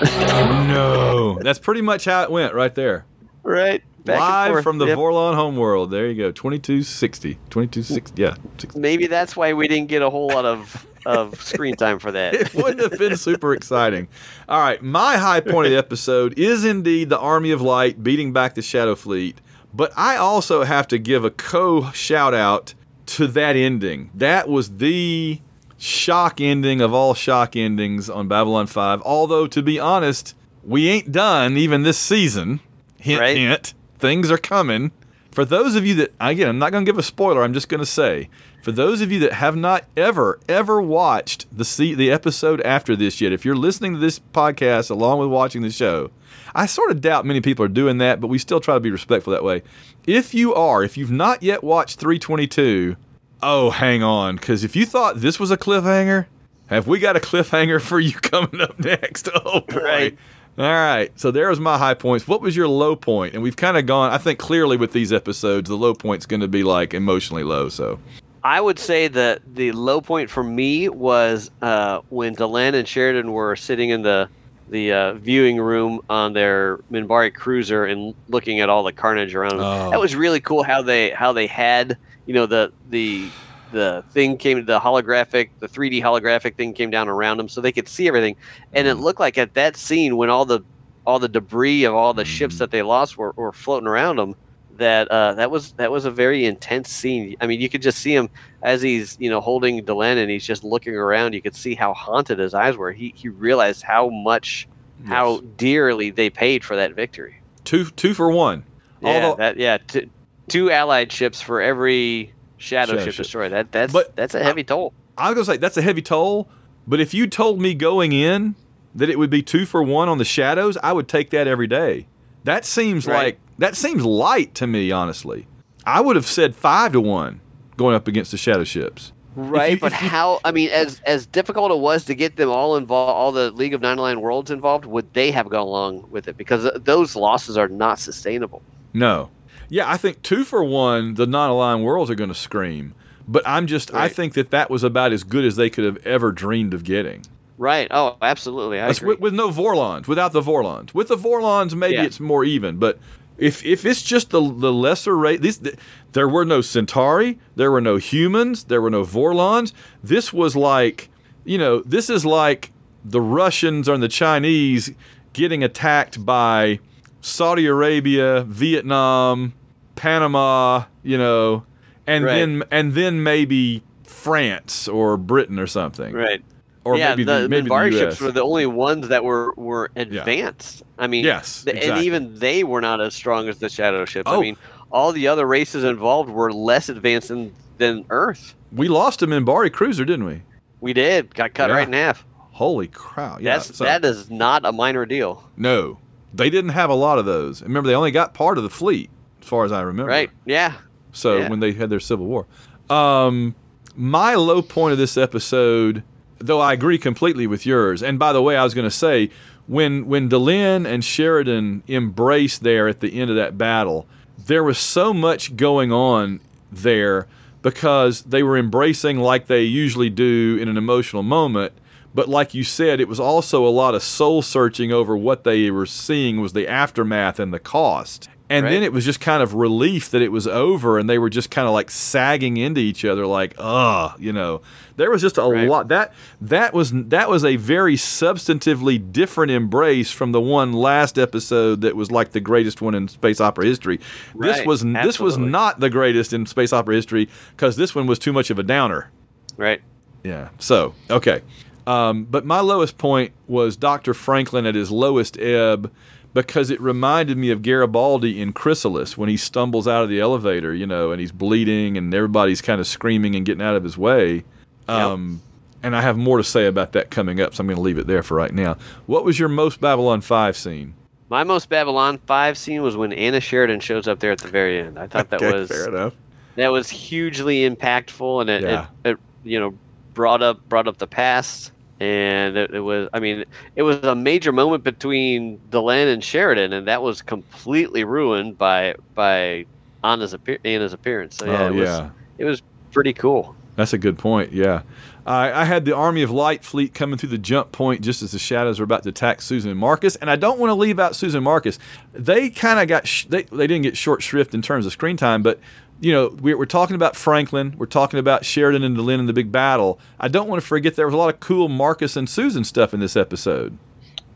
[0.03, 1.39] No.
[1.41, 3.05] That's pretty much how it went right there.
[3.41, 3.83] Right.
[4.05, 4.97] Back Live from the Yep.
[4.97, 5.91] Vorlon homeworld.
[5.91, 6.31] There you go.
[6.31, 7.35] 2260.
[7.49, 8.21] 2260.
[8.21, 8.35] Yeah.
[8.57, 8.79] 60.
[8.79, 12.33] Maybe that's why we didn't get a whole lot of of screen time for that.
[12.33, 14.07] it wouldn't have been super exciting.
[14.47, 18.31] All right, my high point of the episode is indeed the Army of Light beating
[18.31, 19.41] back the Shadow Fleet,
[19.73, 22.73] but I also have to give a co shout out
[23.07, 24.11] to that ending.
[24.15, 25.41] That was the
[25.77, 29.01] shock ending of all shock endings on Babylon 5.
[29.01, 32.61] Although, to be honest, we ain't done even this season.
[32.97, 33.35] Hint, Right.
[33.35, 33.73] hint.
[34.03, 34.91] Things are coming.
[35.31, 37.69] For those of you that, again, I'm not going to give a spoiler, I'm just
[37.69, 38.27] going to say,
[38.61, 43.21] for those of you that have not ever, ever watched the the episode after this
[43.21, 46.11] yet, if you're listening to this podcast along with watching the show,
[46.53, 48.91] I sort of doubt many people are doing that, but we still try to be
[48.91, 49.63] respectful that way.
[50.05, 52.97] If you are, if you've not yet watched 322,
[53.41, 56.25] oh, hang on, because if you thought this was a cliffhanger,
[56.67, 59.29] have we got a cliffhanger for you coming up next?
[59.33, 59.81] Oh, boy.
[59.81, 60.17] Right.
[60.57, 61.11] All right.
[61.19, 62.27] So there was my high points.
[62.27, 63.33] What was your low point?
[63.33, 66.41] And we've kind of gone, I think clearly with these episodes, the low point's going
[66.41, 67.69] to be like emotionally low.
[67.69, 67.99] So,
[68.43, 73.31] I would say that the low point for me was uh, when Delenn and Sheridan
[73.31, 74.29] were sitting in the
[74.69, 79.57] the uh, viewing room on their Minbari cruiser and looking at all the carnage around
[79.57, 79.65] them.
[79.65, 79.91] Oh.
[79.91, 83.29] That was really cool how they how they had you know the the
[83.73, 87.71] the thing came the holographic the 3D holographic thing came down around them so they
[87.73, 88.35] could see everything
[88.71, 90.61] and it looked like at that scene when all the
[91.05, 92.59] all the debris of all the ships Mhm.
[92.59, 94.35] that they lost were, were floating around them
[94.77, 97.35] that uh, that was that was a very intense scene.
[97.39, 98.29] I mean, you could just see him
[98.63, 101.33] as he's you know holding Delenn and he's just looking around.
[101.33, 102.91] You could see how haunted his eyes were.
[102.91, 104.67] He he realized how much
[105.05, 107.35] how dearly they paid for that victory.
[107.65, 108.63] two two for one.
[109.01, 110.09] Yeah, Although- that yeah, t-
[110.47, 112.33] two allied ships for every
[112.63, 113.51] shadow, Shadow ship.
[113.51, 114.93] That that's But- that's a heavy toll.
[115.17, 116.47] I was going to say that's a heavy toll,
[116.87, 118.55] but if you told me going in
[118.95, 121.67] that it would be two for one on the shadows, I would take that every
[121.67, 122.07] day.
[122.45, 123.15] That seems Right.
[123.25, 125.45] like that seems light to me, honestly.
[125.85, 127.41] I would have said five to one
[127.77, 129.11] going up against the shadow ships.
[129.35, 130.39] Right, you- but how?
[130.45, 133.73] I mean, as as difficult it was to get them all involved, all the League
[133.73, 136.37] of Nine Nine Worlds involved, would they have gone along with it?
[136.37, 138.61] Because those losses are not sustainable.
[138.93, 139.29] No.
[139.73, 142.93] Yeah, I think two for one, the non aligned worlds are going to scream.
[143.27, 145.97] But I'm just, I think that that was about as good as they could have
[146.05, 147.23] ever dreamed of getting.
[147.57, 147.87] Right.
[147.89, 148.79] Oh, absolutely.
[148.79, 149.07] I agree.
[149.07, 150.93] with, with no Vorlons, without the Vorlons.
[150.93, 152.03] With the Vorlons, maybe Yeah.
[152.03, 152.77] it's more even.
[152.77, 152.99] But
[153.39, 155.75] if if it's just the the lesser race, these th-
[156.11, 159.73] there were no Centauri, there were no humans, there were no Vorlons.
[160.03, 161.09] This was like,
[161.45, 162.71] you know, this is like
[163.03, 164.91] the Russians or the Chinese
[165.33, 166.77] getting attacked by
[167.21, 169.53] Saudi Arabia, Vietnam,
[169.95, 171.63] Panama, you know,
[172.07, 172.33] and Right.
[172.35, 176.43] then and then maybe France or Britain or something, right.
[176.85, 179.89] or yeah, maybe the, the, maybe the ships were the only ones that were were
[179.95, 180.83] advanced.
[180.97, 181.89] I mean, Yes, exactly.
[181.89, 184.23] and even they were not as strong as the shadow ships.
[184.31, 184.37] Oh.
[184.39, 184.57] I mean,
[184.91, 188.55] all the other races involved were less advanced than than Earth.
[188.71, 190.41] We lost the Minbari Cruiser, didn't we?
[190.81, 191.75] We did got cut Yeah.
[191.77, 192.25] right in half.
[192.51, 193.41] Holy crap!
[193.41, 195.97] Yeah, That's so- that is not a minor deal, no,
[196.33, 197.63] they didn't have a lot of those.
[197.63, 199.09] Remember, they only got part of the fleet,
[199.43, 200.09] as far as I remember.
[200.09, 200.29] right?
[200.45, 200.73] Yeah,
[201.11, 201.49] So Yeah.
[201.49, 202.45] when they had their civil war,
[202.89, 203.55] um,
[203.95, 206.01] my low point of this episode,
[206.39, 208.01] though I agree completely with yours.
[208.01, 209.29] And by the way, I was going to say
[209.67, 214.07] when when Delenn and Sheridan embraced there at the end of that battle,
[214.47, 216.39] there was so much going on
[216.71, 217.27] there
[217.61, 221.73] because they were embracing like they usually do in an emotional moment.
[222.15, 225.71] But like you said, it was also a lot of soul searching over what they
[225.71, 228.27] were seeing was the aftermath and the cost.
[228.53, 231.29] And then it was just kind of relief that it was over and they were
[231.29, 234.61] just kind of like sagging into each other like, ugh, you know.
[234.95, 235.67] There was just a Right.
[235.67, 241.17] lot that that was that was a very substantively different embrace from the one last
[241.17, 243.97] episode that was like the greatest one in space opera history.
[244.35, 244.67] This Right.
[244.67, 247.27] was this was not the greatest in space opera history
[247.57, 249.09] cuz this one was too much of a downer.
[249.57, 249.81] right.
[250.23, 250.49] Yeah.
[250.59, 251.41] So, okay.
[251.85, 254.13] Um, but my lowest point was Dr.
[254.13, 255.91] Franklin at his lowest ebb
[256.33, 260.73] because it reminded me of Garibaldi in Chrysalis when he stumbles out of the elevator,
[260.73, 263.97] you know, and he's bleeding and everybody's kind of screaming and getting out of his
[263.97, 264.43] way.
[264.87, 265.41] Um,
[265.83, 267.97] And I have more to say about that coming up, so I'm going to leave
[267.97, 268.77] it there for right now.
[269.05, 270.93] What was your most Babylon 5 scene?
[271.29, 274.79] My most Babylon Five scene was when Anna Sheridan shows up there at the very
[274.79, 274.99] end.
[274.99, 276.13] I thought that Okay, was fair enough.
[276.57, 278.85] that was hugely impactful, and it, Yeah.
[279.03, 279.73] it, it you know
[280.13, 281.71] brought up brought up the past,
[282.03, 283.45] and it, it was I mean
[283.75, 288.95] it was a major moment between Delenn and Sheridan, and that was completely ruined by
[289.15, 289.65] by
[290.03, 291.37] Anna's appear- Anna's appearance.
[291.37, 292.09] So yeah, oh, it was yeah.
[292.37, 293.55] it was pretty cool.
[293.75, 294.51] That's a good point.
[294.51, 294.81] Yeah,
[295.25, 298.33] I, I had the Army of Light fleet coming through the jump point just as
[298.33, 300.99] the shadows were about to attack Susan and Marcus, and I don't want to leave
[300.99, 301.79] out Susan and Marcus.
[302.11, 305.15] They kind of got sh- they they didn't get short shrift in terms of screen
[305.15, 305.59] time, but
[306.03, 309.33] you know we're, we're talking about Franklin, we're talking about Sheridan and Delenn in the
[309.33, 309.99] big battle.
[310.19, 312.93] I don't want to forget there was a lot of cool Marcus and Susan stuff
[312.93, 313.77] in this episode.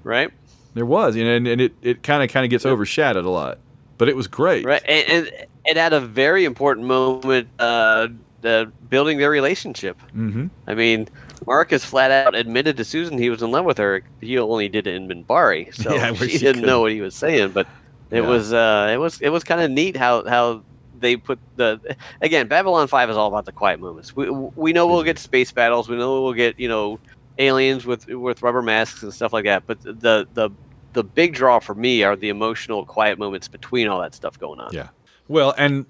[0.03, 0.31] Right,
[0.73, 3.29] There was, you know, and, and it it kind of kind of gets overshadowed a
[3.29, 3.57] lot,
[3.97, 4.65] but it was great.
[4.65, 8.07] right, and, and it had a very important moment, uh,
[8.39, 9.97] the building their relationship.
[10.15, 10.47] Mm-hmm.
[10.67, 11.09] I mean,
[11.45, 14.03] Marcus flat out admitted to Susan he was in love with her.
[14.21, 17.49] He only did it in Minbari, so Yeah, she didn't know what he was saying.
[17.51, 17.67] But
[18.11, 18.29] it Yeah.
[18.29, 20.63] was uh, it was it was kind of neat how how
[20.99, 24.15] they put the again Babylon Five is all about the quiet moments.
[24.15, 25.89] We we know we'll get space battles.
[25.89, 26.99] We know we'll get you know
[27.37, 29.63] aliens with with rubber masks and stuff like that.
[29.67, 30.49] But the the
[30.93, 34.59] the big draw for me are the emotional quiet moments between all that stuff going
[34.59, 34.73] on.
[34.73, 34.89] Yeah.
[35.27, 35.85] Well, and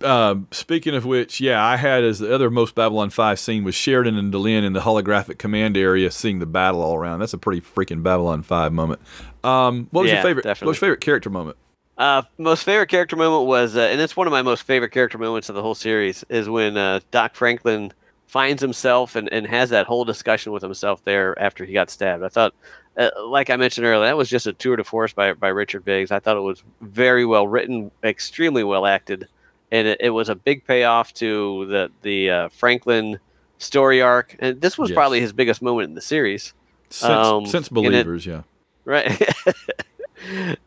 [0.00, 3.74] uh, speaking of which, yeah, I had as the other most Babylon 5 scene was
[3.74, 7.20] Sheridan and Delenn in the holographic command area seeing the battle all around.
[7.20, 9.00] That's a pretty freaking Babylon 5 moment.
[9.42, 10.44] Um, what was your Yeah, favorite?
[10.44, 11.56] What was your favorite character moment?
[11.96, 15.16] Uh, most favorite character moment was, uh, and it's one of my most favorite character
[15.18, 17.92] moments of the whole series, is when uh, Doc Franklin
[18.26, 22.24] finds himself and, and has that whole discussion with himself there after he got stabbed.
[22.24, 22.52] I thought,
[22.96, 25.84] uh, like I mentioned earlier, that was just a tour de force by, by Richard
[25.84, 26.10] Biggs.
[26.10, 29.28] I thought it was very well written, extremely well acted,
[29.70, 33.18] and it, it was a big payoff to the the uh, Franklin
[33.58, 34.34] story arc.
[34.40, 34.94] And this was Yes.
[34.96, 36.54] probably his biggest moment in the series.
[36.90, 38.42] Since, Um, since and it- Believers, yeah.
[38.84, 39.10] Right.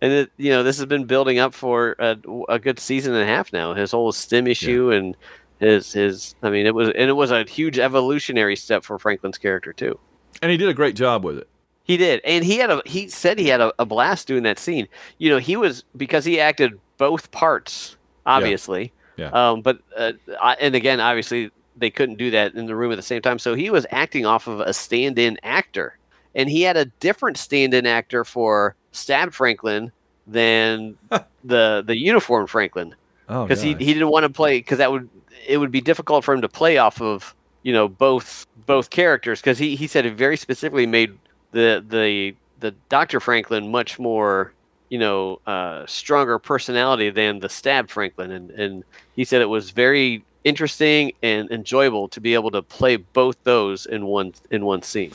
[0.02, 2.18] and it, you know, this has been building up for a,
[2.50, 3.74] a good season and a half now.
[3.74, 5.16] His whole stim issue and
[5.60, 6.36] his his.
[6.44, 10.00] I mean, it was and it was a huge evolutionary step for Franklin's character too.
[10.42, 11.48] And he did a great job with it.
[11.84, 12.82] He did, and he had a.
[12.86, 14.90] He said he had a, a blast doing that scene.
[15.20, 17.96] You know, he was because he acted both parts,
[18.26, 18.92] obviously.
[19.16, 19.30] Yeah.
[19.30, 22.96] Um, but uh, I, and again, obviously, they couldn't do that in the room at
[22.96, 23.40] the same time.
[23.40, 25.98] So he was acting off of a stand-in actor,
[26.36, 29.92] and he had a different stand-in actor for Stab Franklin
[30.26, 30.98] than
[31.44, 32.96] the the uniform Franklin.
[33.30, 35.10] Oh, because he, he didn't want to play because that would
[35.48, 39.42] it would be difficult for him to play off of you know both both characters
[39.42, 41.18] because he, he said it very specifically made
[41.52, 43.20] the the the Dr.
[43.20, 44.54] Franklin much more
[44.90, 48.32] you know uh, stronger personality than the stab Franklin.
[48.32, 48.84] And and
[49.16, 53.86] he said it was very interesting and enjoyable to be able to play both those
[53.86, 55.12] in one in one scene.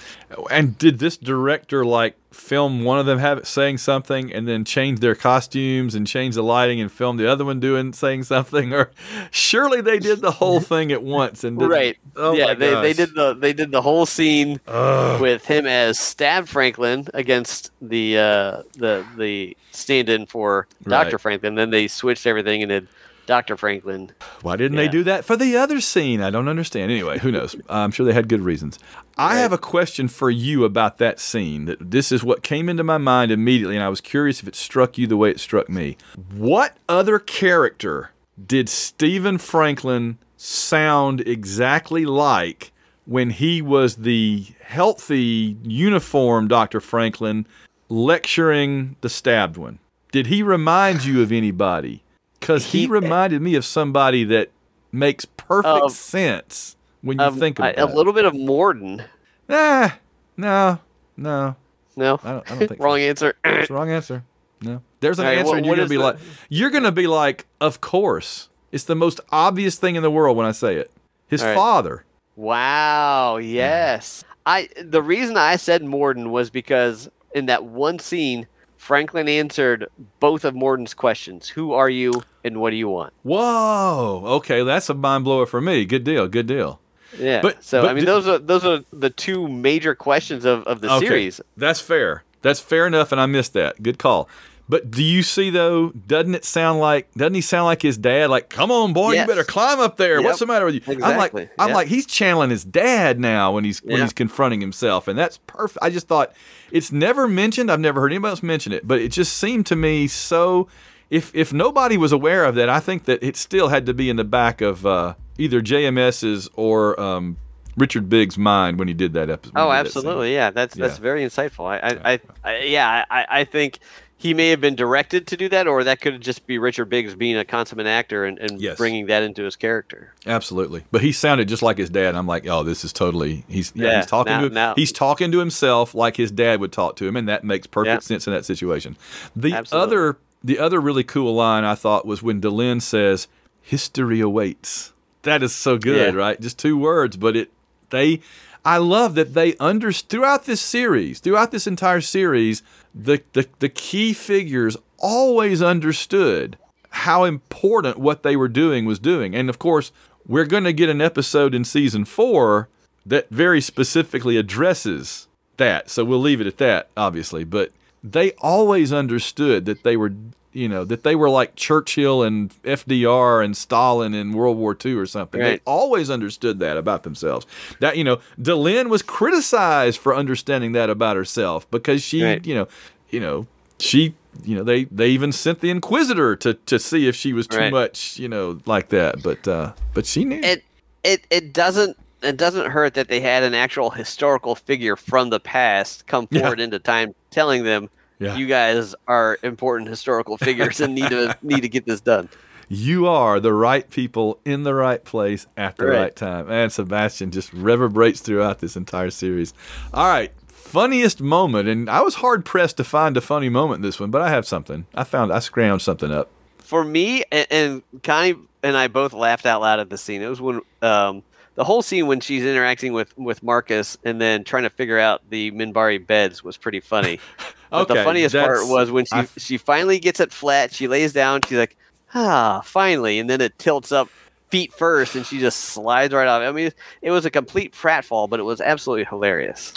[0.51, 4.65] And did this director like film one of them have it saying something and then
[4.65, 8.75] change their costumes and change the lighting and film the other one doing saying something?
[8.75, 8.91] Or
[9.31, 11.97] surely they did the whole thing at once and did, right.
[12.17, 15.21] Oh yeah, my they, they did the they did the whole scene Ugh.
[15.21, 21.21] with him as Stab Franklin against the uh, the the stand-in for Doctor Right.
[21.21, 21.55] Franklin.
[21.55, 22.89] Then they switched everything and did
[23.27, 24.11] Doctor Franklin.
[24.43, 26.21] Why didn't they do that for the other scene?
[26.21, 26.91] I don't understand.
[26.91, 27.55] Anyway, who knows?
[27.69, 28.79] I'm sure they had good reasons.
[29.17, 29.41] I Right.
[29.41, 31.67] have a question for you about that scene.
[31.67, 34.57] That this is what came into my mind immediately, and I was curious if it
[34.57, 35.97] struck you the way it struck me.
[36.35, 38.11] What other character
[38.45, 42.73] did Stephen Franklin sound exactly like
[43.05, 46.81] when he was the healthy, uniform Dr.
[46.81, 47.47] Franklin
[47.89, 49.79] lecturing the stabbed one?
[50.11, 52.03] Did he remind you of anybody?
[52.43, 54.51] Because he, He- reminded me of somebody that
[54.91, 59.03] makes perfect Of- sense when you Um, think I- about a little bit of Morden.
[59.49, 59.97] Ah,
[60.37, 60.79] no,
[61.17, 61.55] no,
[61.97, 62.85] No, I don't, I don't think so.
[62.85, 63.35] wrong answer.
[63.45, 64.25] That's wrong answer.
[64.61, 66.17] No, there's an right, answer, what- and you're gonna be the- like,
[66.49, 68.49] you're gonna be like, of course.
[68.73, 70.91] It's the most obvious thing in the world when I say it.
[71.29, 71.55] His right.
[71.55, 72.05] father.
[72.37, 73.37] Wow.
[73.37, 74.25] Yes.
[74.47, 78.47] I the reason I said Morden was because in that one scene,
[78.83, 79.87] Franklin answered
[80.19, 81.49] both of Morden's questions.
[81.51, 83.13] Who are you and what do you want?
[83.23, 84.23] Whoa.
[84.39, 85.85] Okay, that's a mind blower for me.
[85.85, 86.27] Good deal.
[86.27, 86.81] Good deal.
[87.17, 87.43] Yeah.
[87.43, 90.65] But- so but I mean did- those are those are the two major questions of,
[90.65, 91.41] of the Okay, series.
[91.57, 92.25] That's fair.
[92.41, 93.81] That's fair enough, and I missed that.
[93.85, 94.29] Good call.
[94.73, 95.91] But do you see though?
[95.91, 97.13] Doesn't it sound like?
[97.13, 98.31] Doesn't he sound like his dad?
[98.31, 99.25] Like, come on, boy, Yes.
[99.25, 100.15] you better climb up there.
[100.17, 100.25] Yep.
[100.25, 100.81] What's the matter with you?
[100.87, 101.43] I'm Exactly.
[101.43, 104.05] like, I'm like, he's channeling his dad now when he's when Yeah.
[104.05, 105.85] he's confronting himself, and that's perfect.
[105.85, 106.33] I just thought
[106.71, 107.71] it's never mentioned.
[107.71, 110.69] I've never heard anybody else mention it, but it just seemed to me so.
[111.11, 114.09] If if nobody was aware of that, I think that it still had to be
[114.09, 117.37] in the back of uh, either JMS's or um,
[117.77, 119.53] Richard Biggs' mind when he did that episode.
[119.55, 120.33] Oh, absolutely.
[120.33, 121.03] Yeah, that's that's Yeah.
[121.03, 121.67] very insightful.
[121.67, 123.79] I, I, I, I yeah, I, I think
[124.23, 127.15] he may have been directed to do that, or that could just be Richard Biggs
[127.15, 128.79] being a consummate actor and, and Yes.
[128.79, 130.13] bringing that into his character.
[130.27, 130.85] Absolutely.
[130.93, 132.15] But he sounded just like his dad.
[132.15, 134.93] I'm like, oh, this is totally he's yeah, Yeah, he's talking now- to now- he's
[134.93, 138.07] talking to himself like his dad would talk to him, and that makes perfect Yeah.
[138.07, 138.97] sense in that situation.
[139.35, 139.87] The Absolutely.
[139.97, 143.29] other the other really cool line I thought was when Delenn says,
[143.61, 144.93] History awaits.
[145.23, 146.21] That is so good, Yeah.
[146.21, 146.41] right?
[146.41, 147.51] Just two words, but it
[147.91, 148.21] they
[148.65, 152.63] I love that they under throughout this series, throughout this entire series,
[152.95, 156.57] the, the the key figures always understood
[156.91, 159.35] how important what they were doing was doing.
[159.35, 159.91] And of course,
[160.27, 162.69] we're going to get an episode in season 4
[163.05, 165.91] that very specifically addresses that.
[165.91, 167.73] So we'll leave it at that, obviously, but
[168.05, 170.13] they always understood that they were
[170.53, 174.95] you know that they were like Churchill and FDR and Stalin in World War II
[174.95, 175.41] or something.
[175.41, 177.47] They always understood that about themselves.
[177.81, 182.47] That you know, Delenn was criticized for understanding that about herself because she, Right.
[182.47, 182.69] you know,
[183.11, 183.47] you know,
[183.79, 187.47] she, you know, they they even sent the Inquisitor to to see if she was
[187.47, 187.73] too Right.
[187.73, 189.23] much, you know, like that.
[189.23, 190.41] But uh but she knew.
[190.43, 190.65] It
[191.05, 195.41] it it doesn't it doesn't hurt that they had an actual historical figure from the
[195.41, 196.43] past come Yeah.
[196.43, 197.91] forward into time, telling them
[198.23, 198.37] Yeah.
[198.37, 202.29] you guys are important historical figures and need to need to get this done.
[202.69, 206.17] you are the right people in the right place at the right, Right.
[206.17, 206.51] time.
[206.51, 209.53] And Sebastian just reverberates throughout this entire series.
[209.93, 213.83] All right, funniest moment, and I was hard pressed to find a funny moment in
[213.83, 214.87] this one, but I have something.
[214.95, 216.31] I found I scrounged something up.
[216.59, 220.23] for me and, and Connie and I both laughed out loud at the scene.
[220.23, 221.23] It was when um,
[221.57, 225.21] the whole scene when she's interacting with with Marcus and then trying to figure out
[225.29, 227.19] the Minbari beds was pretty funny.
[227.73, 230.73] But the funniest part was when she I- she finally gets it flat.
[230.73, 231.41] She lays down.
[231.49, 231.77] She's like,
[232.15, 234.09] ah, finally, and then it tilts up
[234.51, 236.43] feet first, and she just slides right off.
[236.43, 236.71] I mean,
[237.01, 239.73] it was a complete pratfall, but it was absolutely hilarious.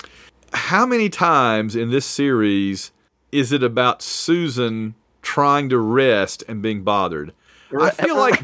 [0.53, 2.91] how many times in this series
[3.31, 7.33] is it about Susan trying to rest and being bothered?
[7.79, 8.39] I feel like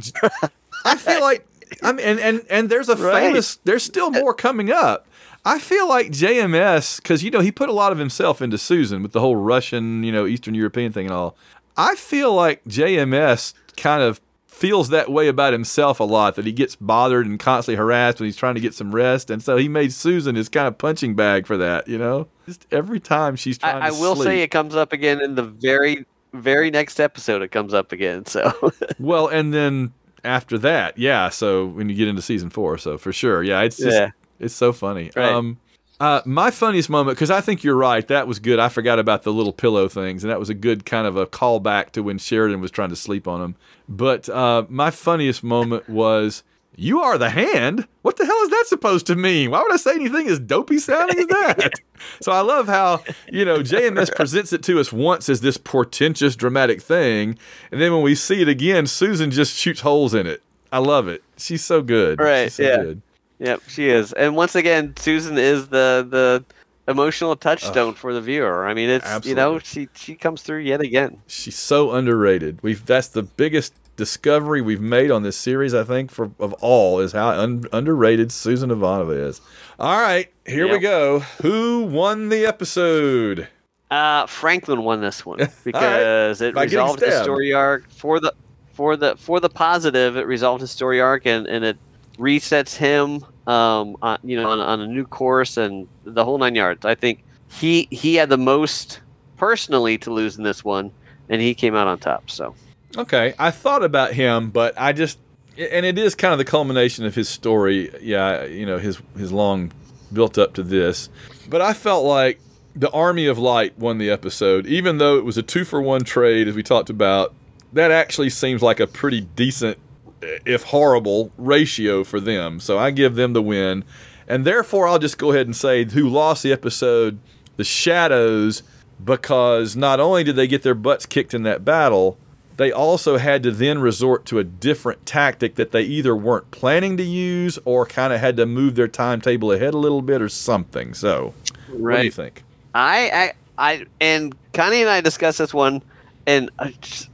[0.85, 1.45] I feel like
[1.83, 3.23] I mean, and and and there's a Right.
[3.27, 3.57] famous.
[3.63, 5.07] There's still more coming up.
[5.45, 9.01] I feel like JMS because you know he put a lot of himself into Susan
[9.01, 11.35] with the whole Russian, you know, Eastern European thing and all.
[11.77, 16.51] I feel like JMS kind of feels that way about himself a lot that he
[16.51, 19.67] gets bothered and constantly harassed when he's trying to get some rest and so he
[19.67, 23.57] made Susan his kind of punching bag for that you know just every time she's
[23.57, 24.27] trying I, I will sleep.
[24.27, 27.41] say it comes up again in the very very next episode.
[27.41, 28.25] It comes up again.
[28.25, 31.29] So Well, and then after that, yeah.
[31.29, 34.09] So when you get into season four, so for sure, yeah, it's just Yeah.
[34.41, 35.11] It's so funny.
[35.15, 35.31] Right.
[35.31, 35.59] Um,
[36.01, 38.07] uh, my funniest moment because I think you're right.
[38.07, 38.57] That was good.
[38.57, 41.27] I forgot about the little pillow things, and that was a good kind of a
[41.27, 43.55] callback to when Sheridan was trying to sleep on him.
[43.87, 46.41] But uh, my funniest moment was
[46.75, 47.87] You are the hand?
[48.01, 49.51] What the hell is that supposed to mean?
[49.51, 51.73] Why would I say anything as dopey sounding as that?
[52.21, 56.35] so I love how, you know, JMS presents it to us once as this portentous,
[56.35, 57.37] dramatic thing.
[57.71, 60.41] And then when we see it again, Susan just shoots holes in it.
[60.71, 61.21] I love it.
[61.37, 62.19] She's so good.
[62.19, 62.77] Right, She's so yeah.
[62.77, 63.01] good.
[63.41, 64.13] Yep, she is.
[64.13, 66.45] And once again, Susan is the the
[66.87, 68.67] emotional touchstone for the viewer.
[68.67, 71.21] I mean, it's you know, she she comes through yet again.
[71.25, 72.59] She's so underrated.
[72.61, 76.99] We've that's the biggest discovery we've made on this series, I think, for of all
[76.99, 79.41] is how un, underrated Susan Ivanova is.
[79.79, 81.19] All right, here we go.
[81.41, 83.47] Who won the episode?
[83.89, 87.23] Uh, Franklin won this one because it By resolved his stabbed.
[87.23, 88.33] story arc for the
[88.73, 90.15] for the for the positive.
[90.15, 91.77] It resolved his story arc and, and it
[92.17, 96.55] resets him, um, on, you know, on, on a new course and the whole nine
[96.55, 96.85] yards.
[96.85, 99.01] I think he he had the most
[99.37, 100.91] personally to lose in this one,
[101.29, 102.29] and he came out on top.
[102.29, 102.55] So
[102.97, 105.17] Okay, I thought about him, but I just
[105.57, 107.91] and it is kind of the culmination of his story.
[108.01, 109.71] Yeah, you know, his his long
[110.11, 111.09] built up to this.
[111.49, 112.39] But I felt like
[112.75, 116.03] the Army of Light won the episode, even though it was a two for one
[116.03, 117.33] trade, as we talked about.
[117.73, 119.77] That actually seems like a pretty decent,
[120.21, 122.59] if horrible, ratio for them.
[122.59, 123.83] So I give them the win.
[124.27, 127.19] And therefore, I'll just go ahead and say who lost the episode,
[127.57, 128.63] the Shadows,
[129.03, 132.17] because not only did they get their butts kicked in that battle,
[132.57, 136.95] they also had to then resort to a different tactic that they either weren't planning
[136.97, 140.29] to use or kind of had to move their timetable ahead a little bit or
[140.29, 140.93] something.
[140.93, 141.33] So,
[141.71, 142.43] what do you think?
[142.75, 145.81] I, I, I, and Connie and I discussed this one,
[146.27, 146.69] and uh,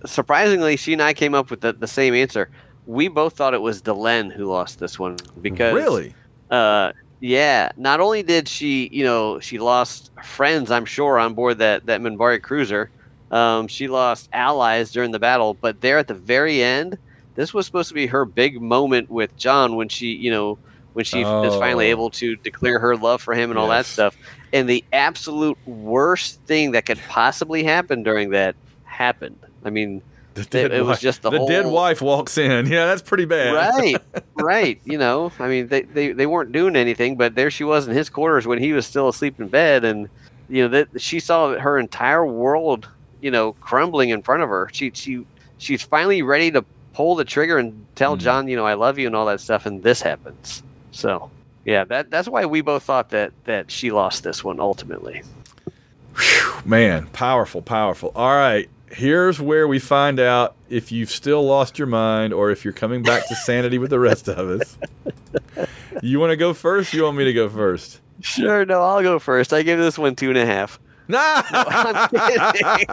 [0.06, 2.50] surprisingly, she and I came up with the, the same answer.
[2.88, 6.16] We both thought it was Delenn who lost this one because really?
[6.50, 7.72] uh, yeah.
[7.78, 12.02] Not only did she, you know, she lost friends, I'm sure, on board that that
[12.02, 12.90] Minbari cruiser.
[13.30, 16.98] Um, she lost allies during the battle, but there at the very end,
[17.36, 20.58] this was supposed to be her big moment with John when she, you know,
[20.94, 21.92] when she is finally Oh.
[21.92, 24.16] able to declare her love for him and all that stuff.
[24.54, 29.38] And the absolute worst thing that could possibly happen during that happened.
[29.66, 30.02] I mean,
[30.40, 32.66] it- it was just the dead whole- wife walks in.
[32.68, 33.54] Yeah, that's pretty bad.
[33.54, 33.98] right
[34.36, 37.88] right you know i mean they, they they weren't doing anything but there she was
[37.88, 40.10] in his quarters when he was still asleep in bed and
[40.50, 42.88] you know that she saw her entire world
[43.22, 45.26] you know crumbling in front of her she she
[45.58, 46.64] she's finally ready to
[46.94, 48.20] pull the trigger and tell Mhm.
[48.22, 50.62] john you know i love you and all that stuff and this happens
[50.92, 51.30] so
[51.66, 55.22] yeah that that's why we both thought that that she lost this one ultimately
[56.66, 58.12] Man, powerful, powerful.
[58.16, 62.64] All right, here's where we find out if you've still lost your mind or if
[62.64, 64.78] you're coming back to sanity with the rest of us.
[66.02, 66.94] You want to go first?
[66.94, 68.02] You want me to go first?
[68.20, 71.42] sure no i'll go first i give this one two and a half Nah.
[71.54, 72.88] I'm kidding.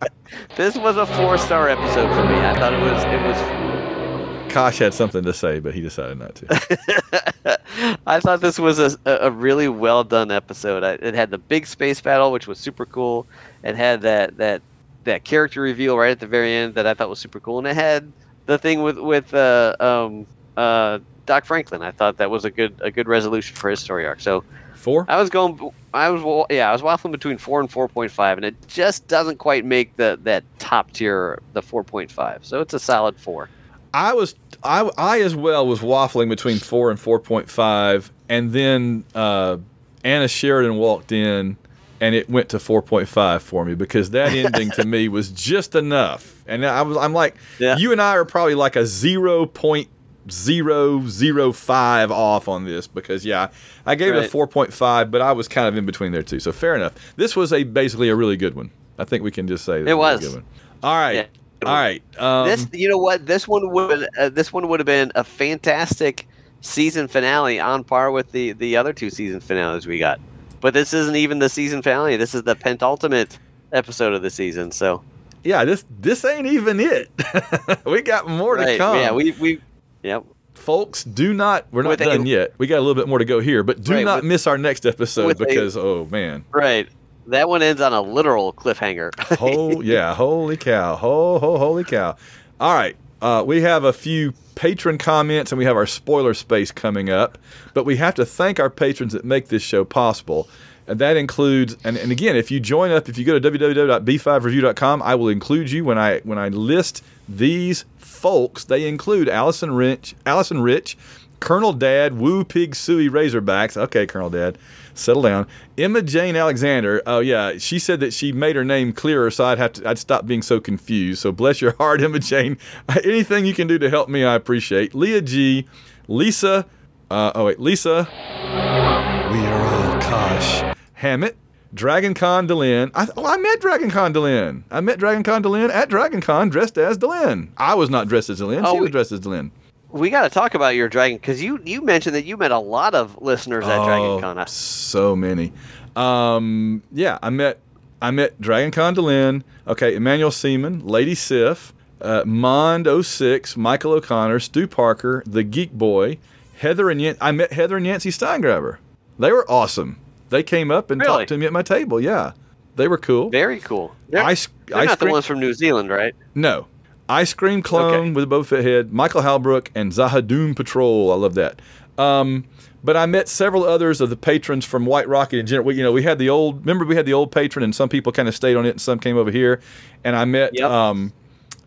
[0.56, 2.36] this was a four star episode for me.
[2.36, 6.34] I thought it was it was Kosh had something to say, but he decided not
[6.36, 7.58] to.
[8.06, 10.82] I thought this was a, a really well done episode.
[10.82, 13.26] I, it had the big space battle, which was super cool.
[13.62, 14.62] It had that that
[15.04, 17.66] that character reveal right at the very end that I thought was super cool, and
[17.66, 18.12] it had
[18.46, 20.26] the thing with with uh, um,
[20.56, 21.82] uh, Doc Franklin.
[21.82, 24.20] I thought that was a good a good resolution for his story arc.
[24.20, 24.44] So
[24.82, 25.06] Four?
[25.08, 28.10] I was going, I was wa- yeah, I was waffling between four and four point
[28.10, 32.44] five, and it just doesn't quite make the that top tier the four point five.
[32.44, 33.48] So it's a solid four.
[33.94, 34.34] I was
[34.64, 39.58] I, I as well was waffling between four and four point five, and then uh,
[40.02, 41.56] Anna Sheridan walked in,
[42.02, 45.30] and it went to four point five for me because that ending to me was
[45.30, 46.42] just enough.
[46.46, 47.76] And I was I'm like, Yeah.
[47.76, 49.88] you and I are probably like a zero point
[50.30, 53.48] zero zero five off on this because yeah,
[53.86, 56.22] I gave it a four point five, but I was kind of in between there
[56.22, 56.40] too.
[56.40, 56.92] So fair enough.
[57.16, 58.70] This was a basically a really good one.
[58.98, 60.20] I think we can just say this It a was.
[60.20, 60.44] good one.
[60.82, 61.12] All right.
[61.14, 61.26] Yeah.
[61.68, 62.02] All right.
[62.18, 65.22] Um, this you know what this one would uh, this one would have been a
[65.24, 66.26] fantastic
[66.60, 70.20] season finale on par with the the other two season finales we got
[70.62, 73.38] but this isn't even the season finale this is the penultimate
[73.72, 75.02] episode of the season so
[75.44, 77.10] yeah, this this ain't even it.
[77.84, 78.96] we got more to come.
[78.96, 79.60] yeah we we
[80.04, 81.66] yep folks, do not.
[81.72, 82.52] We're not With a- done yet.
[82.58, 84.46] We got a little bit more to go here, but do Right, not with- miss
[84.46, 86.88] our next episode with a- because oh man, right
[87.26, 89.10] that one ends on a literal cliffhanger
[89.40, 92.14] oh yeah, holy cow, ho ho holy cow.
[92.60, 96.72] All right, uh, we have a few patron comments and we have our spoiler space
[96.72, 97.38] coming up,
[97.72, 100.48] but we have to thank our patrons that make this show possible.
[100.88, 105.02] And that includes, and, and again, if you join up, if you go to www.b5review.com,
[105.02, 108.64] I will include you when I when I list these folks.
[108.64, 110.98] They include Allison Rich, Allison Rich,
[111.38, 113.76] Colonel Dad, Woo Pig Suey Razorbacks.
[113.76, 114.58] Okay, Colonel Dad,
[114.94, 115.46] settle down.
[115.76, 117.02] Emma Jane Alexander.
[117.06, 119.98] Oh yeah, she said that she made her name clearer, so I'd have to I'd
[119.98, 121.22] stop being so confused.
[121.22, 122.58] So bless your heart, Emma Jane.
[123.04, 124.94] Anything you can do to help me, I appreciate.
[124.94, 125.66] Leah G.
[126.08, 126.66] Lisa.
[127.10, 128.08] Uh, oh wait, Lisa.
[128.10, 130.76] We are all Kosh.
[130.94, 131.36] Hammett.
[131.74, 132.90] Dragon Con Delenn.
[132.94, 134.64] I, oh, I met Dragon Con Delenn.
[134.70, 137.48] I met Dragon Con Delenn at Dragon Con dressed as Delenn.
[137.56, 138.62] I was not dressed as Delenn.
[138.62, 139.52] Oh, she was dressed as Delenn.
[139.92, 142.58] We got to talk about your dragon because you you mentioned that you met a
[142.58, 144.38] lot of listeners at Dragon Con.
[144.38, 145.52] Oh, So many.
[145.94, 147.58] Um, yeah, I met
[148.00, 149.42] I met Dragon Con Delenn.
[149.66, 156.18] Okay, Emmanuel Seaman, Lady Sif, uh, Mond 06, Michael O'Connor, Stu Parker, the Geek Boy,
[156.58, 158.78] Heather and Yan- I met Heather and Yancy Steingraber.
[159.18, 159.98] They were awesome.
[160.30, 161.18] They came up and Really?
[161.18, 162.00] talked to me at my table.
[162.00, 162.32] Yeah,
[162.76, 163.28] they were cool.
[163.30, 163.94] Very cool.
[164.08, 166.14] They're, Ice, they're not the ones from New Zealand, right?
[166.34, 166.66] no.
[167.08, 168.10] Ice Cream Clone Okay.
[168.10, 171.12] with a Boba Fett head, Michael Halbrook, and Z'ha'dum Patrol.
[171.12, 171.60] I love that.
[171.98, 172.44] Um,
[172.84, 175.66] but I met several others of the patrons from White Rocket in general.
[175.66, 176.60] We, you know, we had the old.
[176.60, 178.80] Remember, we had the old patron, and some people kind of stayed on it, and
[178.80, 179.60] some came over here.
[180.04, 180.68] And I met, Yep.
[180.70, 181.12] um,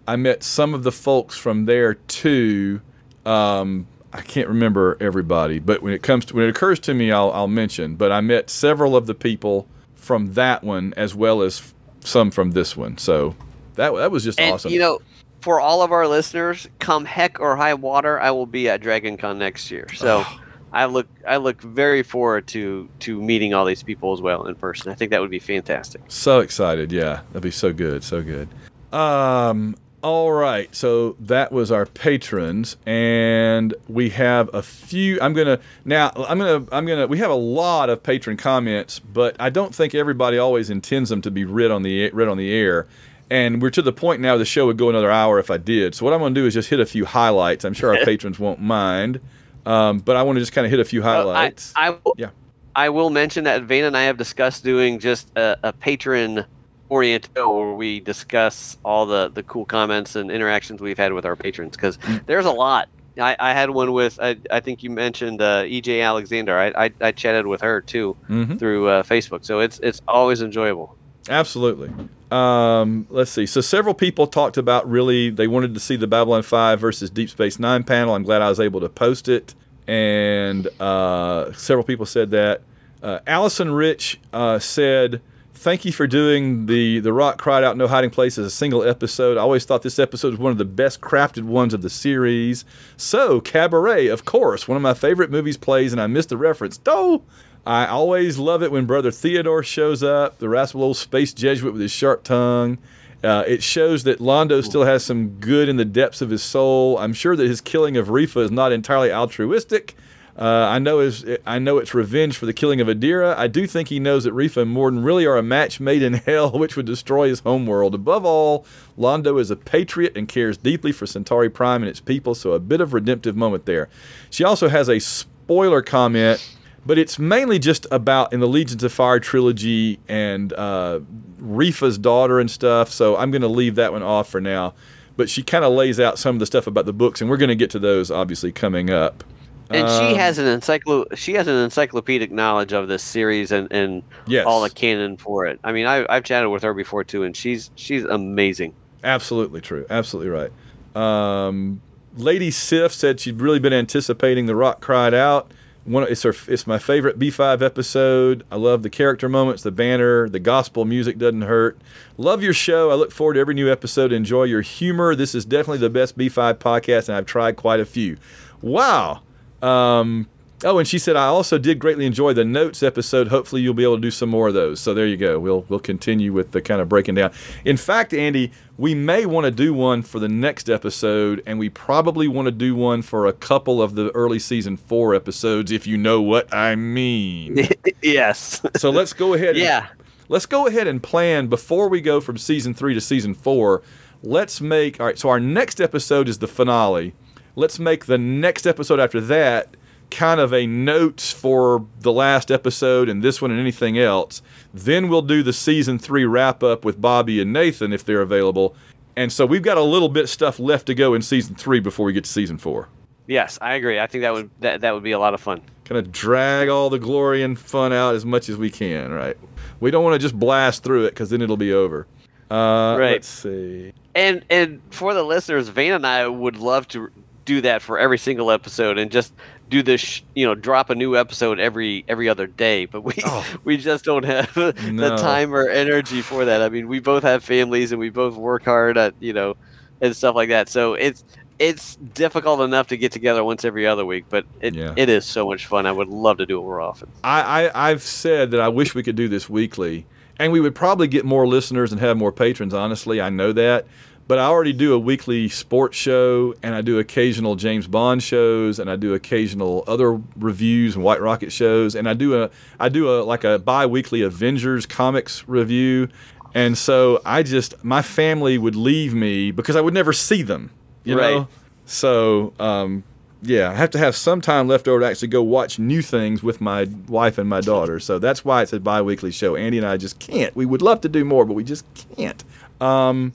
[0.08, 2.82] I met some of the folks from there too.
[3.26, 7.12] Um, I can't remember everybody, but when it comes to when it occurs to me,
[7.12, 7.96] I'll, I'll mention.
[7.96, 12.52] But I met several of the people from that one as well as some from
[12.52, 12.98] this one.
[12.98, 13.36] So
[13.76, 14.72] that that was just And awesome.
[14.72, 15.00] you know,
[15.46, 19.16] for all of our listeners, come heck or high water, I will be at Dragon
[19.16, 19.88] Con next year.
[19.94, 20.40] So Oh.
[20.74, 24.56] I look I look very forward to to meeting all these people as well in
[24.56, 24.92] person.
[24.92, 26.02] I think that would be fantastic.
[26.08, 27.22] So excited, yeah.
[27.30, 28.50] That'd be so good, so good.
[28.92, 35.20] Um, all right, so that was our patrons, and we have a few.
[35.22, 36.12] I'm gonna now.
[36.28, 36.66] I'm gonna.
[36.72, 37.08] I'm gonna.
[37.08, 41.22] We have a lot of patron comments, but I don't think everybody always intends them
[41.22, 42.88] to be read on the read on the air.
[43.30, 45.96] And we're to the point now the show would go another hour if I did.
[45.96, 47.66] So what I'm gonna do is just hit a few highlights.
[47.66, 49.20] I'm sure our patrons won't mind,
[49.66, 51.74] um, but I want to just kind of hit a few I, highlights.
[51.76, 52.30] I will, Yeah.
[52.76, 56.46] I will mention that Van and I have discussed doing just a, a patron
[56.90, 61.36] oriented where we discuss all the, the cool comments and interactions we've had with our
[61.36, 62.26] patrons because Mm.
[62.28, 62.90] there's a lot.
[63.20, 66.60] I, I had one with I, I think you mentioned uh, EJ Alexander.
[66.60, 68.60] I, I, I chatted with her too Mhm.
[68.60, 70.96] through uh, Facebook, so it's it's always enjoyable.
[71.30, 71.92] Absolutely.
[72.36, 73.46] Um, let's see.
[73.46, 77.30] So several people talked about really they wanted to see the Babylon Five versus Deep
[77.30, 78.14] Space Nine panel.
[78.14, 79.56] I'm glad I was able to post it,
[79.88, 82.62] and uh, several people said that.
[83.02, 85.22] Uh, Allison Rich uh, said,
[85.54, 88.84] "Thank you for doing the the Rock Cried Out No Hiding Place as a single
[88.84, 89.38] episode.
[89.38, 92.66] I always thought this episode was one of the best crafted ones of the series.
[92.98, 96.80] So Cabaret, of course, one of my favorite movies plays, and I missed the reference.
[96.86, 97.24] Oh."
[97.66, 101.82] I always love it when Brother Theodore shows up, the rascal old space Jesuit with
[101.82, 102.78] his sharp tongue.
[103.24, 107.00] Uh, it shows that Londo still has some good in the depths of his soul.
[107.00, 109.96] I'm sure that his killing of Refa is not entirely altruistic.
[110.38, 113.36] Uh, I know his, I know it's revenge for the killing of Adira.
[113.36, 116.14] I do think he knows that Refa and Morden really are a match made in
[116.26, 117.96] hell, which would destroy his homeworld.
[117.96, 122.36] Above all, Londo is a patriot and cares deeply for Centauri Prime and its people,
[122.36, 123.88] so a bit of redemptive moment there.
[124.30, 126.55] She also has a spoiler comment
[126.86, 131.00] but it's mainly just about in the Legions of Fire trilogy and uh,
[131.42, 132.90] Refa's daughter and stuff.
[132.92, 134.74] So I'm going to leave that one off for now.
[135.18, 137.38] But she kind of lays out some of the stuff about the books, and we're
[137.38, 139.24] going to get to those obviously coming up.
[139.70, 143.68] And she Um, has an encyclo she has an encyclopedic knowledge of this series and,
[143.72, 144.46] and Yes.
[144.46, 145.60] all the canon for it.
[145.64, 148.74] I mean, I, I've chatted with her before too, and she's she's amazing.
[149.04, 149.86] Absolutely true.
[149.90, 150.52] Absolutely right.
[150.96, 151.82] Um,
[152.18, 155.50] Lady Sif said she'd really been anticipating the Rock cried out.
[155.86, 158.44] One, it's it's my favorite B5 episode.
[158.52, 161.80] I love the character moments, the banner, the gospel music doesn't hurt.
[162.18, 162.90] Love your show.
[162.90, 164.12] I look forward to every new episode.
[164.12, 165.14] Enjoy your humor.
[165.14, 168.18] This is definitely the best B5 podcast, and I've tried quite a few.
[168.64, 169.22] Wow.
[169.62, 170.28] Um,
[170.66, 173.30] oh, and she said I also did greatly enjoy the notes episode.
[173.30, 174.80] Hopefully, you'll be able to do some more of those.
[174.82, 175.40] So there you go.
[175.40, 177.32] We'll we'll continue with the kind of breaking down.
[177.64, 181.70] In fact, Andy, we may want to do one for the next episode, and we
[181.70, 185.88] probably want to do one for a couple of the early season four episodes, if
[185.88, 187.70] you know what I mean.
[188.02, 188.62] yes.
[188.76, 189.50] so let's go ahead.
[189.52, 189.88] and- yeah.
[190.28, 193.82] let's go ahead and plan before we go from season three to season four.
[194.24, 195.20] Let's make all right.
[195.20, 197.14] So our next episode is the finale.
[197.56, 199.76] Let's make the next episode after that
[200.12, 204.42] kind of a notes for the last episode and this one and anything else.
[204.74, 208.76] Then we'll do the season three wrap up with Bobby and Nathan if they're available.
[209.16, 212.06] And so we've got a little bit stuff left to go in season three before
[212.06, 212.90] we get to season four.
[213.28, 214.00] Yes, I agree.
[214.00, 215.62] I think that would that, that would be a lot of fun.
[215.86, 219.38] kind of drag all the glory and fun out as much as we can, right?
[219.80, 222.08] We don't want to just blast through it because then it'll be over.
[222.52, 223.12] Uh, Right.
[223.14, 223.94] Let's see.
[224.14, 227.10] And and for the listeners, Van and I would love to
[227.46, 229.34] do that for every single episode and just
[229.70, 232.86] do this, you know, drop a new episode every every other day.
[232.86, 233.46] But we Oh.
[233.64, 234.72] we just don't have No.
[234.72, 236.62] the time or energy for that.
[236.62, 239.58] I mean, we both have families and we both work hard at you know
[240.02, 240.70] and stuff like that.
[240.70, 241.24] So it's
[241.58, 244.94] it's difficult enough to get together once every other week, but it, Yeah.
[244.98, 245.86] it is so much fun.
[245.86, 247.10] I would love to do it more often.
[247.24, 250.06] I, I I've said that I wish we could do this weekly,
[250.38, 252.74] and we would probably get more listeners and have more patrons.
[252.74, 253.88] Honestly, I know that,
[254.28, 258.80] but I already do a weekly sports show, and I do occasional James Bond shows,
[258.80, 262.50] and I do occasional other reviews and White Rocket shows, and I do a
[262.80, 266.08] I do a like a bi-weekly Avengers comics review,
[266.54, 270.72] and so I just my family would leave me because I would never see them,
[271.04, 271.34] you Right.
[271.36, 271.48] know.
[271.86, 273.04] So um,
[273.44, 276.42] yeah, I have to have some time left over to actually go watch new things
[276.42, 278.00] with my wife and my daughter.
[278.00, 279.56] So that's why it's a bi-weekly show.
[279.56, 280.56] Andy and I just can't.
[280.56, 281.86] We would love to do more, but we just
[282.18, 282.44] can't.
[282.82, 283.34] Um,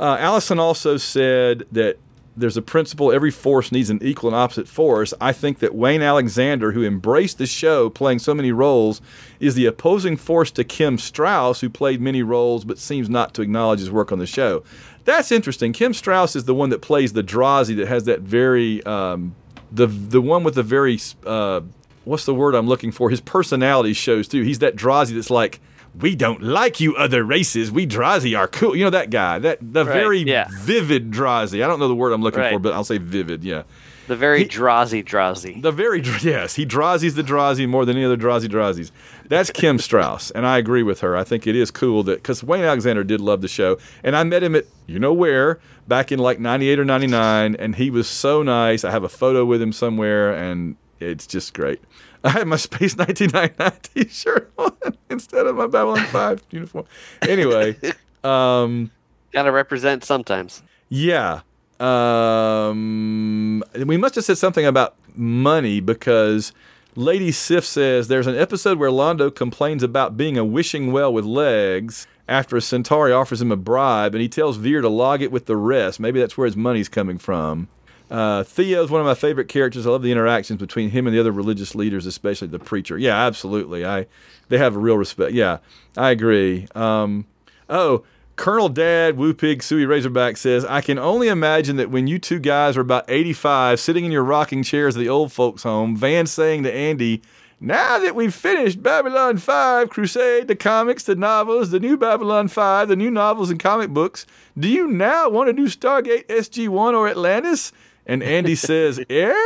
[0.00, 1.98] uh, Allison also said that
[2.36, 5.12] there's a principle every force needs an equal and opposite force.
[5.20, 9.00] I think that Wayne Alexander, who embraced the show playing so many roles,
[9.40, 13.42] is the opposing force to Kim Strauss, who played many roles but seems not to
[13.42, 14.62] acknowledge his work on the show.
[15.04, 15.72] That's interesting.
[15.72, 19.34] Kim Strauss is the one that plays the Drazi that has that very um,
[19.70, 21.60] the the one with the very uh,
[22.04, 23.10] what's the word I'm looking for?
[23.10, 24.42] His personality shows too.
[24.42, 25.60] He's that Drazi that's like,
[25.98, 27.70] we don't like you other races.
[27.72, 28.76] We Drazi are cool.
[28.76, 29.38] You know that guy.
[29.38, 30.48] That the Right, very yeah.
[30.60, 31.64] vivid Drazi.
[31.64, 33.42] I don't know the word I'm looking for, but I'll say vivid.
[33.44, 33.62] Yeah.
[34.06, 35.62] The very He- Drazi Drazi.
[35.62, 38.90] The very yes, he Drazi's the Drazi more than any other Drazi Drazis.
[39.28, 41.16] That's Kim Strauss, and I agree with her.
[41.16, 44.24] I think it is cool that because Wayne Alexander did love the show, and I
[44.24, 48.08] met him at you know where back in like '98 or '99, and he was
[48.08, 48.84] so nice.
[48.84, 51.80] I have a photo with him somewhere, and it's just great.
[52.24, 54.72] I had my Space 1999 T-shirt on
[55.08, 56.84] instead of my Babylon 5 uniform.
[57.22, 57.76] Anyway,
[58.24, 58.90] um,
[59.32, 60.62] Gotta represent sometimes.
[60.88, 61.40] yeah.
[61.80, 66.52] Um, we must have said something about money because
[66.94, 71.24] Lady Sif says there's an episode where Londo complains about being a wishing well with
[71.24, 75.32] legs after a Centauri offers him a bribe and he tells Vir to log it
[75.32, 76.00] with the rest.
[76.00, 77.68] Maybe that's where his money's coming from.
[78.10, 79.86] Uh, is one of my favorite characters.
[79.86, 82.98] I love the interactions between him and the other religious leaders, especially the preacher.
[82.98, 83.84] Yeah, absolutely.
[83.84, 84.06] I
[84.48, 85.32] they have a real respect.
[85.32, 85.58] Yeah,
[85.96, 86.66] I agree.
[86.74, 87.26] Um,
[87.68, 88.04] oh,
[88.34, 92.38] Colonel Dad Woo Pig Suey Razorback says, I can only imagine that when you two
[92.38, 96.26] guys are about 85, sitting in your rocking chairs at the old folks' home, Van
[96.26, 97.22] saying to Andy,
[97.60, 102.88] now that we've finished Babylon 5, Crusade, the comics, the novels, the new Babylon 5,
[102.88, 104.24] the new novels and comic books,
[104.58, 107.72] do you now want to do Stargate SG1 or Atlantis?
[108.10, 109.36] And Andy says, Air?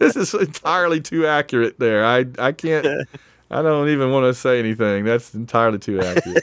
[0.00, 2.04] this is entirely too accurate there.
[2.04, 2.84] I, I can't,
[3.48, 5.04] I don't even want to say anything.
[5.04, 6.42] That's entirely too accurate.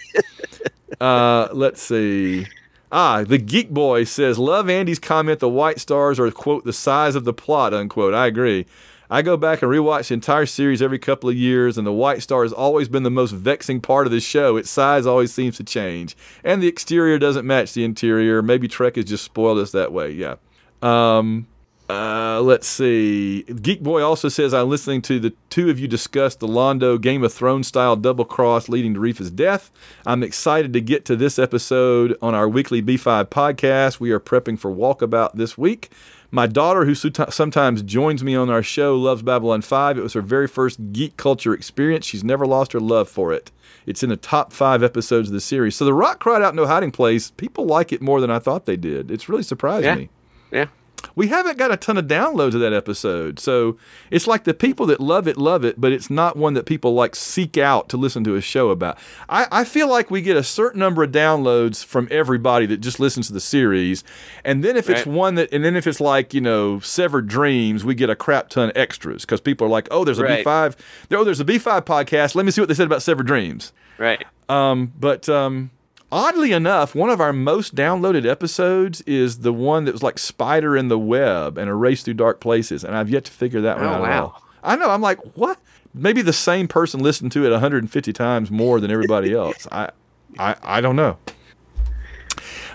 [1.01, 2.47] uh, let's see.
[2.93, 7.15] Ah, the Geek Boy says, Love Andy's comment the White Stars are, quote, the size
[7.15, 8.13] of the plot, unquote.
[8.13, 8.65] I agree.
[9.09, 12.21] I go back and rewatch the entire series every couple of years, and the White
[12.21, 14.57] Star has always been the most vexing part of the show.
[14.57, 18.41] Its size always seems to change, and the exterior doesn't match the interior.
[18.41, 20.11] Maybe Trek has just spoiled us that way.
[20.11, 20.35] Yeah.
[20.81, 21.47] Um,
[21.89, 23.43] uh, let's see.
[23.43, 27.23] Geek Boy also says I'm listening to the two of you discuss the Londo Game
[27.23, 29.71] of Thrones style double cross leading to Refa's death.
[30.05, 34.01] I'm excited to get to this episode on our weekly B5 podcast.
[34.01, 35.89] We are prepping for Walkabout this week.
[36.29, 39.97] My daughter, who sometimes joins me on our show, loves Babylon 5.
[39.97, 42.05] It was her very first geek culture experience.
[42.05, 43.51] She's never lost her love for it.
[43.85, 45.75] It's in the top five episodes of the series.
[45.77, 48.65] So The Rock Cried Out No Hiding Place, people like it more than I thought
[48.65, 49.09] they did.
[49.09, 49.95] It's really surprised Yeah.
[49.95, 50.09] me
[50.51, 50.65] Yeah.
[51.15, 53.39] We haven't got a ton of downloads of that episode.
[53.39, 53.77] So
[54.11, 56.93] it's like the people that love it, love it, but it's not one that people
[56.93, 58.97] like seek out to listen to a show about.
[59.29, 62.99] I, I feel like we get a certain number of downloads from everybody that just
[62.99, 64.03] listens to the series.
[64.43, 67.83] And then if it's one that, and then if it's like, you know, Severed Dreams,
[67.83, 70.45] we get a crap ton of extras because people are like, oh, there's a Right.
[70.45, 70.75] B5.
[71.11, 72.35] Oh, there's a B5 podcast.
[72.35, 73.71] Let me see what they said about Severed Dreams.
[73.97, 74.23] Right.
[74.49, 75.71] Um, but um,
[76.11, 80.75] oddly enough, one of our most downloaded episodes is the one that was like Spider
[80.77, 83.77] in the Web and a race through dark places, and I've yet to figure that
[83.77, 84.01] one Oh, out.
[84.01, 84.41] wow.
[84.63, 84.89] I know.
[84.89, 85.59] I'm like, what?
[85.93, 89.67] Maybe the same person listened to it 150 times more than everybody else.
[89.71, 89.89] I,
[90.37, 91.17] I, I don't know.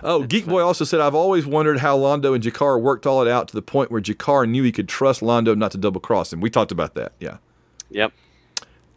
[0.04, 3.28] Oh, Geek Boy also said, I've always wondered how Londo and G'Kar worked all it
[3.28, 6.32] out to the point where G'Kar knew he could trust Londo not to double cross
[6.32, 6.40] him.
[6.40, 7.12] We talked about that.
[7.20, 7.36] Yeah.
[7.90, 8.12] Yep.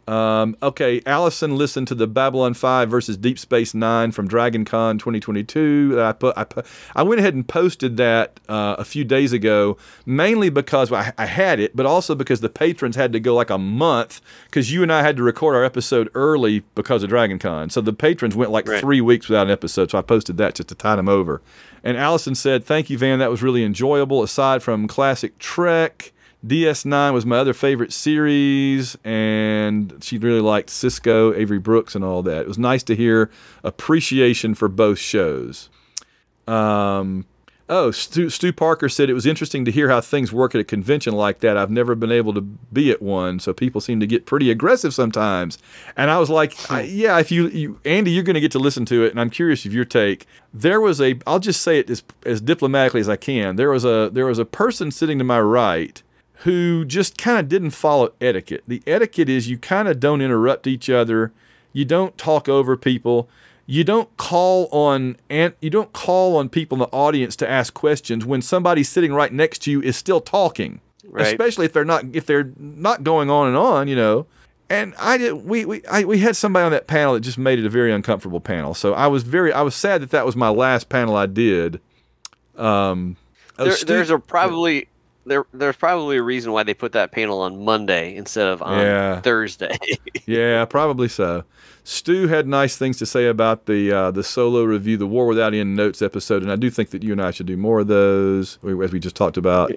[0.08, 4.98] Um, okay, Allison listened to the Babylon 5 versus Deep Space Nine from Dragon Con
[4.98, 5.96] 2022.
[6.00, 6.64] I put, I put,
[6.94, 11.26] I went ahead and posted that uh, a few days ago, mainly because I, I
[11.26, 14.82] had it, but also because the patrons had to go like a month because you
[14.84, 17.68] and I had to record our episode early because of Dragon Con.
[17.70, 18.80] So the patrons went like Right.
[18.80, 19.90] three weeks without an episode.
[19.90, 21.42] So I posted that just to tide them over.
[21.82, 23.18] And Allison said, "Thank you, Van.
[23.18, 24.22] That was really enjoyable.
[24.22, 26.12] Aside from classic Trek."
[26.46, 32.22] DS9 was my other favorite series, and she really liked Sisko, Avery Brooks, and all
[32.22, 32.42] that.
[32.42, 33.30] It was nice to hear
[33.64, 35.70] appreciation for both shows.
[36.46, 37.26] Um,
[37.68, 40.64] oh, Stu, Stu Parker said it was interesting to hear how things work at a
[40.64, 41.56] convention like that.
[41.56, 44.94] I've never been able to be at one, so people seem to get pretty aggressive
[44.94, 45.58] sometimes.
[45.96, 48.60] And I was like, I, yeah, if you, you Andy, you're going to get to
[48.60, 50.26] listen to it, and I'm curious of your take.
[50.54, 53.56] There was a, I'll just say it as, as diplomatically as I can.
[53.56, 56.02] There was a there was a person sitting to my right
[56.40, 58.62] who just kind of didn't follow etiquette.
[58.66, 61.32] The etiquette is you kind of don't interrupt each other,
[61.72, 63.28] you don't talk over people
[63.68, 67.74] you don't call on and you don't call on people in the audience to ask
[67.74, 71.26] questions when somebody sitting right next to you is still talking Right.
[71.26, 74.26] especially if they're not if they're not going on and on you know
[74.70, 77.58] and i did we we I, we had somebody on that panel that just made
[77.58, 80.36] it a very uncomfortable panel so i was very i was sad that that was
[80.36, 81.80] my last panel i did
[82.56, 83.16] um
[83.56, 84.88] There, Stu- there's a probably
[85.26, 88.78] there there's probably a reason why they put that panel on Monday instead of on
[88.78, 89.20] Yeah.
[89.20, 89.76] Thursday.
[90.28, 91.44] Yeah, probably so.
[91.84, 95.54] Stu had nice things to say about the uh, the solo review, the War Without
[95.54, 97.86] End notes episode, and I do think that you and I should do more of
[97.86, 99.70] those, as we just talked about.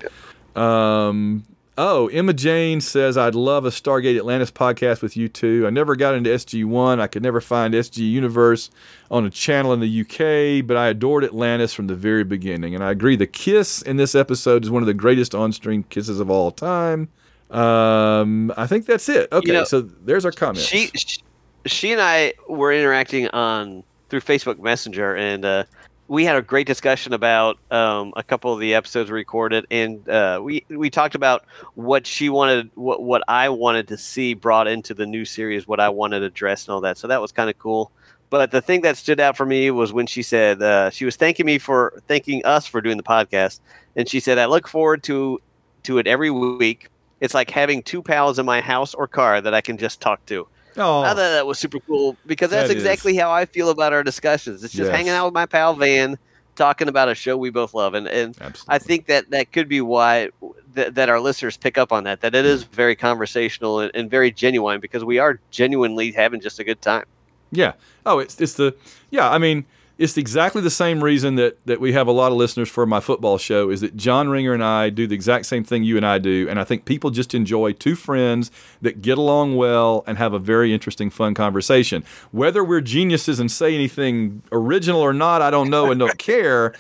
[0.56, 1.44] Um,
[1.80, 5.66] oh, Emma Jane says I'd love a Stargate Atlantis podcast with you two.
[5.66, 7.00] I never got into SG One.
[7.00, 8.70] I could never find SG Universe
[9.10, 12.84] on a channel in the UK, but I adored Atlantis from the very beginning, and
[12.84, 13.16] I agree.
[13.16, 17.08] The kiss in this episode is one of the greatest on-screen kisses of all time.
[17.50, 19.32] Um, I think that's it.
[19.32, 20.68] Okay, know, so there's our comments.
[20.68, 21.22] she, she
[21.66, 25.64] she and I were interacting on through Facebook Messenger, and uh,
[26.10, 30.42] we had a great discussion about um, a couple of the episodes recorded, and uh,
[30.44, 31.46] we we talked about
[31.76, 35.80] what she wanted, what what I wanted to see brought into the new series, what
[35.80, 36.98] I wanted addressed, and all that.
[36.98, 37.92] So that was kind of cool.
[38.32, 41.16] But the thing that stood out for me was when she said uh, she was
[41.16, 43.60] thanking me for thanking us for doing the podcast,
[43.96, 45.40] and she said I look forward to
[45.84, 46.90] to it every week.
[47.22, 50.26] It's like having two pals in my house or car that I can just talk
[50.26, 50.48] to.
[50.80, 53.94] Oh, I thought that was super cool because that's That exactly how I feel about
[53.94, 54.64] our discussions.
[54.64, 54.96] It's just Yes.
[54.96, 56.18] hanging out with my pal Van,
[56.56, 58.76] talking about a show we both love, and and absolutely.
[58.76, 60.30] I think that that could be why
[60.76, 62.22] th- that our listeners pick up on that.
[62.22, 66.60] That it is very conversational and, and very genuine because we are genuinely having just
[66.60, 67.06] a good time.
[67.52, 67.74] Yeah.
[68.06, 68.76] Oh, it's it's the
[69.10, 69.30] yeah.
[69.30, 69.66] I mean,
[70.00, 73.02] it's exactly the same reason that that we have a lot of listeners for my
[73.02, 76.06] football show is that John Ringer and I do the exact same thing you and
[76.06, 78.50] I do, and I think people just enjoy two friends
[78.82, 82.06] that get along well and have a very interesting, fun conversation.
[82.32, 86.74] Whether we're geniuses and say anything original or not, I don't know and don't care.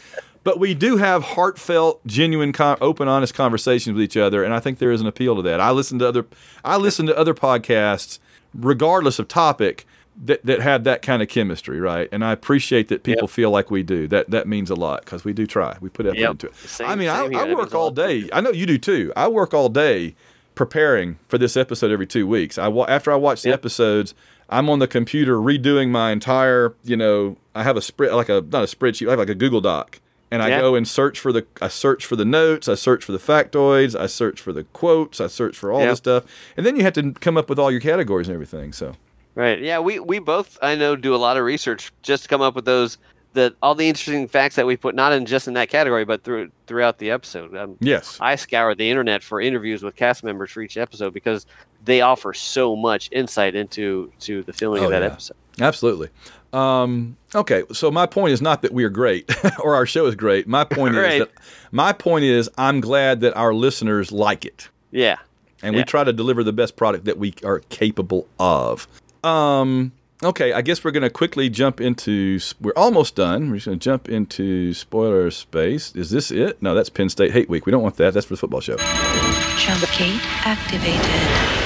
[0.46, 4.80] But we do have heartfelt, genuine, open, honest conversations with each other, and I think
[4.80, 5.60] there is an appeal to that.
[5.60, 6.26] I listen to other,
[6.64, 8.20] I listen to other podcasts,
[8.54, 9.86] regardless of topic,
[10.26, 12.10] that, that have that kind of chemistry, right?
[12.12, 13.30] And I appreciate that people Yep.
[13.30, 14.08] feel like we do.
[14.08, 15.78] That that means a lot because we do try.
[15.82, 16.32] We put effort Yep.
[16.32, 16.56] into it.
[16.56, 17.26] Same- I mean, I.
[17.26, 18.30] I work all day.
[18.34, 19.14] I know you do too.
[19.16, 20.16] I work all day
[20.56, 22.58] preparing for this episode every two weeks.
[22.58, 23.60] I after I watch the Yep.
[23.60, 24.14] episodes,
[24.50, 26.74] I'm on the computer redoing my entire.
[26.84, 29.08] You know, I have a spread like a not a spreadsheet.
[29.08, 30.00] I have like a Google Doc.
[30.32, 33.14] And I go and search for the I search for the notes, I search for
[33.14, 36.24] the factoids, I search for the quotes, I search for all this stuff.
[36.56, 38.72] And then you have to come up with all your categories and everything.
[38.72, 38.94] So
[39.36, 39.60] Right.
[39.62, 39.80] Yeah.
[39.80, 42.66] We we both I know do a lot of research just to come up with
[42.66, 42.98] those
[43.34, 46.24] that all the interesting facts that we put not in just in that category but
[46.24, 47.56] through throughout the episode.
[47.56, 48.18] Um, yes.
[48.20, 51.46] I scour the internet for interviews with cast members for each episode because
[51.86, 55.08] they offer so much insight into to the filming Oh, of that yeah.
[55.10, 55.38] episode.
[55.62, 56.10] Absolutely.
[56.52, 59.30] Um, okay, so my point is not that we are great
[59.60, 60.48] or our show is great.
[60.48, 61.14] My point Right.
[61.14, 61.32] is that
[61.72, 65.18] my point is I'm glad that our listeners like it, Yeah.
[65.62, 68.88] and we try to deliver the best product that we are capable of.
[69.24, 69.92] Um,
[70.24, 72.40] okay, I guess we're going to quickly jump into.
[72.60, 73.50] We're almost done.
[73.50, 75.96] We're just going to jump into spoiler space.
[75.96, 76.62] Is this it?
[76.62, 77.66] No, that's Penn State Hate Week.
[77.66, 78.14] We don't want that.
[78.14, 78.78] That's for the football show.
[78.78, 81.60] Jump gate activated.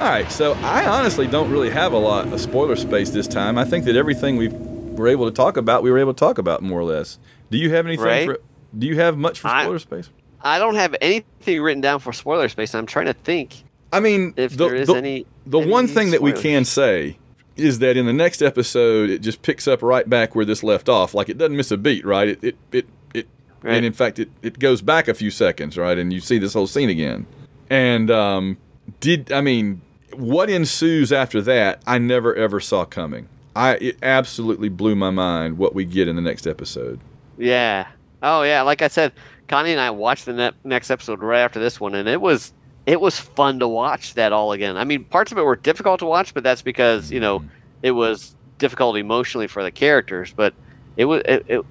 [0.00, 3.56] All right, so I honestly don't really have a lot of spoiler space this time.
[3.56, 6.38] I think that everything we were able to talk about, we were able to talk
[6.38, 7.18] about more or less.
[7.50, 8.04] Do you have anything?
[8.04, 8.26] Right.
[8.26, 8.40] For,
[8.76, 10.10] do you have much for I- spoiler space?
[10.46, 12.74] I don't have anything written down for spoiler space.
[12.74, 15.26] I'm trying to think I mean, if the, there is the, any.
[15.46, 17.18] The any one thing that we can say
[17.56, 20.88] is that in the next episode, it just picks up right back where this left
[20.88, 21.14] off.
[21.14, 22.28] Like it doesn't miss a beat, right?
[22.28, 23.28] It it it, it
[23.62, 23.76] Right.
[23.76, 25.96] and in fact, it, it goes back a few seconds, right?
[25.96, 27.26] And you see this whole scene again.
[27.70, 28.58] And um,
[29.00, 29.80] did I mean
[30.14, 31.82] what ensues after that?
[31.86, 33.28] I never ever saw coming.
[33.56, 37.00] I it absolutely blew my mind what we get in the next episode.
[37.38, 37.86] Yeah.
[38.22, 38.62] Oh yeah.
[38.62, 39.12] Like I said,
[39.48, 42.52] Connie and I watched the ne- next episode right after this one, and it was
[42.86, 44.76] it was fun to watch that all again.
[44.76, 47.48] I mean, parts of it were difficult to watch, but that's because you know mm-hmm.
[47.82, 50.32] it was difficult emotionally for the characters.
[50.32, 50.54] But
[50.96, 51.64] it was it it,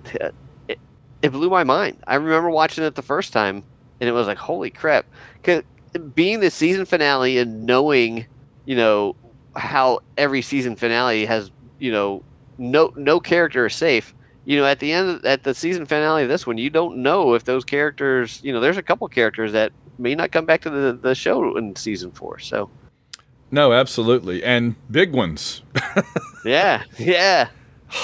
[0.68, 0.80] it,
[1.22, 1.98] it blew my mind.
[2.08, 3.64] I remember watching it the first time,
[4.00, 5.06] and it was like, holy crap!
[5.44, 5.64] Cause
[6.16, 8.26] being the season finale and knowing,
[8.66, 9.16] you know,
[9.56, 12.24] how every season finale has, you know,
[12.58, 14.16] no no character is safe
[14.46, 16.98] you know, at the end of, at the season finale of this one, you don't
[16.98, 20.62] know if those characters, you know, there's a couple characters that may not come back
[20.62, 22.40] to the the show in season four.
[22.40, 22.70] So
[23.52, 25.62] No, absolutely, and big ones.
[26.46, 27.50] yeah, yeah,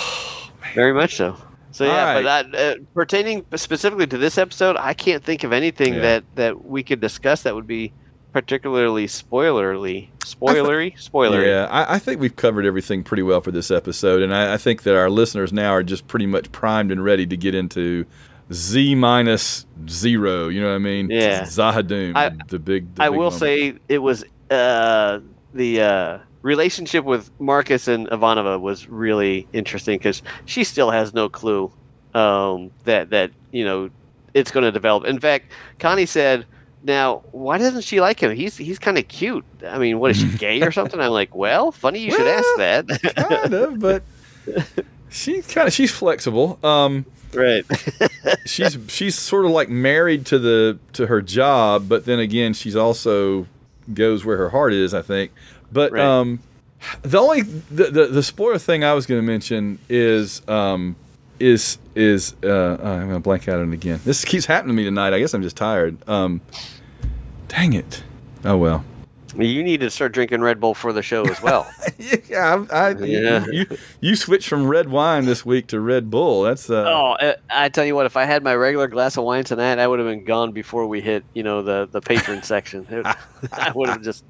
[0.75, 1.37] very much so.
[1.71, 2.23] So yeah, right.
[2.23, 6.01] but that, uh, pertaining specifically to this episode, I can't think of anything Yeah.
[6.01, 7.93] that that we could discuss that would be
[8.31, 11.47] particularly spoilerly, spoilery, spoilery.
[11.47, 14.57] Yeah, I, I think we've covered everything pretty well for this episode, and I, I
[14.57, 18.05] think that our listeners now are just pretty much primed and ready to get into
[18.51, 20.47] Z minus zero.
[20.47, 21.09] You know what I mean?
[21.09, 21.41] Yeah.
[21.43, 22.93] Z'ha'dum, I- the big.
[22.95, 23.39] The I big will moment.
[23.39, 25.19] say it was uh,
[25.53, 31.29] the uh, relationship with Marcus and Ivanova was really interesting because she still has no
[31.29, 31.71] clue
[32.15, 33.89] um, that that you know
[34.33, 35.05] it's going to develop.
[35.05, 36.45] In fact, Connie said,
[36.83, 38.35] "Now, why doesn't she like him?
[38.35, 39.45] He's he's kind of cute.
[39.67, 42.47] I mean, what is she gay or something?" I'm like, "Well, funny you should ask
[42.57, 44.01] that." kind of, but
[45.09, 46.57] she kind of she's flexible.
[46.65, 47.65] Um, right.
[48.45, 52.75] she's she's sort of like married to the to her job, but then again, she's
[52.75, 53.47] also
[53.93, 54.93] goes where her heart is.
[54.93, 55.31] I think,
[55.71, 56.03] but Right.
[56.03, 56.39] um,
[57.01, 60.95] the only the, the the spoiler thing I was going to mention is um
[61.39, 63.99] is is uh I'm gonna blank out on it again.
[64.05, 65.13] This keeps happening to me tonight.
[65.13, 65.97] I guess I'm just tired.
[66.09, 66.41] Um,
[67.47, 68.03] dang it.
[68.45, 68.83] Oh well.
[69.47, 71.69] You need to start drinking Red Bull for the show as well.
[71.97, 73.45] yeah, I, I, Yeah.
[73.45, 76.43] You, you you switched from red wine this week to Red Bull.
[76.43, 79.23] That's uh, Oh, uh, I tell you what, if I had my regular glass of
[79.23, 82.43] wine tonight, I would have been gone before we hit, you know, the the patron
[82.43, 82.85] section.
[82.89, 83.05] It-
[83.53, 84.23] I would have just.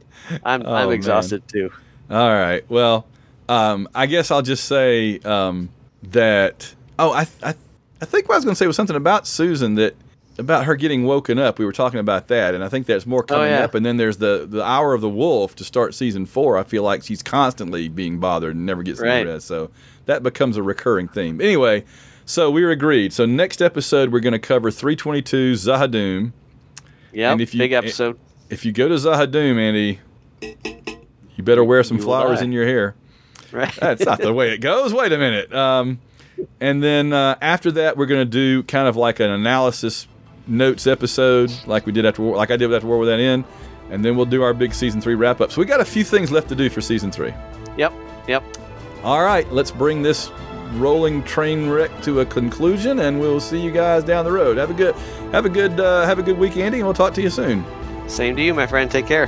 [0.43, 0.95] I'm Oh, I'm man.
[0.95, 1.71] exhausted too.
[2.09, 2.63] All right.
[2.69, 3.05] Well,
[3.47, 5.69] um, I guess I'll just say um,
[6.03, 6.73] that.
[6.97, 7.53] Oh, I, I,
[8.01, 9.95] I think what I was going to say was something about Susan that
[10.39, 11.59] about her getting woken up.
[11.59, 13.63] We were talking about that, and I think there's more coming Oh, yeah.
[13.65, 13.75] up.
[13.75, 16.57] And then there's the the hour of the wolf to start season four.
[16.57, 19.25] I feel like she's constantly being bothered and never gets any Right.
[19.27, 19.47] rest.
[19.47, 19.69] So
[20.05, 21.39] that becomes a recurring theme.
[21.41, 21.83] Anyway,
[22.25, 23.13] so we are agreed.
[23.13, 26.31] So next episode we're going to cover 322 Z'ha'dum.
[27.13, 28.17] Yeah, And if you- big episode.
[28.49, 29.99] If you go to Z'ha'dum, Andy,
[31.35, 32.95] you better wear some You flowers in your hair.
[33.51, 33.73] Right.
[33.79, 34.93] That's not the way it goes.
[34.93, 35.51] Wait a minute.
[35.51, 35.97] Um,
[36.61, 40.05] and then uh, after that, we're going to do kind of like an analysis
[40.49, 43.43] notes episode, like we did after War, like I did after War with that End,
[43.89, 45.51] and then we'll do our big season three wrap up.
[45.51, 47.33] So we got a few things left to do for season three.
[47.77, 47.93] Yep.
[48.27, 48.43] Yep.
[49.03, 50.29] All right, let's bring this
[50.73, 54.57] rolling train wreck to a conclusion, and we'll see you guys down the road.
[54.57, 54.95] Have a good,
[55.31, 57.65] have a good, uh, have a good week, Andy, and we'll talk to you soon.
[58.07, 58.89] Same to you, my friend.
[58.89, 59.27] Take care.